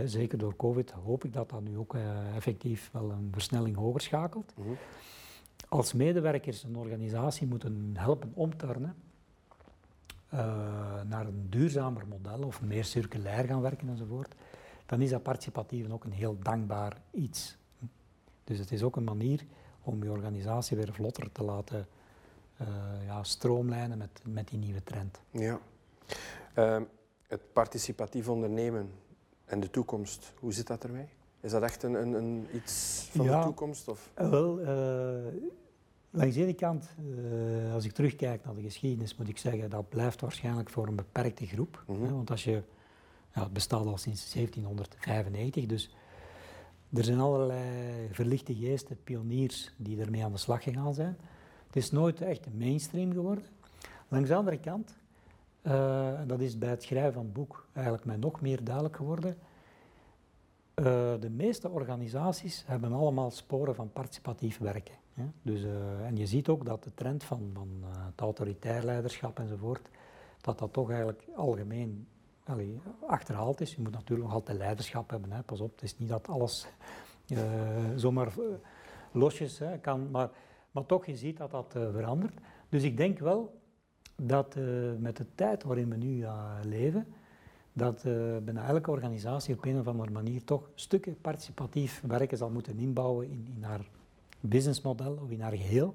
zeker 0.04 0.38
door 0.38 0.56
COVID 0.56 0.90
hoop 0.90 1.24
ik 1.24 1.32
dat 1.32 1.50
dat 1.50 1.62
nu 1.62 1.78
ook 1.78 1.96
effectief 2.34 2.90
wel 2.92 3.10
een 3.10 3.28
versnelling 3.32 3.76
hoger 3.76 4.00
schakelt. 4.00 4.54
Mm 4.56 4.76
als 5.72 5.92
medewerkers 5.92 6.62
een 6.62 6.76
organisatie 6.76 7.46
moeten 7.46 7.90
helpen 7.94 8.32
omturnen 8.35 8.94
uh, 10.35 10.40
naar 11.02 11.26
een 11.26 11.46
duurzamer 11.50 12.06
model 12.06 12.46
of 12.46 12.62
meer 12.62 12.85
circulair 12.85 13.44
gaan 13.44 13.61
werken 13.61 13.88
enzovoort, 13.88 14.35
dan 14.87 15.00
is 15.00 15.11
dat 15.11 15.22
participatief 15.22 15.90
ook 15.90 16.04
een 16.04 16.12
heel 16.12 16.37
dankbaar 16.42 16.96
iets. 17.11 17.56
Dus 18.44 18.58
het 18.58 18.72
is 18.72 18.82
ook 18.82 18.96
een 18.96 19.04
manier 19.04 19.44
om 19.82 20.02
je 20.02 20.11
organisatie 20.11 20.76
weer 20.76 20.92
vlotter 20.92 21.32
te 21.32 21.42
laten 21.42 21.87
uh, 22.61 22.66
ja, 23.06 23.22
stroomlijnen 23.22 23.98
met, 23.98 24.20
met 24.24 24.48
die 24.48 24.58
nieuwe 24.58 24.82
trend. 24.82 25.20
Ja. 25.30 25.58
Uh, 26.58 26.80
het 27.26 27.52
participatief 27.52 28.28
ondernemen 28.28 28.90
en 29.44 29.61
de 29.61 29.70
toekomst, 29.70 30.32
hoe 30.38 30.52
zit 30.52 30.66
dat 30.66 30.85
ermee? 30.85 31.08
Is 31.40 31.50
dat 31.50 31.62
echt 31.62 31.82
een, 31.82 31.94
een, 31.94 32.12
een 32.12 32.46
iets 32.54 33.08
van 33.12 33.26
de 33.26 33.40
toekomst? 33.42 33.88
Of? 33.88 34.11
Wel, 34.14 34.58
Langs 36.14 36.35
de 36.35 36.42
ene 36.42 36.55
kant, 36.55 36.94
uh, 37.01 37.75
als 37.75 37.85
ik 37.85 37.92
terugkijk 37.92 38.44
naar 38.44 38.55
de 38.55 38.62
geschiedenis, 38.62 39.16
moet 39.16 39.29
ik 39.29 39.38
zeggen 39.38 39.70
dat 39.70 39.88
blijft 39.88 40.20
waarschijnlijk 40.20 40.70
voor 40.70 40.87
een 40.87 40.96
beperkte 40.96 41.46
groep. 41.46 41.85
Mm 41.87 41.96
-hmm. 41.96 42.05
hè, 42.05 42.12
want 42.12 42.31
als 42.31 42.44
je, 42.44 42.62
ja, 43.35 43.42
het 43.42 43.53
bestaat 43.53 43.87
al 43.87 43.98
sinds 43.98 44.33
1795, 44.33 45.67
dus 45.67 45.94
er 46.92 47.04
zijn 47.04 47.21
allerlei 47.21 47.63
verlichte 48.10 48.54
geesten, 48.54 48.98
pioniers, 49.04 49.73
die 49.77 50.00
ermee 50.00 50.25
aan 50.25 50.33
de 50.33 50.38
slag 50.38 50.63
gegaan 50.63 50.94
zijn. 50.94 51.17
Het 51.67 51.77
is 51.77 51.90
nooit 51.90 52.21
echt 52.21 52.46
mainstream 52.54 53.13
geworden. 53.13 53.44
Langs 54.08 54.29
de 54.29 54.35
andere 54.35 54.58
kant, 54.58 54.96
uh, 55.63 56.21
dat 56.27 56.40
is 56.40 56.58
bij 56.58 56.71
het 56.71 56.83
schrijven 56.83 57.13
van 57.13 57.25
het 57.25 57.33
boek 57.33 57.67
eigenlijk 57.73 58.04
mij 58.04 58.17
nog 58.17 58.40
meer 58.40 58.65
duidelijk 58.65 58.96
geworden. 58.96 59.37
Uh, 60.75 60.85
de 61.21 61.31
meeste 61.31 61.71
organisaties 61.71 62.65
hebben 62.67 62.92
allemaal 62.92 63.31
sporen 63.31 63.75
van 63.75 63.92
participatief 63.92 64.58
werken. 64.58 65.00
Dus, 65.42 65.63
uh, 65.63 66.06
en 66.06 66.17
je 66.17 66.27
ziet 66.27 66.48
ook 66.48 66.65
dat 66.65 66.85
de 66.85 66.94
trend 66.94 67.25
van, 67.25 67.50
van 67.54 67.69
uh, 67.81 68.06
het 68.06 68.21
autoritair 68.21 68.85
leiderschap 68.85 69.38
enzovoort, 69.38 69.88
dat 70.40 70.58
dat 70.58 70.73
toch 70.73 70.88
eigenlijk 70.88 71.23
algemeen 71.37 72.06
achterhaald 73.06 73.60
is. 73.60 73.75
Je 73.75 73.83
moet 73.83 73.92
natuurlijk 73.92 74.29
nog 74.29 74.37
altijd 74.37 74.58
leiderschap 74.58 75.10
hebben, 75.10 75.33
hè. 75.33 75.42
pas 75.42 75.60
op, 75.60 75.73
het 75.73 75.83
is 75.83 75.98
niet 75.98 76.08
dat 76.08 76.29
alles 76.29 76.67
uh, 77.27 77.40
zomaar 77.96 78.33
losjes 79.13 79.60
kan, 79.81 80.10
maar, 80.10 80.31
maar 80.71 80.87
toch, 80.87 81.06
je 81.06 81.17
ziet 81.17 81.37
dat 81.37 81.50
dat 81.50 81.67
verandert. 81.73 82.38
Dus 82.69 82.83
ik 82.83 82.96
denk 82.96 83.19
wel 83.19 83.60
dat 84.17 84.54
met 84.98 85.17
de 85.17 85.27
tijd 85.35 85.63
waarin 85.63 85.88
we 85.88 85.96
nu 85.96 86.27
leven, 86.63 87.06
dat 87.73 88.02
bijna 88.44 88.67
elke 88.67 88.90
organisatie 88.90 89.54
op 89.54 89.65
een 89.65 89.79
of 89.79 89.87
andere 89.87 90.10
manier 90.10 90.44
toch 90.44 90.71
stukken 90.75 91.21
participatief 91.21 92.02
werken 92.06 92.37
zal 92.37 92.50
moeten 92.50 92.79
inbouwen 92.79 93.31
in, 93.31 93.52
in 93.56 93.63
haar 93.63 93.87
businessmodel 94.48 95.18
of 95.22 95.30
in 95.30 95.40
haar 95.40 95.56
geheel. 95.56 95.94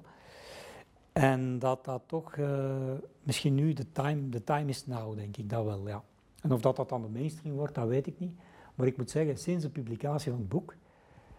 En 1.12 1.58
dat 1.58 1.84
dat 1.84 2.02
toch 2.06 2.36
uh, 2.36 2.92
misschien 3.22 3.54
nu 3.54 3.72
de 3.72 3.92
time, 3.92 4.28
de 4.28 4.44
time 4.44 4.68
is 4.68 4.86
now, 4.86 5.16
denk 5.16 5.36
ik 5.36 5.50
dat 5.50 5.64
wel, 5.64 5.88
ja. 5.88 6.02
En 6.40 6.52
of 6.52 6.60
dat 6.60 6.76
dat 6.76 6.88
dan 6.88 7.02
de 7.02 7.08
mainstream 7.08 7.54
wordt, 7.54 7.74
dat 7.74 7.88
weet 7.88 8.06
ik 8.06 8.18
niet. 8.18 8.32
Maar 8.74 8.86
ik 8.86 8.96
moet 8.96 9.10
zeggen, 9.10 9.38
sinds 9.38 9.64
de 9.64 9.70
publicatie 9.70 10.30
van 10.30 10.40
het 10.40 10.48
boek 10.48 10.74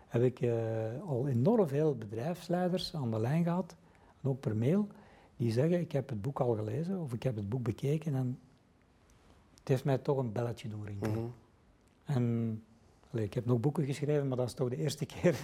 heb 0.08 0.22
ik 0.22 0.42
eh, 0.42 0.54
al 1.08 1.28
enorm 1.28 1.68
veel 1.68 1.96
bedrijfsleiders 1.96 2.96
aan 2.96 3.12
de 3.12 3.20
lijn 3.20 3.44
gehad, 3.44 3.76
en 4.22 4.30
ook 4.30 4.40
per 4.40 4.56
mail, 4.56 4.88
die 5.38 5.52
zeggen 5.52 5.80
ik 5.80 5.92
heb 5.92 6.10
het 6.10 6.22
boek 6.22 6.40
al 6.40 6.56
gelezen 6.56 7.00
of 7.00 7.14
ik 7.14 7.24
heb 7.24 7.36
het 7.36 7.50
boek 7.50 7.64
bekeken 7.64 8.16
en 8.16 8.40
het 9.60 9.68
heeft 9.68 9.84
mij 9.84 9.98
toch 9.98 10.18
een 10.18 10.32
belletje 10.32 10.68
doen 10.68 10.86
rinkelen. 10.86 11.18
Mhm. 11.18 11.28
En 12.04 12.64
allee, 13.12 13.26
ik 13.26 13.34
heb 13.34 13.46
nog 13.46 13.60
boeken 13.60 13.86
geschreven, 13.86 14.28
maar 14.28 14.38
dat 14.38 14.48
is 14.48 14.54
toch 14.54 14.70
de 14.70 14.78
eerste 14.78 15.06
keer 15.14 15.36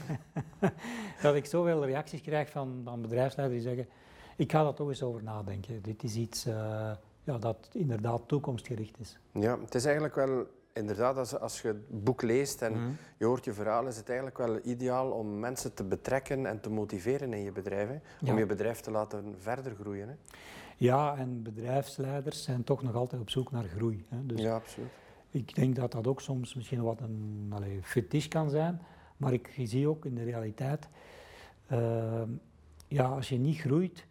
dat 1.22 1.36
ik 1.36 1.46
zoveel 1.46 1.86
reacties 1.86 2.22
krijg 2.22 2.50
van, 2.50 2.82
van 2.84 3.02
bedrijfsleiders 3.02 3.62
die 3.64 3.72
zeggen 3.74 3.92
ik 4.38 4.52
ga 4.52 4.64
daar 4.64 4.74
toch 4.74 4.88
eens 4.90 5.04
over 5.04 5.24
nadenken. 5.24 5.82
Dit 5.82 6.04
is 6.04 6.16
iets 6.16 6.46
eh, 6.46 6.92
ja, 7.24 7.38
dat 7.38 7.70
inderdaad 7.72 8.22
toekomstgericht 8.28 9.00
is. 9.00 9.20
Ja, 9.32 9.60
het 9.60 9.76
is 9.76 9.86
eigenlijk 9.86 10.16
wel, 10.16 10.46
inderdaad, 10.74 11.18
als, 11.18 11.40
als 11.40 11.62
je 11.62 11.68
het 11.68 12.04
boek 12.04 12.22
leest 12.22 12.62
en 12.62 12.72
Mhm. 12.74 12.92
je 13.18 13.26
hoort 13.26 13.46
je 13.46 13.54
verhaal, 13.54 13.88
is 13.88 13.98
het 13.98 14.08
eigenlijk 14.08 14.38
wel 14.38 14.60
ideaal 14.64 15.12
om 15.12 15.40
mensen 15.40 15.74
te 15.74 15.84
betrekken 15.84 16.46
en 16.46 16.60
te 16.62 16.70
motiveren 16.70 17.34
in 17.34 17.44
je 17.44 17.52
bedrijf. 17.52 17.88
hè, 17.88 17.94
Om 17.94 18.02
Ja. 18.28 18.38
je 18.38 18.46
bedrijf 18.46 18.80
te 18.80 18.92
laten 18.92 19.36
verder 19.40 19.76
groeien. 19.80 20.08
Hè. 20.08 20.16
Ja, 20.78 21.18
en 21.18 21.44
bedrijfsleiders 21.44 22.44
zijn 22.44 22.64
toch 22.64 22.82
nog 22.84 22.96
altijd 22.96 23.22
op 23.22 23.30
zoek 23.30 23.52
naar 23.52 23.64
groei. 23.64 24.06
Hè. 24.10 24.26
Dus 24.26 24.42
ja, 24.42 24.56
absoluut. 24.56 24.90
Ik 25.36 25.56
denk 25.56 25.76
dat 25.76 25.92
dat 25.92 26.08
ook 26.08 26.22
soms 26.22 26.54
misschien 26.54 26.82
wat 26.82 27.02
een 27.02 27.48
allee, 27.54 27.80
fetish 27.84 28.28
kan 28.28 28.50
zijn, 28.50 28.82
maar 29.18 29.34
ik 29.34 29.54
zie 29.64 29.88
ook 29.88 30.06
in 30.06 30.16
de 30.16 30.24
realiteit, 30.24 30.90
ehm, 31.68 32.30
ja, 32.88 33.06
als 33.06 33.30
je 33.30 33.38
niet 33.38 33.58
groeit 33.60 34.06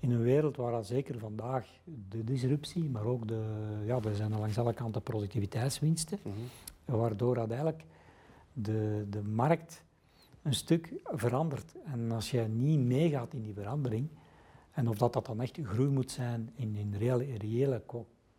in 0.00 0.10
een 0.10 0.22
wereld 0.22 0.56
waar 0.56 0.72
al 0.72 0.82
zeker 0.84 1.18
vandaag 1.18 1.66
de 2.08 2.24
disruptie, 2.24 2.84
maar 2.90 3.04
ook 3.04 3.28
de, 3.28 3.42
ja, 3.84 4.00
er 4.02 4.14
zijn 4.14 4.38
langs 4.38 4.58
alle 4.58 4.72
kanten 4.74 5.02
productiviteitswinsten, 5.02 6.18
Mhm. 6.22 6.96
waardoor 6.98 7.34
dat 7.34 7.48
eigenlijk 7.50 7.84
de, 8.52 9.06
de 9.10 9.22
markt 9.22 9.82
een 10.42 10.54
stuk 10.54 10.92
verandert. 11.04 11.74
En 11.84 12.10
als 12.12 12.30
je 12.30 12.40
niet 12.40 12.78
meegaat 12.78 13.34
in 13.34 13.42
die 13.42 13.54
verandering, 13.54 14.08
en 14.72 14.88
of 14.88 14.98
dat, 14.98 15.12
dat 15.12 15.26
dan 15.26 15.40
echt 15.40 15.58
groei 15.62 15.88
moet 15.88 16.10
zijn 16.10 16.50
in, 16.54 16.76
in 16.76 16.94
reële, 16.98 17.36
reële 17.36 17.82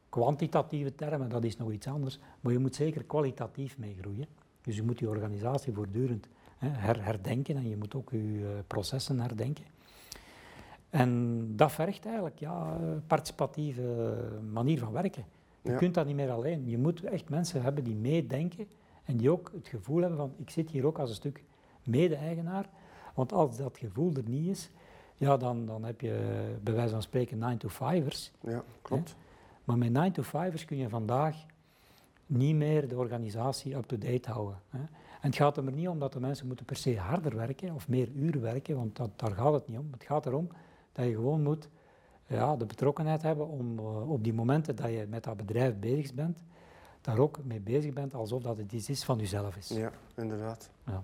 kwantitatieve 0.10 0.96
termen, 0.96 1.30
dat 1.30 1.44
is 1.44 1.58
nog 1.58 1.72
iets 1.72 1.88
anders, 1.88 2.20
maar 2.42 2.54
je 2.54 2.60
moet 2.60 2.76
zeker 2.76 3.04
kwalitatief 3.04 3.78
meegroeien. 3.78 4.26
Dus 4.62 4.76
je 4.76 4.84
moet 4.84 5.00
je 5.00 5.10
organisatie 5.10 5.74
voortdurend 5.74 6.28
her- 6.58 7.04
herdenken 7.04 7.56
en 7.56 7.70
je 7.70 7.78
moet 7.78 7.96
ook 7.96 8.10
je 8.12 8.42
eh, 8.56 8.60
processen 8.68 9.20
herdenken. 9.20 9.66
En 10.90 11.44
dat 11.56 11.72
vergt 11.72 12.06
eigenlijk 12.06 12.40
ja, 12.40 12.78
een 12.82 13.04
participatieve 13.08 14.16
manier 14.52 14.80
van 14.80 14.92
werken. 14.92 15.24
Je 15.62 15.72
Ja. 15.72 15.78
kunt 15.78 15.94
dat 15.94 16.06
niet 16.06 16.16
meer 16.16 16.32
alleen. 16.32 16.70
Je 16.70 16.78
moet 16.78 17.04
echt 17.04 17.30
mensen 17.30 17.62
hebben 17.62 17.84
die 17.84 17.96
meedenken 17.96 18.68
en 19.04 19.18
die 19.18 19.30
ook 19.32 19.52
het 19.56 19.68
gevoel 19.68 20.00
hebben 20.00 20.18
van 20.18 20.34
ik 20.38 20.50
zit 20.50 20.70
hier 20.70 20.86
ook 20.86 21.00
als 21.00 21.10
een 21.10 21.16
stuk 21.16 21.44
mede-eigenaar. 21.84 22.70
Want 23.14 23.34
als 23.34 23.58
dat 23.58 23.78
gevoel 23.78 24.14
er 24.16 24.24
niet 24.30 24.48
is, 24.48 24.70
ja, 25.16 25.38
dan, 25.38 25.66
dan 25.66 25.84
heb 25.84 26.02
je 26.02 26.44
bij 26.64 26.74
wijze 26.74 26.92
van 26.94 27.02
spreken 27.02 27.38
9-to-5'ers. 27.38 28.32
Ja, 28.42 28.64
klopt. 28.82 29.16
Maar 29.70 29.78
met 29.78 30.12
9-to-5'ers 30.12 30.66
kun 30.66 30.78
je 30.78 30.90
vandaag 30.90 31.36
niet 32.26 32.56
meer 32.56 32.88
de 32.88 32.98
organisatie 32.98 33.76
up-to-date 33.76 34.32
houden. 34.32 34.62
Hè. 34.70 34.80
En 34.80 34.88
het 35.30 35.36
gaat 35.36 35.58
er 35.58 35.72
niet 35.72 35.88
om 35.88 36.00
dat 36.00 36.14
de 36.14 36.20
mensen 36.20 36.48
moeten 36.48 36.66
per 36.66 36.76
se 36.76 36.98
harder 36.98 37.36
werken 37.36 37.74
of 37.74 37.88
meer 37.88 38.10
uren 38.16 38.42
werken, 38.42 38.76
want 38.76 38.96
dat, 38.96 39.10
daar 39.16 39.32
gaat 39.32 39.54
het 39.54 39.68
niet 39.68 39.78
om. 39.78 39.88
Het 39.92 40.04
gaat 40.04 40.26
erom 40.26 40.50
dat 40.92 41.06
je 41.06 41.14
gewoon 41.14 41.44
moet 41.44 41.70
ja, 42.28 42.56
de 42.56 42.66
betrokkenheid 42.66 43.22
hebben 43.22 43.48
om 43.48 43.80
eh, 43.80 44.12
op 44.12 44.24
die 44.24 44.34
momenten 44.34 44.76
dat 44.76 44.90
je 44.90 45.06
met 45.10 45.24
dat 45.24 45.38
bedrijf 45.38 45.80
bezig 45.80 46.14
bent, 46.14 46.38
daar 47.02 47.18
ook 47.18 47.44
mee 47.44 47.60
bezig 47.60 47.94
bent 47.94 48.14
alsof 48.14 48.42
dat 48.42 48.58
het 48.58 48.72
iets 48.72 48.90
is 48.90 49.04
van 49.04 49.18
jezelf 49.18 49.56
is. 49.56 49.68
Ja, 49.68 49.92
inderdaad. 50.16 50.70
Ja. 50.86 51.04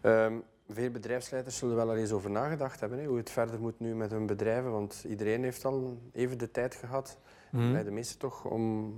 Ehm, 0.00 0.34
veel 0.68 0.90
bedrijfsleiders 0.90 1.56
zullen 1.56 1.76
wel 1.76 1.88
al 1.88 1.96
eens 1.96 2.12
over 2.12 2.30
nagedacht 2.30 2.80
hebben, 2.80 2.98
hè, 2.98 3.04
hoe 3.04 3.16
het 3.16 3.30
verder 3.30 3.60
moet 3.60 3.80
nu 3.80 3.94
met 3.94 4.10
hun 4.10 4.26
bedrijven. 4.26 4.70
Want 4.70 5.04
iedereen 5.08 5.42
heeft 5.42 5.64
al 5.64 5.98
even 6.12 6.38
de 6.38 6.50
tijd 6.50 6.74
gehad, 6.74 7.18
Mhm. 7.52 7.72
bij 7.72 7.84
de 7.84 7.90
meesten 7.90 8.18
toch, 8.18 8.44
om 8.44 8.94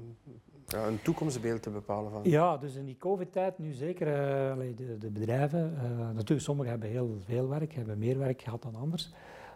ja, 0.67 0.87
een 0.87 1.03
toekomstbeeld 1.03 1.63
te 1.63 1.71
bepalen. 1.71 2.11
Van. 2.11 2.21
Ja, 2.25 2.57
dus 2.57 2.75
in 2.75 2.85
die 2.85 2.97
COVID-tijd 2.99 3.59
nu 3.59 3.73
zeker 3.73 4.07
allee, 4.53 4.75
de, 4.75 4.99
de 4.99 5.11
bedrijven. 5.11 5.77
eh, 5.79 5.99
natuurlijk, 5.99 6.41
sommigen 6.41 6.71
hebben 6.71 6.89
heel 6.89 7.17
veel 7.25 7.49
werk, 7.49 7.73
hebben 7.73 7.99
meer 7.99 8.19
werk 8.19 8.43
gehad 8.43 8.63
dan 8.63 8.75
anders. 8.75 9.13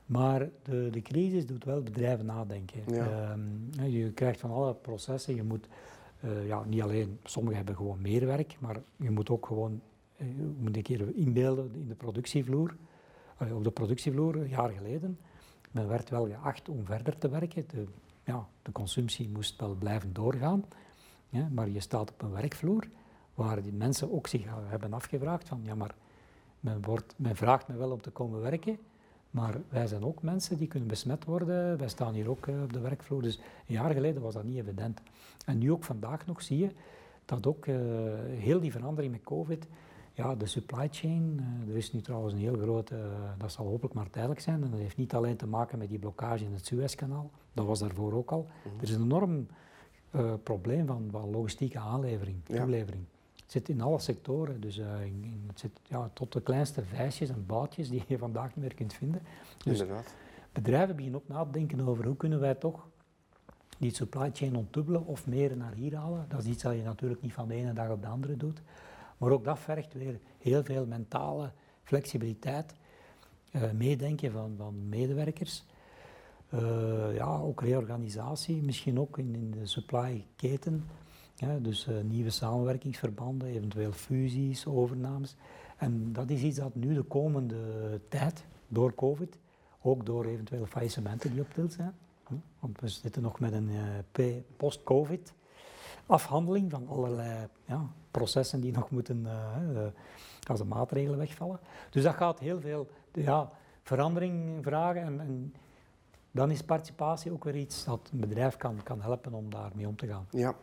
Maar 0.07 0.49
de, 0.63 0.89
de 0.91 1.03
crisis 1.03 1.47
doet 1.47 1.65
wel 1.65 1.83
bedrijven 1.83 2.27
nadenken. 2.27 2.81
Ja. 2.87 3.33
Ehm, 3.77 3.85
je 3.91 4.13
krijgt 4.13 4.41
van 4.41 4.51
alle 4.51 4.75
processen, 4.75 5.35
je 5.35 5.43
moet 5.43 5.69
eh, 6.21 6.47
ja, 6.47 6.65
niet 6.65 6.83
alleen, 6.83 7.19
sommigen 7.25 7.57
hebben 7.57 7.77
gewoon 7.77 8.01
meer 8.01 8.27
werk, 8.27 8.57
maar 8.61 8.77
je 8.97 9.11
moet 9.11 9.31
ook 9.31 9.47
gewoon, 9.47 9.81
je 10.17 10.55
moet 10.59 10.77
een 10.77 10.83
keer 10.83 11.17
inbeelden 11.17 11.71
in 11.75 11.89
de 11.89 11.95
productievloer. 11.95 12.77
Op 13.55 13.65
de 13.65 13.71
productievloer, 13.71 14.37
een 14.37 14.49
jaar 14.49 14.71
geleden, 14.71 15.19
men 15.71 15.89
werd 15.89 16.11
wel 16.11 16.27
geacht 16.27 16.69
om 16.69 16.85
verder 16.85 17.19
te 17.19 17.29
werken. 17.29 17.65
De, 17.67 17.85
ja, 18.29 18.47
de 18.63 18.73
consumptie 18.73 19.29
moest 19.29 19.61
wel 19.61 19.75
blijven 19.75 20.13
doorgaan. 20.13 20.65
Maar 21.51 21.69
je 21.69 21.81
staat 21.81 22.11
op 22.11 22.23
een 22.23 22.31
werkvloer 22.31 22.89
waar 23.35 23.63
die 23.63 23.73
mensen 23.73 24.13
ook 24.13 24.27
zich 24.27 24.45
hebben 24.69 24.93
afgevraagd 24.93 25.49
van 25.49 25.61
ja, 25.63 25.75
maar 25.75 25.95
men, 26.61 26.83
wordt, 26.83 27.15
men 27.17 27.37
vraagt 27.37 27.69
me 27.69 27.77
wel 27.77 27.91
om 27.91 28.01
te 28.01 28.11
komen 28.11 28.41
werken, 28.41 28.79
maar 29.31 29.55
wij 29.69 29.87
zijn 29.87 30.05
ook 30.05 30.23
mensen 30.23 30.59
die 30.59 30.69
kunnen 30.69 30.89
besmet 30.89 31.25
worden. 31.25 31.79
Wij 31.79 31.89
staan 31.89 32.15
hier 32.15 32.31
ook 32.31 32.47
eh, 32.47 32.63
op 32.63 32.73
de 32.73 32.81
werkvloer. 32.81 33.23
Dus 33.23 33.37
een 33.37 33.75
jaar 33.75 33.93
geleden 33.93 34.23
was 34.23 34.35
dat 34.35 34.45
niet 34.45 34.57
evident. 34.57 35.01
En 35.47 35.59
nu 35.59 35.73
ook 35.73 35.85
vandaag 35.85 36.27
nog 36.27 36.43
zie 36.43 36.59
je 36.59 36.71
dat 37.25 37.47
ook 37.47 37.67
eh, 37.67 37.75
heel 38.39 38.61
die 38.61 38.73
verandering 38.73 39.13
met 39.13 39.25
COVID, 39.25 39.67
ja, 40.13 40.35
de 40.35 40.47
supply 40.47 40.89
chain, 40.91 41.41
eh, 41.41 41.71
er 41.71 41.77
is 41.77 41.93
nu 41.93 42.01
trouwens 42.01 42.33
een 42.33 42.41
heel 42.41 42.59
grote, 42.59 43.11
dat 43.39 43.53
zal 43.53 43.67
hopelijk 43.67 43.95
maar 43.95 44.11
tijdelijk 44.11 44.41
zijn, 44.41 44.65
en 44.65 44.71
dat 44.71 44.81
heeft 44.81 44.97
niet 44.97 45.15
alleen 45.15 45.37
te 45.37 45.47
maken 45.47 45.79
met 45.79 45.89
die 45.89 45.99
blokkage 45.99 46.45
in 46.45 46.53
het 46.53 46.67
Suezkanaal, 46.67 47.31
dat 47.59 47.67
was 47.67 47.79
daarvoor 47.79 48.13
ook 48.13 48.31
al. 48.31 48.47
Er 48.77 48.83
is 48.83 48.91
een 48.91 49.03
enorm 49.03 49.47
eh, 50.11 50.33
probleem 50.43 50.87
van, 50.87 51.09
van 51.11 51.31
logistieke 51.31 51.79
aanlevering, 51.79 52.37
Ja. 52.47 52.57
toelevering. 52.63 53.05
Het 53.43 53.53
zit 53.53 53.69
in 53.69 53.81
alle 53.81 53.99
sectoren, 53.99 54.61
dus 54.61 54.79
eh, 54.79 55.01
in, 55.01 55.25
in- 55.25 55.45
het 55.47 55.59
zit 55.61 55.81
ja, 55.83 56.11
tot 56.13 56.33
de 56.33 56.41
kleinste 56.43 56.83
vijsjes 56.83 57.29
en 57.29 57.47
boutjes 57.47 57.89
die 57.89 58.05
je 58.09 58.19
vandaag 58.19 58.47
niet 58.47 58.65
meer 58.65 58.75
kunt 58.75 58.93
vinden. 58.93 59.23
Dus 59.65 59.81
Inderdaad. 59.81 60.15
bedrijven 60.53 60.97
beginnen 60.97 61.21
ook 61.21 61.29
na 61.29 61.45
te 61.45 61.51
denken 61.51 61.81
over 61.89 62.05
hoe 62.07 62.17
kunnen 62.17 62.41
wij 62.41 62.55
toch 62.55 62.87
die 63.79 63.95
supply 63.95 64.31
chain 64.33 64.57
ontdubbelen 64.57 65.07
of 65.07 65.27
meer 65.27 65.57
naar 65.57 65.73
hier 65.75 65.97
halen. 65.97 66.25
Dat 66.29 66.41
is 66.41 66.47
iets 66.47 66.63
dat 66.63 66.75
je 66.75 66.83
natuurlijk 66.83 67.23
niet 67.23 67.33
van 67.33 67.49
de 67.49 67.55
ene 67.55 67.73
dag 67.73 67.91
op 67.91 68.03
de 68.03 68.09
andere 68.09 68.37
doet. 68.37 68.63
Maar 69.19 69.31
ook 69.31 69.45
dat 69.45 69.59
vergt 69.59 69.93
weer 69.95 70.19
heel 70.39 70.65
veel 70.65 70.87
mentale 70.87 71.51
flexibiliteit, 71.83 72.75
eh, 73.51 73.71
meedenken 73.71 74.33
van, 74.33 74.55
van 74.57 74.89
medewerkers. 74.89 75.65
Eh, 76.49 77.15
ja, 77.15 77.39
ook 77.39 77.61
reorganisatie, 77.61 78.63
misschien 78.63 79.01
ook 79.01 79.19
in, 79.19 79.51
de 79.51 79.67
supply 79.67 80.27
keten. 80.37 80.85
Dus 81.61 81.87
eh, 81.87 81.95
nieuwe 82.03 82.31
samenwerkingsverbanden, 82.31 83.49
eventueel 83.49 83.93
fusies, 83.93 84.67
overnames. 84.67 85.37
En 85.77 86.13
dat 86.13 86.31
is 86.31 86.43
iets 86.43 86.57
dat 86.57 86.75
nu 86.75 86.95
de 86.95 87.03
komende 87.03 87.57
tijd, 88.09 88.45
door 88.69 88.95
COVID, 88.95 89.39
ook 89.83 90.07
door 90.07 90.25
eventuele 90.25 90.67
faillissementen 90.67 91.31
die 91.31 91.41
op 91.41 91.53
til 91.53 91.71
zijn. 91.71 91.95
Want 92.59 92.81
we 92.81 92.89
zitten 92.89 93.23
nog 93.23 93.41
met 93.41 93.53
een 93.53 93.71
eh, 94.13 94.35
post-COVID 94.57 95.33
afhandeling 96.07 96.71
van 96.71 96.89
allerlei 96.89 97.47
ja, 97.65 97.87
processen 98.11 98.61
die 98.61 98.73
nog 98.73 98.91
moeten, 98.91 99.27
als 100.47 100.59
de 100.59 100.65
maatregelen 100.65 101.19
wegvallen. 101.19 101.61
Dus 101.91 102.03
dat 102.03 102.15
gaat 102.15 102.39
heel 102.39 102.61
veel 102.61 102.89
ja, 103.13 103.51
verandering 103.83 104.59
vragen 104.65 105.03
en, 105.03 105.21
en 105.21 105.53
dan 106.31 106.51
is 106.51 106.63
participatie 106.63 107.33
ook 107.33 107.45
weer 107.45 107.57
iets 107.57 107.85
dat 107.85 108.09
een 108.13 108.21
bedrijf 108.21 108.57
kan, 108.57 108.83
kan 108.83 109.03
helpen 109.03 109.35
om 109.35 109.51
daarmee 109.51 109.87
om 109.87 109.97
te 109.97 110.07
gaan. 110.07 110.27
Ja, 110.31 110.57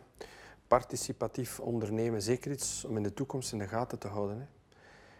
participatief 0.66 1.60
ondernemen, 1.60 2.22
zeker 2.22 2.52
iets 2.52 2.84
om 2.84 2.96
in 2.96 3.02
de 3.02 3.14
toekomst 3.14 3.52
in 3.52 3.58
de 3.58 3.68
gaten 3.68 3.98
te 3.98 4.08
houden. 4.08 4.38
Hè. 4.38 4.46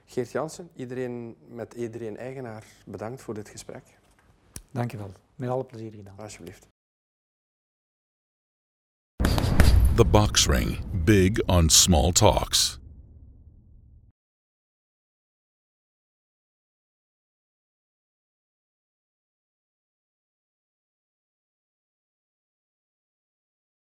Geert 0.05 0.31
Jansen, 0.31 0.71
iedereen 0.75 1.37
met 1.49 1.75
iedereen 1.75 2.17
eigenaar, 2.17 2.65
bedankt 2.87 3.23
voor 3.23 3.35
dit 3.35 3.49
gesprek. 3.49 3.99
Dankjewel, 4.71 5.11
met 5.35 5.49
alle 5.49 5.65
plezier 5.65 5.93
gedaan. 5.93 6.19
Alsjeblieft. 6.19 6.69
The 9.97 10.05
Box 10.05 10.47
Ring. 10.47 10.79
Big 11.05 11.43
on 11.47 11.69
small 11.69 12.13
talks. 12.13 12.81